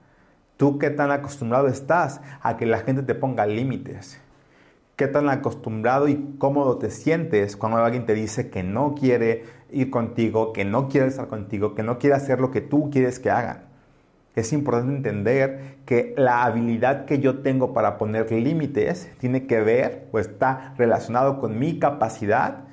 ¿Tú 0.56 0.78
qué 0.78 0.90
tan 0.90 1.10
acostumbrado 1.10 1.68
estás 1.68 2.20
a 2.42 2.56
que 2.56 2.66
la 2.66 2.78
gente 2.78 3.02
te 3.02 3.14
ponga 3.14 3.46
límites? 3.46 4.20
¿Qué 4.96 5.06
tan 5.06 5.28
acostumbrado 5.28 6.08
y 6.08 6.34
cómodo 6.38 6.78
te 6.78 6.90
sientes 6.90 7.56
cuando 7.56 7.78
alguien 7.78 8.06
te 8.06 8.14
dice 8.14 8.50
que 8.50 8.64
no 8.64 8.94
quiere 8.94 9.44
ir 9.70 9.90
contigo, 9.90 10.52
que 10.52 10.64
no 10.64 10.88
quiere 10.88 11.06
estar 11.06 11.28
contigo, 11.28 11.74
que 11.74 11.84
no 11.84 11.98
quiere 11.98 12.16
hacer 12.16 12.40
lo 12.40 12.50
que 12.50 12.60
tú 12.60 12.90
quieres 12.90 13.20
que 13.20 13.30
hagan? 13.30 13.68
Es 14.34 14.52
importante 14.52 14.94
entender 14.96 15.78
que 15.84 16.14
la 16.16 16.44
habilidad 16.44 17.04
que 17.04 17.18
yo 17.18 17.40
tengo 17.40 17.72
para 17.72 17.98
poner 17.98 18.30
límites 18.30 19.10
tiene 19.18 19.46
que 19.46 19.60
ver 19.60 20.08
o 20.12 20.18
está 20.18 20.74
relacionado 20.78 21.40
con 21.40 21.58
mi 21.58 21.78
capacidad 21.78 22.67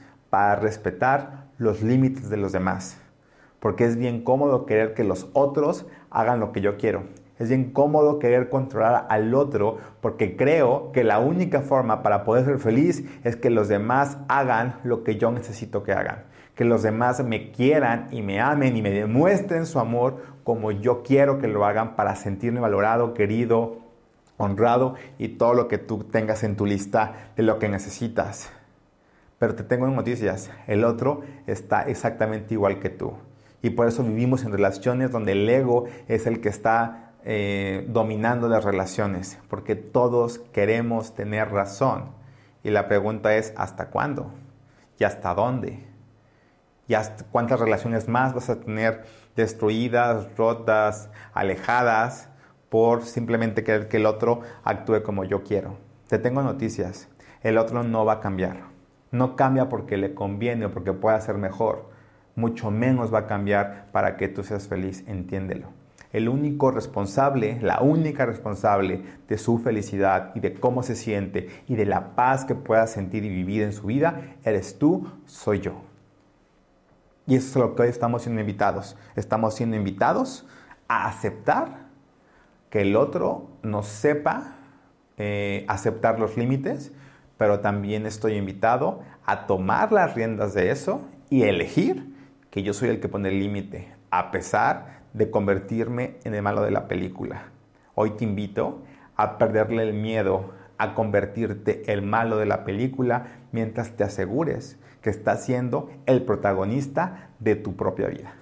respetar 0.55 1.45
los 1.57 1.81
límites 1.81 2.29
de 2.29 2.37
los 2.37 2.51
demás. 2.51 2.97
Porque 3.59 3.85
es 3.85 3.97
bien 3.97 4.23
cómodo 4.23 4.65
querer 4.65 4.93
que 4.93 5.03
los 5.03 5.29
otros 5.33 5.85
hagan 6.09 6.39
lo 6.39 6.51
que 6.51 6.61
yo 6.61 6.77
quiero. 6.77 7.03
Es 7.37 7.49
bien 7.49 7.71
cómodo 7.71 8.19
querer 8.19 8.49
controlar 8.49 9.07
al 9.09 9.33
otro 9.33 9.77
porque 10.01 10.37
creo 10.37 10.91
que 10.93 11.03
la 11.03 11.19
única 11.19 11.61
forma 11.61 12.01
para 12.01 12.23
poder 12.23 12.45
ser 12.45 12.59
feliz 12.59 13.03
es 13.23 13.35
que 13.35 13.49
los 13.49 13.67
demás 13.67 14.17
hagan 14.29 14.79
lo 14.83 15.03
que 15.03 15.17
yo 15.17 15.31
necesito 15.31 15.83
que 15.83 15.91
hagan. 15.91 16.23
Que 16.55 16.63
los 16.63 16.83
demás 16.83 17.23
me 17.25 17.51
quieran 17.51 18.07
y 18.11 18.21
me 18.21 18.39
amen 18.39 18.77
y 18.77 18.81
me 18.81 18.91
demuestren 18.91 19.65
su 19.65 19.79
amor 19.79 20.35
como 20.45 20.71
yo 20.71 21.03
quiero 21.03 21.39
que 21.39 21.47
lo 21.47 21.65
hagan 21.65 21.97
para 21.97 22.15
sentirme 22.15 22.61
valorado, 22.61 23.13
querido, 23.13 23.79
honrado 24.37 24.95
y 25.17 25.29
todo 25.29 25.53
lo 25.53 25.67
que 25.67 25.77
tú 25.77 26.05
tengas 26.05 26.43
en 26.43 26.55
tu 26.55 26.65
lista 26.65 27.31
de 27.35 27.43
lo 27.43 27.59
que 27.59 27.67
necesitas. 27.67 28.54
Pero 29.39 29.55
te 29.55 29.63
tengo 29.63 29.87
noticias, 29.87 30.49
el 30.67 30.85
otro 30.85 31.21
está 31.45 31.81
exactamente 31.83 32.53
igual 32.53 32.79
que 32.79 32.89
tú. 32.89 33.13
Y 33.61 33.71
por 33.71 33.87
eso 33.87 34.03
vivimos 34.03 34.43
en 34.43 34.51
relaciones 34.51 35.11
donde 35.11 35.33
el 35.33 35.49
ego 35.49 35.85
es 36.07 36.27
el 36.27 36.39
que 36.39 36.49
está 36.49 37.13
eh, 37.23 37.85
dominando 37.89 38.47
las 38.47 38.63
relaciones, 38.63 39.39
porque 39.49 39.75
todos 39.75 40.39
queremos 40.53 41.15
tener 41.15 41.49
razón. 41.49 42.11
Y 42.63 42.69
la 42.69 42.87
pregunta 42.87 43.35
es, 43.35 43.53
¿hasta 43.57 43.87
cuándo? 43.87 44.31
¿Y 44.99 45.03
hasta 45.03 45.33
dónde? 45.33 45.83
¿Y 46.87 46.93
hasta 46.93 47.23
cuántas 47.25 47.59
relaciones 47.59 48.07
más 48.07 48.35
vas 48.35 48.49
a 48.49 48.59
tener 48.59 49.05
destruidas, 49.35 50.27
rotas, 50.37 51.09
alejadas, 51.33 52.29
por 52.69 53.03
simplemente 53.03 53.63
querer 53.63 53.87
que 53.87 53.97
el 53.97 54.05
otro 54.05 54.41
actúe 54.63 55.01
como 55.01 55.23
yo 55.23 55.43
quiero? 55.43 55.77
Te 56.07 56.19
tengo 56.19 56.43
noticias, 56.43 57.07
el 57.41 57.57
otro 57.57 57.83
no 57.83 58.05
va 58.05 58.13
a 58.13 58.19
cambiar. 58.19 58.74
No 59.11 59.35
cambia 59.35 59.69
porque 59.69 59.97
le 59.97 60.13
conviene 60.13 60.65
o 60.65 60.71
porque 60.71 60.93
pueda 60.93 61.19
ser 61.21 61.37
mejor. 61.37 61.89
Mucho 62.35 62.71
menos 62.71 63.13
va 63.13 63.19
a 63.19 63.27
cambiar 63.27 63.87
para 63.91 64.17
que 64.17 64.27
tú 64.27 64.43
seas 64.43 64.67
feliz, 64.67 65.03
entiéndelo 65.07 65.69
el 66.15 66.29
único 66.29 66.71
responsable, 66.71 67.59
la 67.61 67.81
única 67.81 68.25
responsable 68.25 69.01
de 69.27 69.37
su 69.37 69.57
felicidad 69.57 70.31
y 70.33 70.39
de 70.39 70.53
cómo 70.53 70.81
se 70.81 70.95
siente 70.95 71.49
y 71.67 71.75
de 71.75 71.85
la 71.85 72.15
paz 72.15 72.45
que 72.45 72.55
pueda 72.55 72.87
sentir 72.87 73.25
y 73.25 73.29
vivir 73.29 73.63
en 73.63 73.73
su 73.73 73.87
vida, 73.87 74.37
eres 74.45 74.79
tú, 74.79 75.11
soy 75.25 75.59
yo. 75.59 75.73
Y 77.27 77.35
eso 77.35 77.47
es 77.49 77.55
lo 77.57 77.75
que 77.75 77.81
hoy 77.81 77.89
estamos 77.89 78.21
siendo 78.21 78.39
invitados. 78.39 78.95
Estamos 79.17 79.55
siendo 79.55 79.75
invitados 79.75 80.47
a 80.87 81.09
aceptar 81.09 81.87
que 82.69 82.83
el 82.83 82.95
otro 82.95 83.49
nos 83.61 83.85
sepa 83.85 84.55
eh, 85.17 85.65
aceptar 85.67 86.17
los 86.17 86.37
límites, 86.37 86.93
pero 87.37 87.59
también 87.59 88.05
estoy 88.05 88.35
invitado 88.35 89.01
a 89.25 89.47
tomar 89.47 89.91
las 89.91 90.15
riendas 90.15 90.53
de 90.53 90.71
eso 90.71 91.01
y 91.29 91.43
elegir 91.43 92.13
que 92.49 92.63
yo 92.63 92.73
soy 92.73 92.89
el 92.89 92.99
que 92.99 93.09
pone 93.09 93.29
el 93.29 93.39
límite, 93.39 93.93
a 94.11 94.31
pesar 94.31 95.01
de 95.13 95.29
convertirme 95.29 96.17
en 96.23 96.33
el 96.33 96.41
malo 96.41 96.61
de 96.61 96.71
la 96.71 96.87
película. 96.87 97.49
Hoy 97.95 98.11
te 98.11 98.23
invito 98.23 98.83
a 99.15 99.37
perderle 99.37 99.83
el 99.83 99.93
miedo 99.93 100.53
a 100.77 100.93
convertirte 100.93 101.91
el 101.91 102.01
malo 102.01 102.37
de 102.37 102.45
la 102.45 102.65
película 102.65 103.27
mientras 103.51 103.91
te 103.91 104.03
asegures 104.03 104.77
que 105.01 105.09
estás 105.09 105.45
siendo 105.45 105.89
el 106.05 106.23
protagonista 106.23 107.29
de 107.39 107.55
tu 107.55 107.75
propia 107.75 108.07
vida. 108.07 108.33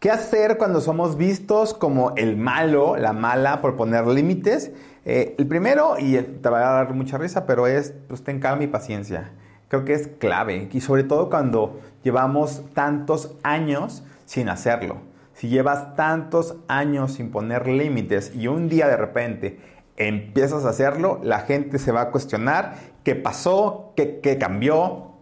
¿Qué 0.00 0.10
hacer 0.10 0.58
cuando 0.58 0.82
somos 0.82 1.16
vistos 1.16 1.72
como 1.72 2.14
el 2.16 2.36
malo, 2.36 2.96
la 2.96 3.14
mala, 3.14 3.62
por 3.62 3.74
poner 3.76 4.06
límites? 4.06 4.70
Eh, 5.04 5.34
el 5.38 5.46
primero, 5.46 5.96
y 5.98 6.16
te 6.16 6.48
va 6.48 6.58
a 6.58 6.84
dar 6.84 6.94
mucha 6.94 7.18
risa, 7.18 7.46
pero 7.46 7.66
es, 7.66 7.94
pues 8.08 8.24
ten 8.24 8.40
calma 8.40 8.64
y 8.64 8.68
paciencia. 8.68 9.32
Creo 9.68 9.84
que 9.84 9.94
es 9.94 10.08
clave, 10.18 10.68
y 10.72 10.80
sobre 10.80 11.04
todo 11.04 11.28
cuando 11.28 11.80
llevamos 12.02 12.62
tantos 12.74 13.34
años 13.42 14.04
sin 14.24 14.48
hacerlo. 14.48 14.98
Si 15.34 15.48
llevas 15.48 15.96
tantos 15.96 16.56
años 16.68 17.14
sin 17.14 17.30
poner 17.30 17.66
límites 17.66 18.32
y 18.34 18.46
un 18.46 18.68
día 18.68 18.86
de 18.86 18.96
repente 18.96 19.58
empiezas 19.96 20.64
a 20.64 20.70
hacerlo, 20.70 21.20
la 21.22 21.40
gente 21.40 21.78
se 21.78 21.92
va 21.92 22.02
a 22.02 22.10
cuestionar 22.10 22.74
qué 23.02 23.14
pasó, 23.14 23.92
qué, 23.96 24.38
cambió, 24.38 25.13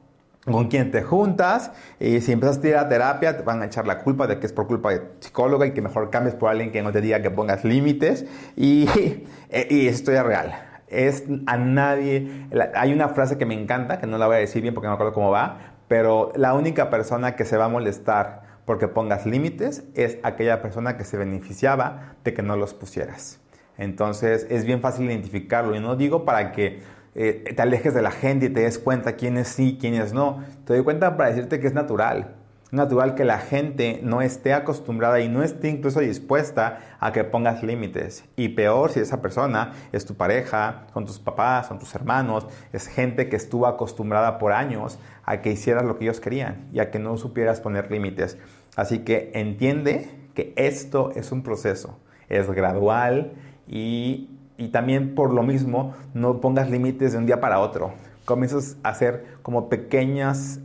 con 0.44 0.68
quién 0.68 0.90
te 0.90 1.02
juntas 1.02 1.70
y 2.00 2.20
si 2.20 2.32
empiezas 2.32 2.62
a 2.62 2.68
ir 2.68 2.76
a 2.76 2.88
terapia 2.88 3.36
te 3.36 3.42
van 3.42 3.62
a 3.62 3.66
echar 3.66 3.86
la 3.86 3.98
culpa 4.00 4.26
de 4.26 4.40
que 4.40 4.46
es 4.46 4.52
por 4.52 4.66
culpa 4.66 4.90
de 4.90 5.02
psicóloga 5.20 5.66
y 5.66 5.72
que 5.72 5.82
mejor 5.82 6.10
cambies 6.10 6.34
por 6.34 6.50
alguien 6.50 6.72
que 6.72 6.82
no 6.82 6.90
te 6.90 7.00
diga 7.00 7.22
que 7.22 7.30
pongas 7.30 7.64
límites 7.64 8.26
y, 8.56 8.88
esto 9.50 10.12
es 10.12 10.22
real. 10.22 10.54
Es 10.88 11.24
a 11.46 11.56
nadie, 11.56 12.48
hay 12.74 12.92
una 12.92 13.08
frase 13.08 13.38
que 13.38 13.46
me 13.46 13.54
encanta, 13.54 13.98
que 13.98 14.06
no 14.06 14.18
la 14.18 14.26
voy 14.26 14.36
a 14.36 14.38
decir 14.40 14.60
bien 14.60 14.74
porque 14.74 14.88
no 14.88 14.92
me 14.92 14.94
acuerdo 14.96 15.14
cómo 15.14 15.30
va, 15.30 15.76
pero 15.88 16.32
la 16.36 16.52
única 16.54 16.90
persona 16.90 17.34
que 17.34 17.46
se 17.46 17.56
va 17.56 17.66
a 17.66 17.68
molestar 17.68 18.42
porque 18.66 18.88
pongas 18.88 19.24
límites 19.24 19.84
es 19.94 20.18
aquella 20.22 20.60
persona 20.60 20.96
que 20.96 21.04
se 21.04 21.16
beneficiaba 21.16 22.14
de 22.24 22.34
que 22.34 22.42
no 22.42 22.56
los 22.56 22.74
pusieras. 22.74 23.40
Entonces 23.78 24.46
es 24.50 24.64
bien 24.64 24.80
fácil 24.80 25.06
identificarlo 25.06 25.74
y 25.74 25.80
no 25.80 25.96
digo 25.96 26.24
para 26.24 26.52
que 26.52 26.82
eh, 27.14 27.52
te 27.54 27.62
alejes 27.62 27.94
de 27.94 28.02
la 28.02 28.10
gente 28.10 28.46
y 28.46 28.48
te 28.50 28.60
des 28.60 28.78
cuenta 28.78 29.16
quiénes 29.16 29.48
sí, 29.48 29.76
quiénes 29.80 30.12
no. 30.12 30.42
Te 30.64 30.74
doy 30.74 30.84
cuenta 30.84 31.16
para 31.16 31.30
decirte 31.30 31.60
que 31.60 31.66
es 31.66 31.74
natural. 31.74 32.36
Natural 32.70 33.14
que 33.14 33.26
la 33.26 33.38
gente 33.38 34.00
no 34.02 34.22
esté 34.22 34.54
acostumbrada 34.54 35.20
y 35.20 35.28
no 35.28 35.42
esté 35.42 35.68
incluso 35.68 36.00
dispuesta 36.00 36.78
a 37.00 37.12
que 37.12 37.22
pongas 37.22 37.62
límites. 37.62 38.24
Y 38.34 38.48
peor 38.48 38.90
si 38.90 39.00
esa 39.00 39.20
persona 39.20 39.72
es 39.92 40.06
tu 40.06 40.14
pareja, 40.14 40.86
son 40.94 41.04
tus 41.04 41.18
papás, 41.18 41.66
son 41.66 41.78
tus 41.78 41.94
hermanos, 41.94 42.46
es 42.72 42.86
gente 42.86 43.28
que 43.28 43.36
estuvo 43.36 43.66
acostumbrada 43.66 44.38
por 44.38 44.52
años 44.52 44.98
a 45.24 45.42
que 45.42 45.52
hicieras 45.52 45.84
lo 45.84 45.98
que 45.98 46.04
ellos 46.04 46.18
querían 46.18 46.66
y 46.72 46.80
a 46.80 46.90
que 46.90 46.98
no 46.98 47.18
supieras 47.18 47.60
poner 47.60 47.90
límites. 47.90 48.38
Así 48.74 49.00
que 49.00 49.32
entiende 49.34 50.08
que 50.34 50.54
esto 50.56 51.10
es 51.14 51.30
un 51.30 51.42
proceso, 51.42 51.98
es 52.30 52.50
gradual 52.50 53.32
y, 53.68 54.30
también 54.68 55.14
por 55.14 55.32
lo 55.32 55.42
mismo 55.42 55.94
no 56.14 56.40
pongas 56.40 56.70
límites 56.70 57.12
de 57.12 57.18
un 57.18 57.26
día 57.26 57.40
para 57.40 57.58
otro. 57.58 57.92
Comienzas 58.24 58.76
a 58.82 58.90
hacer 58.90 59.24
como 59.42 59.68
pequeñas, 59.68 60.60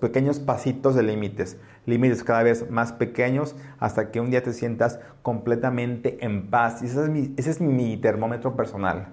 pequeños 0.00 0.38
pasitos 0.40 0.94
de 0.94 1.02
límites, 1.02 1.56
límites 1.86 2.22
cada 2.22 2.42
vez 2.42 2.70
más 2.70 2.92
pequeños 2.92 3.56
hasta 3.78 4.10
que 4.10 4.20
un 4.20 4.30
día 4.30 4.42
te 4.42 4.52
sientas 4.52 5.00
completamente 5.22 6.24
en 6.24 6.50
paz. 6.50 6.82
Y 6.82 6.86
ese 6.86 7.50
es 7.50 7.60
mi 7.60 7.96
termómetro 7.96 8.56
personal. 8.56 9.08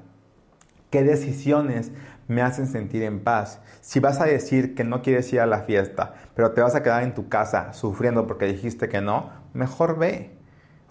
¿Qué 0.92 1.04
decisiones 1.04 1.94
me 2.28 2.42
hacen 2.42 2.68
sentir 2.68 3.04
en 3.04 3.22
paz? 3.24 3.62
Si 3.80 4.02
vas 4.02 4.20
a 4.20 4.26
decir 4.26 4.76
que 4.76 4.84
no 4.84 5.02
quieres 5.02 5.32
ir 5.32 5.40
a 5.40 5.46
la 5.46 5.62
fiesta, 5.62 6.16
pero 6.36 6.52
te 6.52 6.60
vas 6.60 6.76
a 6.76 6.84
quedar 6.84 7.04
en 7.04 7.14
tu 7.14 7.30
casa 7.30 7.72
sufriendo 7.72 8.28
porque 8.28 8.46
dijiste 8.46 8.90
que 8.90 9.00
no, 9.00 9.30
mejor 9.54 9.98
ve. 9.98 10.41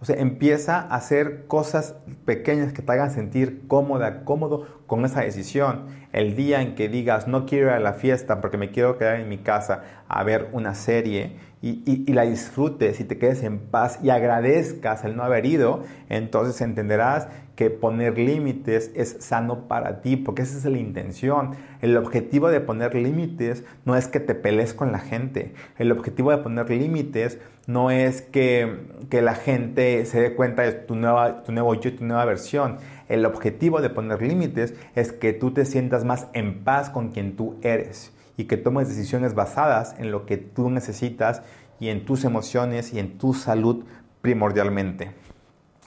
O 0.00 0.04
sea, 0.06 0.16
empieza 0.16 0.80
a 0.80 0.94
hacer 0.94 1.46
cosas 1.46 1.94
pequeñas 2.24 2.72
que 2.72 2.80
te 2.80 2.92
hagan 2.92 3.10
sentir 3.10 3.66
cómoda, 3.68 4.24
cómodo 4.24 4.66
con 4.86 5.04
esa 5.04 5.20
decisión. 5.20 5.86
El 6.12 6.36
día 6.36 6.62
en 6.62 6.74
que 6.74 6.88
digas, 6.88 7.28
no 7.28 7.44
quiero 7.44 7.66
ir 7.66 7.72
a 7.72 7.80
la 7.80 7.92
fiesta 7.92 8.40
porque 8.40 8.56
me 8.56 8.70
quiero 8.70 8.96
quedar 8.96 9.20
en 9.20 9.28
mi 9.28 9.38
casa 9.38 9.82
a 10.08 10.24
ver 10.24 10.48
una 10.52 10.74
serie 10.74 11.36
y, 11.62 12.10
la 12.12 12.22
disfrutes 12.22 13.00
y 13.00 13.04
te 13.04 13.18
quedes 13.18 13.42
en 13.42 13.58
paz 13.58 13.98
y 14.02 14.08
agradezcas 14.08 15.04
el 15.04 15.16
no 15.16 15.22
haber 15.22 15.44
ido, 15.44 15.82
entonces 16.08 16.60
entenderás 16.62 17.28
que 17.54 17.68
poner 17.68 18.16
límites 18.16 18.90
es 18.94 19.18
sano 19.20 19.68
para 19.68 20.00
ti, 20.00 20.16
porque 20.16 20.40
esa 20.40 20.56
es 20.56 20.64
la 20.64 20.78
intención. 20.78 21.50
El 21.82 21.98
objetivo 21.98 22.48
de 22.48 22.60
poner 22.60 22.94
límites 22.94 23.64
no 23.84 23.96
es 23.96 24.08
que 24.08 24.20
te 24.20 24.34
pelees 24.34 24.72
con 24.72 24.92
la 24.92 24.98
gente. 24.98 25.52
El 25.78 25.92
objetivo 25.92 26.30
de 26.30 26.38
poner 26.38 26.70
límites 26.70 27.38
no 27.72 27.90
es 27.90 28.22
que, 28.22 28.88
que 29.10 29.22
la 29.22 29.34
gente 29.34 30.04
se 30.06 30.20
dé 30.20 30.34
cuenta 30.34 30.62
de 30.62 30.72
tu, 30.72 30.94
nueva, 30.94 31.42
tu 31.42 31.52
nuevo 31.52 31.74
yo, 31.74 31.94
tu 31.94 32.04
nueva 32.04 32.24
versión. 32.24 32.78
El 33.08 33.24
objetivo 33.26 33.80
de 33.80 33.90
poner 33.90 34.22
límites 34.22 34.74
es 34.94 35.12
que 35.12 35.32
tú 35.32 35.52
te 35.52 35.64
sientas 35.64 36.04
más 36.04 36.28
en 36.32 36.64
paz 36.64 36.90
con 36.90 37.10
quien 37.10 37.36
tú 37.36 37.58
eres 37.62 38.12
y 38.36 38.44
que 38.44 38.56
tomes 38.56 38.88
decisiones 38.88 39.34
basadas 39.34 39.94
en 39.98 40.10
lo 40.10 40.26
que 40.26 40.36
tú 40.36 40.70
necesitas 40.70 41.42
y 41.78 41.88
en 41.88 42.04
tus 42.04 42.24
emociones 42.24 42.92
y 42.92 42.98
en 42.98 43.18
tu 43.18 43.34
salud 43.34 43.84
primordialmente. 44.20 45.12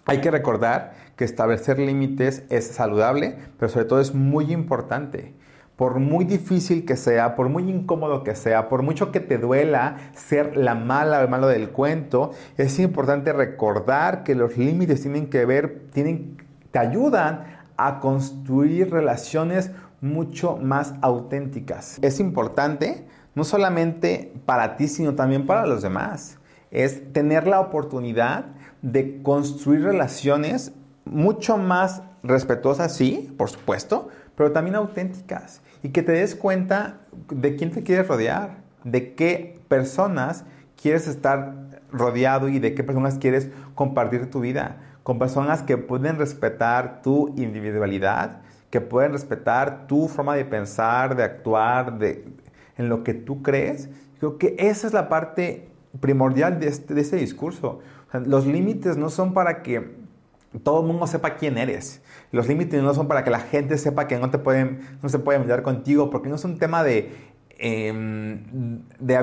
Hay 0.05 0.19
que 0.19 0.31
recordar 0.31 0.93
que 1.15 1.23
establecer 1.23 1.79
límites 1.79 2.43
es 2.49 2.67
saludable, 2.67 3.37
pero 3.57 3.69
sobre 3.69 3.85
todo 3.85 4.01
es 4.01 4.13
muy 4.13 4.51
importante. 4.51 5.33
Por 5.83 5.99
muy 5.99 6.23
difícil 6.23 6.85
que 6.85 6.95
sea, 6.95 7.35
por 7.35 7.49
muy 7.49 7.69
incómodo 7.69 8.23
que 8.23 8.35
sea, 8.35 8.69
por 8.69 8.83
mucho 8.83 9.11
que 9.11 9.19
te 9.19 9.37
duela 9.37 9.97
ser 10.13 10.55
la 10.55 10.75
mala 10.75 11.19
o 11.19 11.23
el 11.23 11.27
malo 11.27 11.47
del 11.47 11.71
cuento, 11.71 12.31
es 12.55 12.79
importante 12.79 13.33
recordar 13.33 14.23
que 14.23 14.33
los 14.33 14.55
límites 14.57 15.01
tienen 15.01 15.29
que 15.29 15.43
ver, 15.43 15.89
tienen, 15.91 16.41
te 16.71 16.79
ayudan 16.79 17.43
a 17.75 17.99
construir 17.99 18.91
relaciones 18.91 19.71
mucho 19.99 20.55
más 20.55 20.93
auténticas. 21.01 21.99
Es 22.01 22.21
importante 22.21 23.05
no 23.35 23.43
solamente 23.43 24.31
para 24.45 24.77
ti, 24.77 24.87
sino 24.87 25.15
también 25.15 25.45
para 25.45 25.65
los 25.65 25.81
demás. 25.81 26.39
Es 26.71 27.11
tener 27.11 27.45
la 27.45 27.59
oportunidad 27.59 28.45
de 28.81 29.21
construir 29.21 29.83
relaciones 29.83 30.71
mucho 31.03 31.57
más 31.57 32.03
respetuosas, 32.23 32.95
sí, 32.95 33.35
por 33.37 33.49
supuesto, 33.49 34.07
pero 34.37 34.53
también 34.53 34.75
auténticas. 34.75 35.61
Y 35.83 35.89
que 35.89 36.01
te 36.01 36.13
des 36.13 36.35
cuenta 36.35 37.01
de 37.29 37.55
quién 37.55 37.71
te 37.71 37.83
quieres 37.83 38.07
rodear, 38.07 38.57
de 38.83 39.13
qué 39.13 39.59
personas 39.67 40.45
quieres 40.81 41.07
estar 41.07 41.81
rodeado 41.91 42.49
y 42.49 42.59
de 42.59 42.73
qué 42.73 42.83
personas 42.83 43.17
quieres 43.19 43.49
compartir 43.75 44.29
tu 44.31 44.39
vida. 44.39 44.77
Con 45.03 45.19
personas 45.19 45.61
que 45.61 45.77
pueden 45.77 46.17
respetar 46.17 47.01
tu 47.01 47.33
individualidad, 47.37 48.41
que 48.69 48.81
pueden 48.81 49.11
respetar 49.11 49.87
tu 49.87 50.07
forma 50.07 50.35
de 50.35 50.45
pensar, 50.45 51.15
de 51.15 51.23
actuar, 51.23 51.99
de, 51.99 52.25
en 52.77 52.89
lo 52.89 53.03
que 53.03 53.13
tú 53.13 53.43
crees. 53.43 53.89
Creo 54.19 54.37
que 54.37 54.55
esa 54.57 54.87
es 54.87 54.93
la 54.93 55.09
parte 55.09 55.67
primordial 55.99 56.59
de 56.59 56.67
este, 56.67 56.93
de 56.93 57.01
este 57.01 57.17
discurso. 57.17 57.79
los 58.25 58.45
límites 58.45 58.97
no 58.97 59.09
son 59.09 59.33
para 59.33 59.61
que 59.61 59.95
todo 60.63 60.81
el 60.81 60.87
mundo 60.87 61.07
sepa 61.07 61.35
quién 61.35 61.57
eres. 61.57 62.01
Los 62.33 62.47
límites 62.47 62.81
no 62.81 62.95
son 62.95 63.07
para 63.07 63.23
que 63.23 63.29
la 63.29 63.39
gente 63.39 63.77
sepa 63.77 64.07
que 64.07 64.17
no, 64.17 64.31
te 64.31 64.39
pueden, 64.39 64.79
no 65.03 65.07
se 65.07 65.19
puede 65.19 65.37
meter 65.37 65.61
contigo, 65.61 66.09
porque 66.09 66.29
no 66.29 66.35
es 66.35 66.43
un 66.43 66.57
tema 66.57 66.83
de, 66.83 67.11
em, 67.59 68.81
de 68.99 69.15
a 69.15 69.21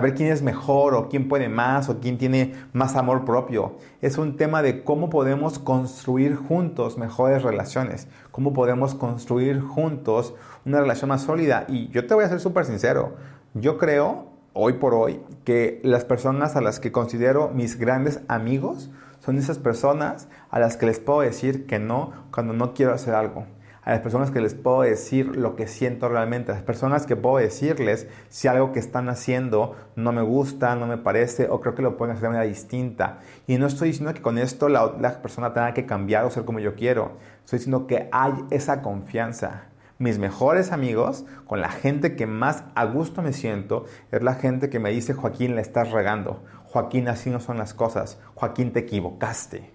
ver 0.00 0.14
quién 0.14 0.30
es 0.30 0.42
mejor 0.42 0.94
o 0.94 1.08
quién 1.08 1.26
puede 1.26 1.48
más 1.48 1.88
o 1.88 2.00
quién 2.00 2.18
tiene 2.18 2.52
más 2.74 2.96
amor 2.96 3.24
propio. 3.24 3.78
Es 4.02 4.18
un 4.18 4.36
tema 4.36 4.60
de 4.60 4.84
cómo 4.84 5.08
podemos 5.08 5.58
construir 5.58 6.36
juntos 6.36 6.98
mejores 6.98 7.42
relaciones, 7.42 8.08
cómo 8.30 8.52
podemos 8.52 8.94
construir 8.94 9.62
juntos 9.62 10.34
una 10.66 10.82
relación 10.82 11.08
más 11.08 11.22
sólida. 11.22 11.64
Y 11.66 11.88
yo 11.88 12.06
te 12.06 12.12
voy 12.12 12.24
a 12.24 12.28
ser 12.28 12.40
súper 12.40 12.66
sincero, 12.66 13.14
yo 13.54 13.78
creo 13.78 14.26
hoy 14.52 14.74
por 14.74 14.92
hoy 14.92 15.22
que 15.44 15.80
las 15.82 16.04
personas 16.04 16.56
a 16.56 16.60
las 16.60 16.78
que 16.78 16.92
considero 16.92 17.48
mis 17.54 17.78
grandes 17.78 18.20
amigos 18.28 18.90
son 19.24 19.38
esas 19.38 19.58
personas 19.58 20.28
a 20.54 20.60
las 20.60 20.76
que 20.76 20.86
les 20.86 21.00
puedo 21.00 21.20
decir 21.20 21.66
que 21.66 21.80
no 21.80 22.12
cuando 22.30 22.52
no 22.52 22.74
quiero 22.74 22.94
hacer 22.94 23.12
algo. 23.12 23.44
A 23.82 23.90
las 23.90 24.02
personas 24.02 24.30
que 24.30 24.40
les 24.40 24.54
puedo 24.54 24.82
decir 24.82 25.36
lo 25.36 25.56
que 25.56 25.66
siento 25.66 26.08
realmente. 26.08 26.52
A 26.52 26.54
las 26.54 26.62
personas 26.62 27.06
que 27.06 27.16
puedo 27.16 27.38
decirles 27.38 28.06
si 28.28 28.46
algo 28.46 28.70
que 28.70 28.78
están 28.78 29.08
haciendo 29.08 29.74
no 29.96 30.12
me 30.12 30.22
gusta, 30.22 30.76
no 30.76 30.86
me 30.86 30.96
parece 30.96 31.48
o 31.50 31.60
creo 31.60 31.74
que 31.74 31.82
lo 31.82 31.96
pueden 31.96 32.12
hacer 32.12 32.22
de 32.22 32.28
manera 32.28 32.48
distinta. 32.48 33.18
Y 33.48 33.58
no 33.58 33.66
estoy 33.66 33.88
diciendo 33.88 34.14
que 34.14 34.22
con 34.22 34.38
esto 34.38 34.68
la, 34.68 34.94
la 35.00 35.20
persona 35.20 35.52
tenga 35.52 35.74
que 35.74 35.86
cambiar 35.86 36.24
o 36.24 36.30
ser 36.30 36.44
como 36.44 36.60
yo 36.60 36.76
quiero. 36.76 37.16
Estoy 37.44 37.58
diciendo 37.58 37.88
que 37.88 38.08
hay 38.12 38.32
esa 38.50 38.80
confianza 38.80 39.64
mis 39.98 40.18
mejores 40.18 40.70
amigos, 40.70 41.24
con 41.46 41.60
la 41.60 41.70
gente 41.70 42.14
que 42.14 42.26
más 42.26 42.62
a 42.76 42.84
gusto 42.84 43.22
me 43.22 43.32
siento, 43.32 43.86
es 44.12 44.22
la 44.22 44.34
gente 44.34 44.70
que 44.70 44.78
me 44.78 44.90
dice, 44.90 45.14
Joaquín, 45.14 45.54
le 45.56 45.62
estás 45.62 45.90
regando. 45.90 46.44
Joaquín, 46.64 47.08
así 47.08 47.30
no 47.30 47.40
son 47.40 47.58
las 47.58 47.74
cosas. 47.74 48.20
Joaquín, 48.34 48.72
te 48.72 48.80
equivocaste. 48.80 49.73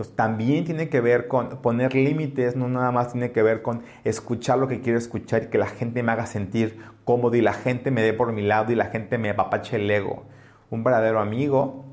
Pues 0.00 0.16
también 0.16 0.64
tiene 0.64 0.88
que 0.88 1.02
ver 1.02 1.28
con 1.28 1.60
poner 1.60 1.94
límites, 1.94 2.56
no 2.56 2.70
nada 2.70 2.90
más 2.90 3.12
tiene 3.12 3.32
que 3.32 3.42
ver 3.42 3.60
con 3.60 3.82
escuchar 4.02 4.56
lo 4.56 4.66
que 4.66 4.80
quiero 4.80 4.96
escuchar 4.98 5.42
y 5.42 5.46
que 5.48 5.58
la 5.58 5.66
gente 5.66 6.02
me 6.02 6.10
haga 6.10 6.24
sentir 6.24 6.78
cómodo 7.04 7.36
y 7.36 7.42
la 7.42 7.52
gente 7.52 7.90
me 7.90 8.00
dé 8.00 8.14
por 8.14 8.32
mi 8.32 8.40
lado 8.40 8.72
y 8.72 8.76
la 8.76 8.86
gente 8.86 9.18
me 9.18 9.28
apapache 9.28 9.76
el 9.76 9.90
ego. 9.90 10.24
Un 10.70 10.84
verdadero 10.84 11.20
amigo 11.20 11.84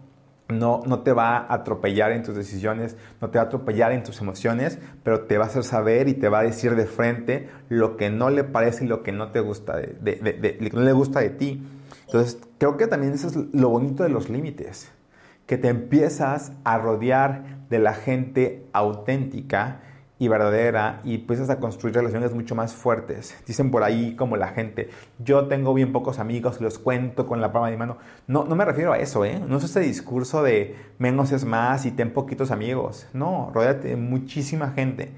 no, 0.47 0.83
no, 0.85 1.01
te 1.01 1.11
va 1.11 1.35
a 1.35 1.53
atropellar 1.53 2.13
en 2.13 2.23
tus 2.23 2.33
decisiones, 2.33 2.95
no 3.19 3.29
te 3.29 3.39
va 3.39 3.43
a 3.43 3.47
atropellar 3.47 3.91
en 3.91 4.03
tus 4.03 4.21
emociones, 4.21 4.79
pero 5.03 5.25
te 5.25 5.37
va 5.37 5.43
a 5.43 5.47
hacer 5.47 5.65
saber 5.65 6.07
y 6.07 6.13
te 6.13 6.29
va 6.29 6.39
a 6.39 6.43
decir 6.43 6.77
de 6.77 6.85
frente 6.85 7.49
lo 7.67 7.97
que 7.97 8.09
no 8.09 8.29
le 8.29 8.45
parece 8.45 8.85
y 8.85 8.87
lo 8.87 9.03
que 9.03 9.11
no 9.11 9.31
te 9.31 9.41
gusta 9.41 9.75
de, 9.75 10.69
no 10.71 10.79
le 10.79 10.93
gusta 10.93 11.19
de 11.19 11.31
ti. 11.31 11.61
Entonces, 12.05 12.39
creo 12.57 12.77
que 12.77 12.87
también 12.87 13.11
eso 13.11 13.27
es 13.27 13.35
lo 13.35 13.67
bonito 13.67 14.03
de 14.03 14.09
los 14.09 14.29
límites, 14.29 14.93
que 15.47 15.57
te 15.57 15.69
empiezas 15.69 16.51
a 16.63 16.77
rodear 16.77 17.65
de 17.69 17.79
la 17.79 17.93
gente 17.93 18.67
auténtica 18.73 19.79
y 20.19 20.27
verdadera 20.27 20.99
y 21.03 21.15
empiezas 21.15 21.49
a 21.49 21.59
construir 21.59 21.95
relaciones 21.95 22.33
mucho 22.33 22.55
más 22.55 22.73
fuertes. 22.73 23.35
Dicen 23.45 23.71
por 23.71 23.83
ahí 23.83 24.15
como 24.15 24.35
la 24.35 24.49
gente, 24.49 24.89
yo 25.19 25.47
tengo 25.47 25.73
bien 25.73 25.91
pocos 25.91 26.19
amigos, 26.19 26.59
los 26.59 26.79
cuento 26.79 27.27
con 27.27 27.39
la 27.39 27.51
palma 27.51 27.67
de 27.67 27.73
mi 27.73 27.79
mano. 27.79 27.97
No, 28.25 28.43
no 28.43 28.55
me 28.55 28.65
refiero 28.65 28.93
a 28.93 28.97
eso, 28.97 29.25
¿eh? 29.25 29.39
No 29.47 29.57
es 29.57 29.63
ese 29.63 29.79
discurso 29.79 30.43
de 30.43 30.75
menos 30.97 31.31
es 31.31 31.45
más 31.45 31.85
y 31.85 31.91
ten 31.91 32.11
poquitos 32.11 32.51
amigos. 32.51 33.07
No, 33.13 33.51
rodeate 33.53 33.89
de 33.89 33.95
muchísima 33.95 34.71
gente. 34.71 35.11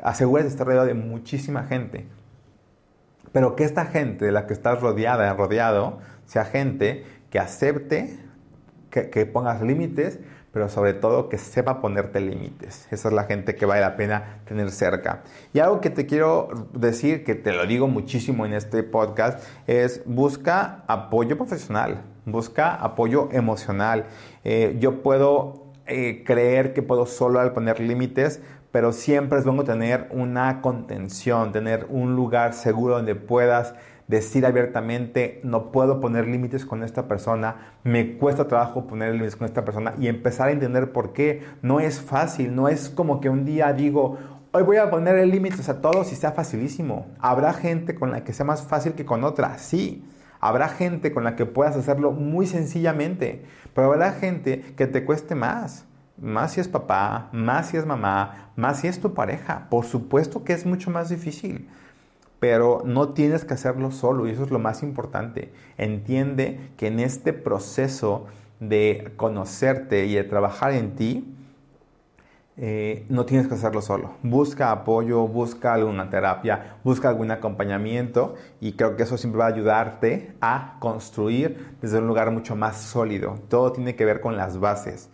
Asegúrate 0.00 0.44
de 0.44 0.50
estar 0.50 0.66
rodeado 0.66 0.86
de 0.86 0.94
muchísima 0.94 1.64
gente. 1.64 2.06
Pero 3.32 3.56
que 3.56 3.64
esta 3.64 3.86
gente 3.86 4.24
de 4.26 4.32
la 4.32 4.46
que 4.46 4.54
estás 4.54 4.80
rodeada, 4.80 5.32
rodeado, 5.34 5.98
sea 6.26 6.44
gente 6.44 7.04
que 7.30 7.40
acepte 7.40 8.20
que, 9.02 9.26
pongas 9.26 9.60
límites, 9.60 10.20
pero 10.52 10.68
sobre 10.68 10.94
todo 10.94 11.28
que 11.28 11.36
sepa 11.36 11.80
ponerte 11.80 12.20
límites. 12.20 12.86
Esa 12.92 13.08
es 13.08 13.14
la 13.14 13.24
gente 13.24 13.56
que 13.56 13.66
vale 13.66 13.80
la 13.80 13.96
pena 13.96 14.40
tener 14.46 14.70
cerca. 14.70 15.22
Y 15.52 15.58
algo 15.58 15.80
que 15.80 15.90
te 15.90 16.06
quiero 16.06 16.48
decir, 16.72 17.24
que 17.24 17.34
te 17.34 17.52
lo 17.52 17.66
digo 17.66 17.88
muchísimo 17.88 18.46
en 18.46 18.52
este 18.52 18.84
podcast, 18.84 19.44
es 19.66 20.02
busca 20.06 20.84
apoyo 20.86 21.36
profesional, 21.36 22.02
busca 22.24 22.74
apoyo 22.74 23.28
emocional. 23.32 24.06
Eh, 24.44 24.76
yo 24.78 25.02
puedo 25.02 25.72
eh, 25.86 26.22
creer 26.24 26.72
que 26.72 26.82
puedo 26.82 27.06
solo 27.06 27.40
al 27.40 27.52
poner 27.52 27.80
límites, 27.80 28.40
pero 28.70 28.92
siempre 28.92 29.38
es 29.40 29.44
bueno 29.44 29.64
tener 29.64 30.08
una 30.10 30.60
contención, 30.60 31.52
tener 31.52 31.86
un 31.90 32.14
lugar 32.14 32.54
seguro 32.54 32.94
donde 32.96 33.16
puedas 33.16 33.74
decir 34.06 34.44
abiertamente, 34.44 35.40
no 35.44 35.72
puedo 35.72 36.00
poner 36.00 36.26
límites 36.26 36.66
con 36.66 36.82
esta 36.82 37.08
persona, 37.08 37.76
me 37.84 38.16
cuesta 38.18 38.48
trabajo 38.48 38.86
poner 38.86 39.12
límites 39.12 39.36
con 39.36 39.46
esta 39.46 39.64
persona 39.64 39.94
y 39.98 40.08
empezar 40.08 40.48
a 40.48 40.52
entender 40.52 40.92
por 40.92 41.12
qué. 41.12 41.42
No 41.62 41.80
es 41.80 42.00
fácil, 42.00 42.54
no 42.54 42.68
es 42.68 42.90
como 42.90 43.20
que 43.20 43.30
un 43.30 43.44
día 43.44 43.72
digo, 43.72 44.18
hoy 44.52 44.62
voy 44.62 44.76
a 44.76 44.90
poner 44.90 45.26
límites 45.26 45.68
a 45.68 45.80
todos 45.80 46.12
y 46.12 46.16
sea 46.16 46.32
facilísimo. 46.32 47.06
Habrá 47.18 47.54
gente 47.54 47.94
con 47.94 48.10
la 48.10 48.24
que 48.24 48.32
sea 48.32 48.46
más 48.46 48.62
fácil 48.62 48.92
que 48.92 49.06
con 49.06 49.24
otra, 49.24 49.58
sí. 49.58 50.04
Habrá 50.40 50.68
gente 50.68 51.10
con 51.10 51.24
la 51.24 51.36
que 51.36 51.46
puedas 51.46 51.74
hacerlo 51.74 52.12
muy 52.12 52.46
sencillamente, 52.46 53.46
pero 53.72 53.92
habrá 53.92 54.12
gente 54.12 54.60
que 54.76 54.86
te 54.86 55.04
cueste 55.04 55.34
más. 55.34 55.86
Más 56.20 56.52
si 56.52 56.60
es 56.60 56.68
papá, 56.68 57.30
más 57.32 57.68
si 57.68 57.78
es 57.78 57.86
mamá, 57.86 58.52
más 58.54 58.80
si 58.80 58.86
es 58.86 59.00
tu 59.00 59.14
pareja. 59.14 59.66
Por 59.70 59.86
supuesto 59.86 60.44
que 60.44 60.52
es 60.52 60.66
mucho 60.66 60.90
más 60.90 61.08
difícil 61.08 61.68
pero 62.44 62.82
no 62.84 63.14
tienes 63.14 63.42
que 63.46 63.54
hacerlo 63.54 63.90
solo 63.90 64.28
y 64.28 64.32
eso 64.32 64.44
es 64.44 64.50
lo 64.50 64.58
más 64.58 64.82
importante. 64.82 65.50
Entiende 65.78 66.60
que 66.76 66.88
en 66.88 67.00
este 67.00 67.32
proceso 67.32 68.26
de 68.60 69.14
conocerte 69.16 70.04
y 70.04 70.16
de 70.16 70.24
trabajar 70.24 70.72
en 70.72 70.94
ti, 70.94 71.34
eh, 72.58 73.06
no 73.08 73.24
tienes 73.24 73.48
que 73.48 73.54
hacerlo 73.54 73.80
solo. 73.80 74.16
Busca 74.22 74.72
apoyo, 74.72 75.26
busca 75.26 75.72
alguna 75.72 76.10
terapia, 76.10 76.76
busca 76.84 77.08
algún 77.08 77.30
acompañamiento 77.30 78.34
y 78.60 78.74
creo 78.74 78.94
que 78.94 79.04
eso 79.04 79.16
siempre 79.16 79.38
va 79.38 79.46
a 79.46 79.48
ayudarte 79.48 80.34
a 80.42 80.76
construir 80.80 81.74
desde 81.80 81.96
un 81.96 82.06
lugar 82.06 82.30
mucho 82.30 82.56
más 82.56 82.76
sólido. 82.76 83.38
Todo 83.48 83.72
tiene 83.72 83.96
que 83.96 84.04
ver 84.04 84.20
con 84.20 84.36
las 84.36 84.60
bases. 84.60 85.08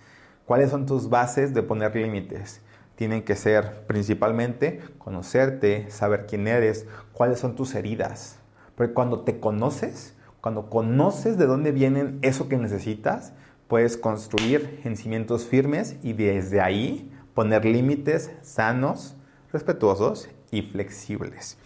¿Cuáles 0.47 0.71
son 0.71 0.85
tus 0.85 1.09
bases 1.09 1.55
de 1.55 1.63
poner 1.63 1.95
límites? 1.95 2.61
Tienen 3.01 3.23
que 3.23 3.35
ser 3.35 3.87
principalmente 3.87 4.83
conocerte, 4.99 5.91
saber 5.91 6.27
quién 6.27 6.47
eres, 6.47 6.85
cuáles 7.15 7.39
son 7.39 7.57
tus 7.57 7.75
heridas. 7.75 8.37
Porque 8.75 8.93
cuando 8.93 9.21
te 9.21 9.41
conoces, 9.41 10.15
cuando 10.43 10.69
conoces 10.69 11.39
de 11.39 11.47
dónde 11.47 11.73
vienen 11.73 12.19
eso 12.21 12.51
que 12.51 12.59
necesitas, 12.59 13.33
puedes 13.69 13.97
construir 13.97 14.83
en 14.85 14.99
cimientos 14.99 15.47
firmes 15.47 15.97
y 16.03 16.13
desde 16.13 16.61
ahí 16.61 17.11
poner 17.33 17.65
límites 17.65 18.33
sanos, 18.43 19.17
respetuosos 19.51 20.29
y 20.51 20.61
flexibles. 20.61 21.57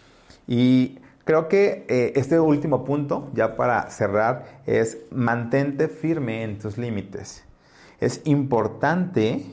Y 0.47 1.01
creo 1.25 1.49
que 1.49 1.85
eh, 1.89 2.13
este 2.15 2.39
último 2.39 2.85
punto, 2.85 3.29
ya 3.35 3.57
para 3.57 3.91
cerrar, 3.91 4.63
es 4.67 4.99
mantente 5.11 5.89
firme 5.89 6.45
en 6.45 6.61
tus 6.61 6.79
límites. 6.79 7.43
Es 7.99 8.21
importante 8.23 9.45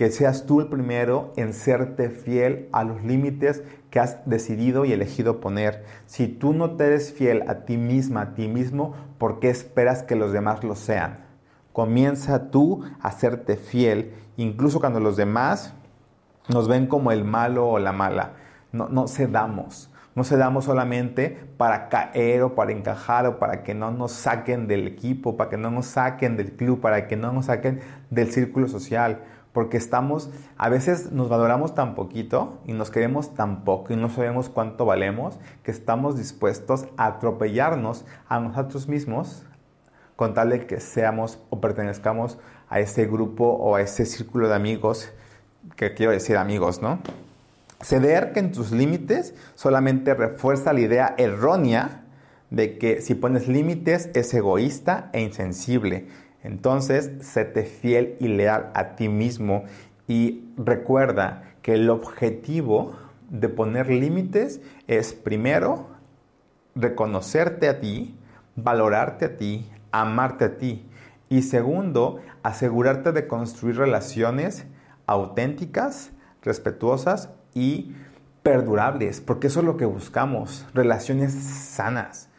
que 0.00 0.10
seas 0.10 0.46
tú 0.46 0.62
el 0.62 0.68
primero 0.68 1.30
en 1.36 1.52
serte 1.52 2.08
fiel 2.08 2.70
a 2.72 2.84
los 2.84 3.04
límites 3.04 3.62
que 3.90 4.00
has 4.00 4.26
decidido 4.26 4.86
y 4.86 4.94
elegido 4.94 5.40
poner. 5.40 5.84
Si 6.06 6.26
tú 6.26 6.54
no 6.54 6.70
te 6.70 6.86
eres 6.86 7.12
fiel 7.12 7.44
a 7.48 7.66
ti 7.66 7.76
misma, 7.76 8.22
a 8.22 8.32
ti 8.32 8.48
mismo, 8.48 8.94
¿por 9.18 9.40
qué 9.40 9.50
esperas 9.50 10.02
que 10.02 10.16
los 10.16 10.32
demás 10.32 10.64
lo 10.64 10.74
sean? 10.74 11.26
Comienza 11.74 12.50
tú 12.50 12.82
a 13.02 13.12
serte 13.12 13.58
fiel, 13.58 14.14
incluso 14.38 14.80
cuando 14.80 15.00
los 15.00 15.18
demás 15.18 15.74
nos 16.48 16.66
ven 16.66 16.86
como 16.86 17.12
el 17.12 17.26
malo 17.26 17.68
o 17.68 17.78
la 17.78 17.92
mala. 17.92 18.36
No, 18.72 18.88
no 18.88 19.06
cedamos. 19.06 19.90
No 20.14 20.24
cedamos 20.24 20.64
solamente 20.64 21.38
para 21.58 21.90
caer 21.90 22.42
o 22.42 22.54
para 22.54 22.72
encajar 22.72 23.26
o 23.26 23.38
para 23.38 23.62
que 23.62 23.74
no 23.74 23.90
nos 23.90 24.12
saquen 24.12 24.66
del 24.66 24.86
equipo, 24.86 25.36
para 25.36 25.50
que 25.50 25.58
no 25.58 25.70
nos 25.70 25.84
saquen 25.84 26.38
del 26.38 26.52
club, 26.52 26.80
para 26.80 27.06
que 27.06 27.16
no 27.16 27.32
nos 27.34 27.46
saquen 27.46 27.80
del 28.08 28.32
círculo 28.32 28.66
social 28.66 29.20
porque 29.52 29.76
estamos, 29.76 30.30
a 30.56 30.68
veces 30.68 31.12
nos 31.12 31.28
valoramos 31.28 31.74
tan 31.74 31.94
poquito 31.94 32.58
y 32.66 32.72
nos 32.72 32.90
queremos 32.90 33.34
tan 33.34 33.64
poco 33.64 33.92
y 33.92 33.96
no 33.96 34.08
sabemos 34.08 34.48
cuánto 34.48 34.84
valemos 34.84 35.38
que 35.64 35.70
estamos 35.70 36.16
dispuestos 36.16 36.86
a 36.96 37.06
atropellarnos 37.06 38.04
a 38.28 38.38
nosotros 38.38 38.86
mismos 38.86 39.44
con 40.14 40.34
tal 40.34 40.50
de 40.50 40.66
que 40.66 40.80
seamos 40.80 41.38
o 41.50 41.60
pertenezcamos 41.60 42.38
a 42.68 42.78
ese 42.78 43.06
grupo 43.06 43.44
o 43.44 43.74
a 43.74 43.80
ese 43.80 44.04
círculo 44.04 44.48
de 44.48 44.54
amigos, 44.54 45.10
que 45.76 45.94
quiero 45.94 46.12
decir 46.12 46.36
amigos, 46.36 46.82
¿no? 46.82 47.00
Ceder 47.80 48.32
que 48.32 48.40
en 48.40 48.52
tus 48.52 48.70
límites 48.70 49.34
solamente 49.54 50.12
refuerza 50.14 50.74
la 50.74 50.80
idea 50.80 51.14
errónea 51.16 52.02
de 52.50 52.76
que 52.78 53.00
si 53.00 53.14
pones 53.14 53.48
límites 53.48 54.10
es 54.12 54.34
egoísta 54.34 55.08
e 55.14 55.22
insensible 55.22 56.08
entonces, 56.42 57.10
séte 57.20 57.64
fiel 57.64 58.16
y 58.18 58.28
leal 58.28 58.70
a 58.74 58.96
ti 58.96 59.08
mismo 59.08 59.64
y 60.08 60.44
recuerda 60.56 61.54
que 61.62 61.74
el 61.74 61.90
objetivo 61.90 62.92
de 63.28 63.48
poner 63.48 63.90
límites 63.90 64.60
es 64.88 65.12
primero 65.12 65.88
reconocerte 66.74 67.68
a 67.68 67.80
ti, 67.80 68.16
valorarte 68.56 69.26
a 69.26 69.36
ti, 69.36 69.70
amarte 69.92 70.44
a 70.46 70.58
ti 70.58 70.86
y 71.28 71.42
segundo, 71.42 72.20
asegurarte 72.42 73.12
de 73.12 73.26
construir 73.26 73.76
relaciones 73.76 74.64
auténticas, 75.06 76.10
respetuosas 76.42 77.30
y 77.54 77.94
perdurables, 78.42 79.20
porque 79.20 79.48
eso 79.48 79.60
es 79.60 79.66
lo 79.66 79.76
que 79.76 79.84
buscamos, 79.84 80.66
relaciones 80.72 81.34
sanas. 81.34 82.29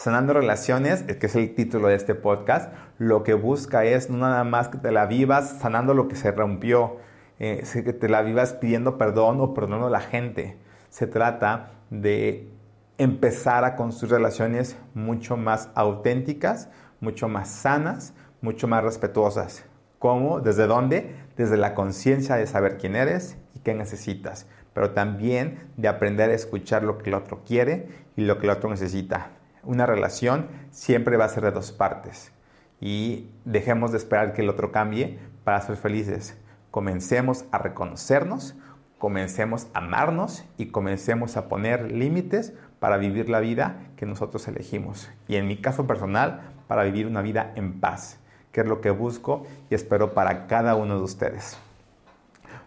Sanando 0.00 0.32
Relaciones, 0.32 1.02
que 1.02 1.26
es 1.26 1.36
el 1.36 1.54
título 1.54 1.88
de 1.88 1.94
este 1.94 2.14
podcast, 2.14 2.72
lo 2.96 3.22
que 3.22 3.34
busca 3.34 3.84
es 3.84 4.08
no 4.08 4.16
nada 4.16 4.44
más 4.44 4.68
que 4.68 4.78
te 4.78 4.92
la 4.92 5.04
vivas 5.04 5.58
sanando 5.60 5.92
lo 5.92 6.08
que 6.08 6.16
se 6.16 6.32
rompió, 6.32 6.96
eh, 7.38 7.64
que 7.70 7.92
te 7.92 8.08
la 8.08 8.22
vivas 8.22 8.54
pidiendo 8.54 8.96
perdón 8.96 9.42
o 9.42 9.52
perdonando 9.52 9.88
a 9.88 9.90
la 9.90 10.00
gente. 10.00 10.56
Se 10.88 11.06
trata 11.06 11.72
de 11.90 12.48
empezar 12.96 13.66
a 13.66 13.76
construir 13.76 14.14
relaciones 14.14 14.78
mucho 14.94 15.36
más 15.36 15.68
auténticas, 15.74 16.70
mucho 17.00 17.28
más 17.28 17.50
sanas, 17.50 18.14
mucho 18.40 18.68
más 18.68 18.82
respetuosas. 18.82 19.66
¿Cómo? 19.98 20.40
¿Desde 20.40 20.66
dónde? 20.66 21.14
Desde 21.36 21.58
la 21.58 21.74
conciencia 21.74 22.36
de 22.36 22.46
saber 22.46 22.78
quién 22.78 22.96
eres 22.96 23.36
y 23.54 23.58
qué 23.58 23.74
necesitas, 23.74 24.46
pero 24.72 24.92
también 24.92 25.58
de 25.76 25.88
aprender 25.88 26.30
a 26.30 26.34
escuchar 26.34 26.84
lo 26.84 26.96
que 26.96 27.10
el 27.10 27.16
otro 27.16 27.42
quiere 27.46 27.88
y 28.16 28.22
lo 28.22 28.38
que 28.38 28.46
el 28.46 28.52
otro 28.52 28.70
necesita 28.70 29.32
una 29.62 29.86
relación 29.86 30.48
siempre 30.70 31.16
va 31.16 31.26
a 31.26 31.28
ser 31.28 31.44
de 31.44 31.50
dos 31.50 31.72
partes 31.72 32.32
y 32.80 33.28
dejemos 33.44 33.92
de 33.92 33.98
esperar 33.98 34.32
que 34.32 34.42
el 34.42 34.48
otro 34.48 34.72
cambie 34.72 35.18
para 35.44 35.60
ser 35.60 35.76
felices. 35.76 36.36
Comencemos 36.70 37.44
a 37.50 37.58
reconocernos, 37.58 38.54
comencemos 38.98 39.66
a 39.74 39.78
amarnos 39.78 40.44
y 40.56 40.66
comencemos 40.66 41.36
a 41.36 41.48
poner 41.48 41.92
límites 41.92 42.54
para 42.78 42.96
vivir 42.96 43.28
la 43.28 43.40
vida 43.40 43.76
que 43.96 44.06
nosotros 44.06 44.48
elegimos. 44.48 45.10
Y 45.28 45.36
en 45.36 45.46
mi 45.46 45.56
caso 45.56 45.86
personal, 45.86 46.40
para 46.66 46.84
vivir 46.84 47.06
una 47.06 47.22
vida 47.22 47.52
en 47.56 47.80
paz, 47.80 48.18
que 48.52 48.62
es 48.62 48.66
lo 48.66 48.80
que 48.80 48.90
busco 48.90 49.46
y 49.68 49.74
espero 49.74 50.14
para 50.14 50.46
cada 50.46 50.76
uno 50.76 50.96
de 50.96 51.02
ustedes. 51.02 51.58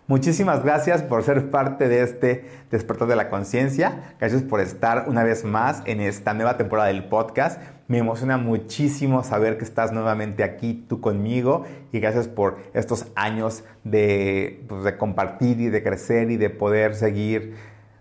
Muchísimas 0.06 0.66
gracias 0.66 1.02
por 1.02 1.24
ser 1.24 1.50
parte 1.50 1.88
de 1.88 2.02
este 2.02 2.46
despertar 2.70 3.08
de 3.08 3.16
la 3.16 3.30
conciencia. 3.30 4.16
Gracias 4.20 4.42
por 4.42 4.60
estar 4.60 5.06
una 5.08 5.24
vez 5.24 5.46
más 5.46 5.82
en 5.86 6.02
esta 6.02 6.34
nueva 6.34 6.58
temporada 6.58 6.90
del 6.90 7.06
podcast. 7.06 7.62
Me 7.88 8.00
emociona 8.00 8.38
muchísimo 8.38 9.24
saber 9.24 9.58
que 9.58 9.64
estás 9.64 9.94
nuevamente 9.94 10.44
aquí 10.44 10.86
tú 10.90 11.00
conmigo 11.00 11.64
y 11.94 12.02
gracias 12.02 12.28
por 12.28 12.58
estos 12.74 13.06
años 13.16 13.64
de, 13.86 14.66
pues, 14.68 14.84
de 14.84 14.98
compartir 14.98 15.62
y 15.62 15.70
de 15.70 15.82
crecer 15.82 16.32
y 16.32 16.36
de 16.36 16.50
poder 16.50 16.96
seguir 16.96 17.56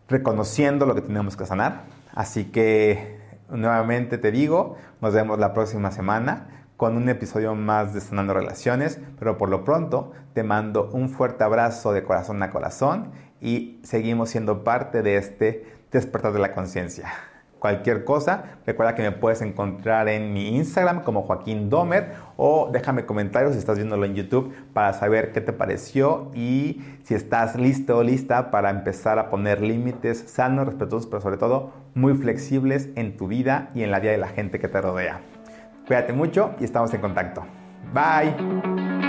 reconociendo 0.09 0.87
lo 0.87 0.97
que 0.97 1.03
tenemos 1.03 1.37
que 1.37 1.47
sanar. 1.47 1.85
Así 2.13 2.47
que 2.47 3.21
nuevamente 3.49 4.19
te 4.19 4.33
digo, 4.33 4.77
nos 5.01 5.15
vemos 5.15 5.39
la 5.39 5.55
próxima 5.55 5.93
semana 5.93 6.62
con 6.83 6.97
un 6.97 7.09
episodio 7.09 7.55
más 7.55 7.95
de 7.95 8.01
Sanando 8.01 8.35
Relaciones, 8.35 8.99
pero 9.17 9.39
por 9.39 9.49
lo 9.49 9.63
pronto 9.63 10.11
te 10.35 10.43
mando 10.43 10.91
un 10.93 11.11
fuerte 11.11 11.45
abrazo 11.45 11.93
de 11.93 12.03
corazón 12.03 12.43
a 12.43 12.51
corazón 12.51 13.13
y 13.41 13.79
seguimos 13.85 14.31
siendo 14.31 14.65
parte 14.65 15.01
de 15.01 15.17
este 15.17 15.65
despertar 15.93 16.33
de 16.33 16.41
la 16.41 16.53
conciencia. 16.53 17.09
Cualquier 17.61 18.05
cosa, 18.05 18.59
recuerda 18.67 18.97
que 18.97 19.03
me 19.03 19.13
puedes 19.13 19.43
encontrar 19.43 20.09
en 20.09 20.33
mi 20.33 20.57
Instagram 20.57 21.05
como 21.05 21.23
Joaquín 21.23 21.71
Domer 21.71 22.15
o 22.37 22.69
déjame 22.73 23.07
comentarios 23.07 23.53
si 23.53 23.61
estás 23.61 23.77
viéndolo 23.77 24.05
en 24.05 24.17
YouTube 24.17 24.53
para 24.73 24.93
saber 24.93 25.31
qué 25.31 25.41
te 25.41 25.53
pareció 25.53 26.33
y 26.35 26.83
si 27.05 27.15
estás 27.15 27.55
listo 27.55 27.99
o 27.99 28.03
lista 28.03 28.51
para 28.51 28.71
empezar 28.71 29.21
a 29.21 29.31
poner 29.31 29.61
límites 29.61 30.19
sanos, 30.27 30.67
respetuosos, 30.67 31.07
pero 31.07 31.23
sobre 31.23 31.37
todo 31.37 31.71
muy 31.95 32.15
flexibles 32.15 32.89
en 32.97 33.17
tu 33.17 33.29
vida 33.29 33.71
y 33.73 33.85
en 33.85 33.93
la 33.93 34.01
vida 34.01 34.11
de 34.11 34.19
la 34.19 34.27
gente 34.27 34.59
que 34.59 34.67
te 34.67 34.81
rodea. 34.81 35.21
Cuídate 35.87 36.13
mucho 36.13 36.55
y 36.61 36.65
estamos 36.65 36.93
en 36.95 37.01
contacto. 37.01 37.45
Bye. 37.93 39.02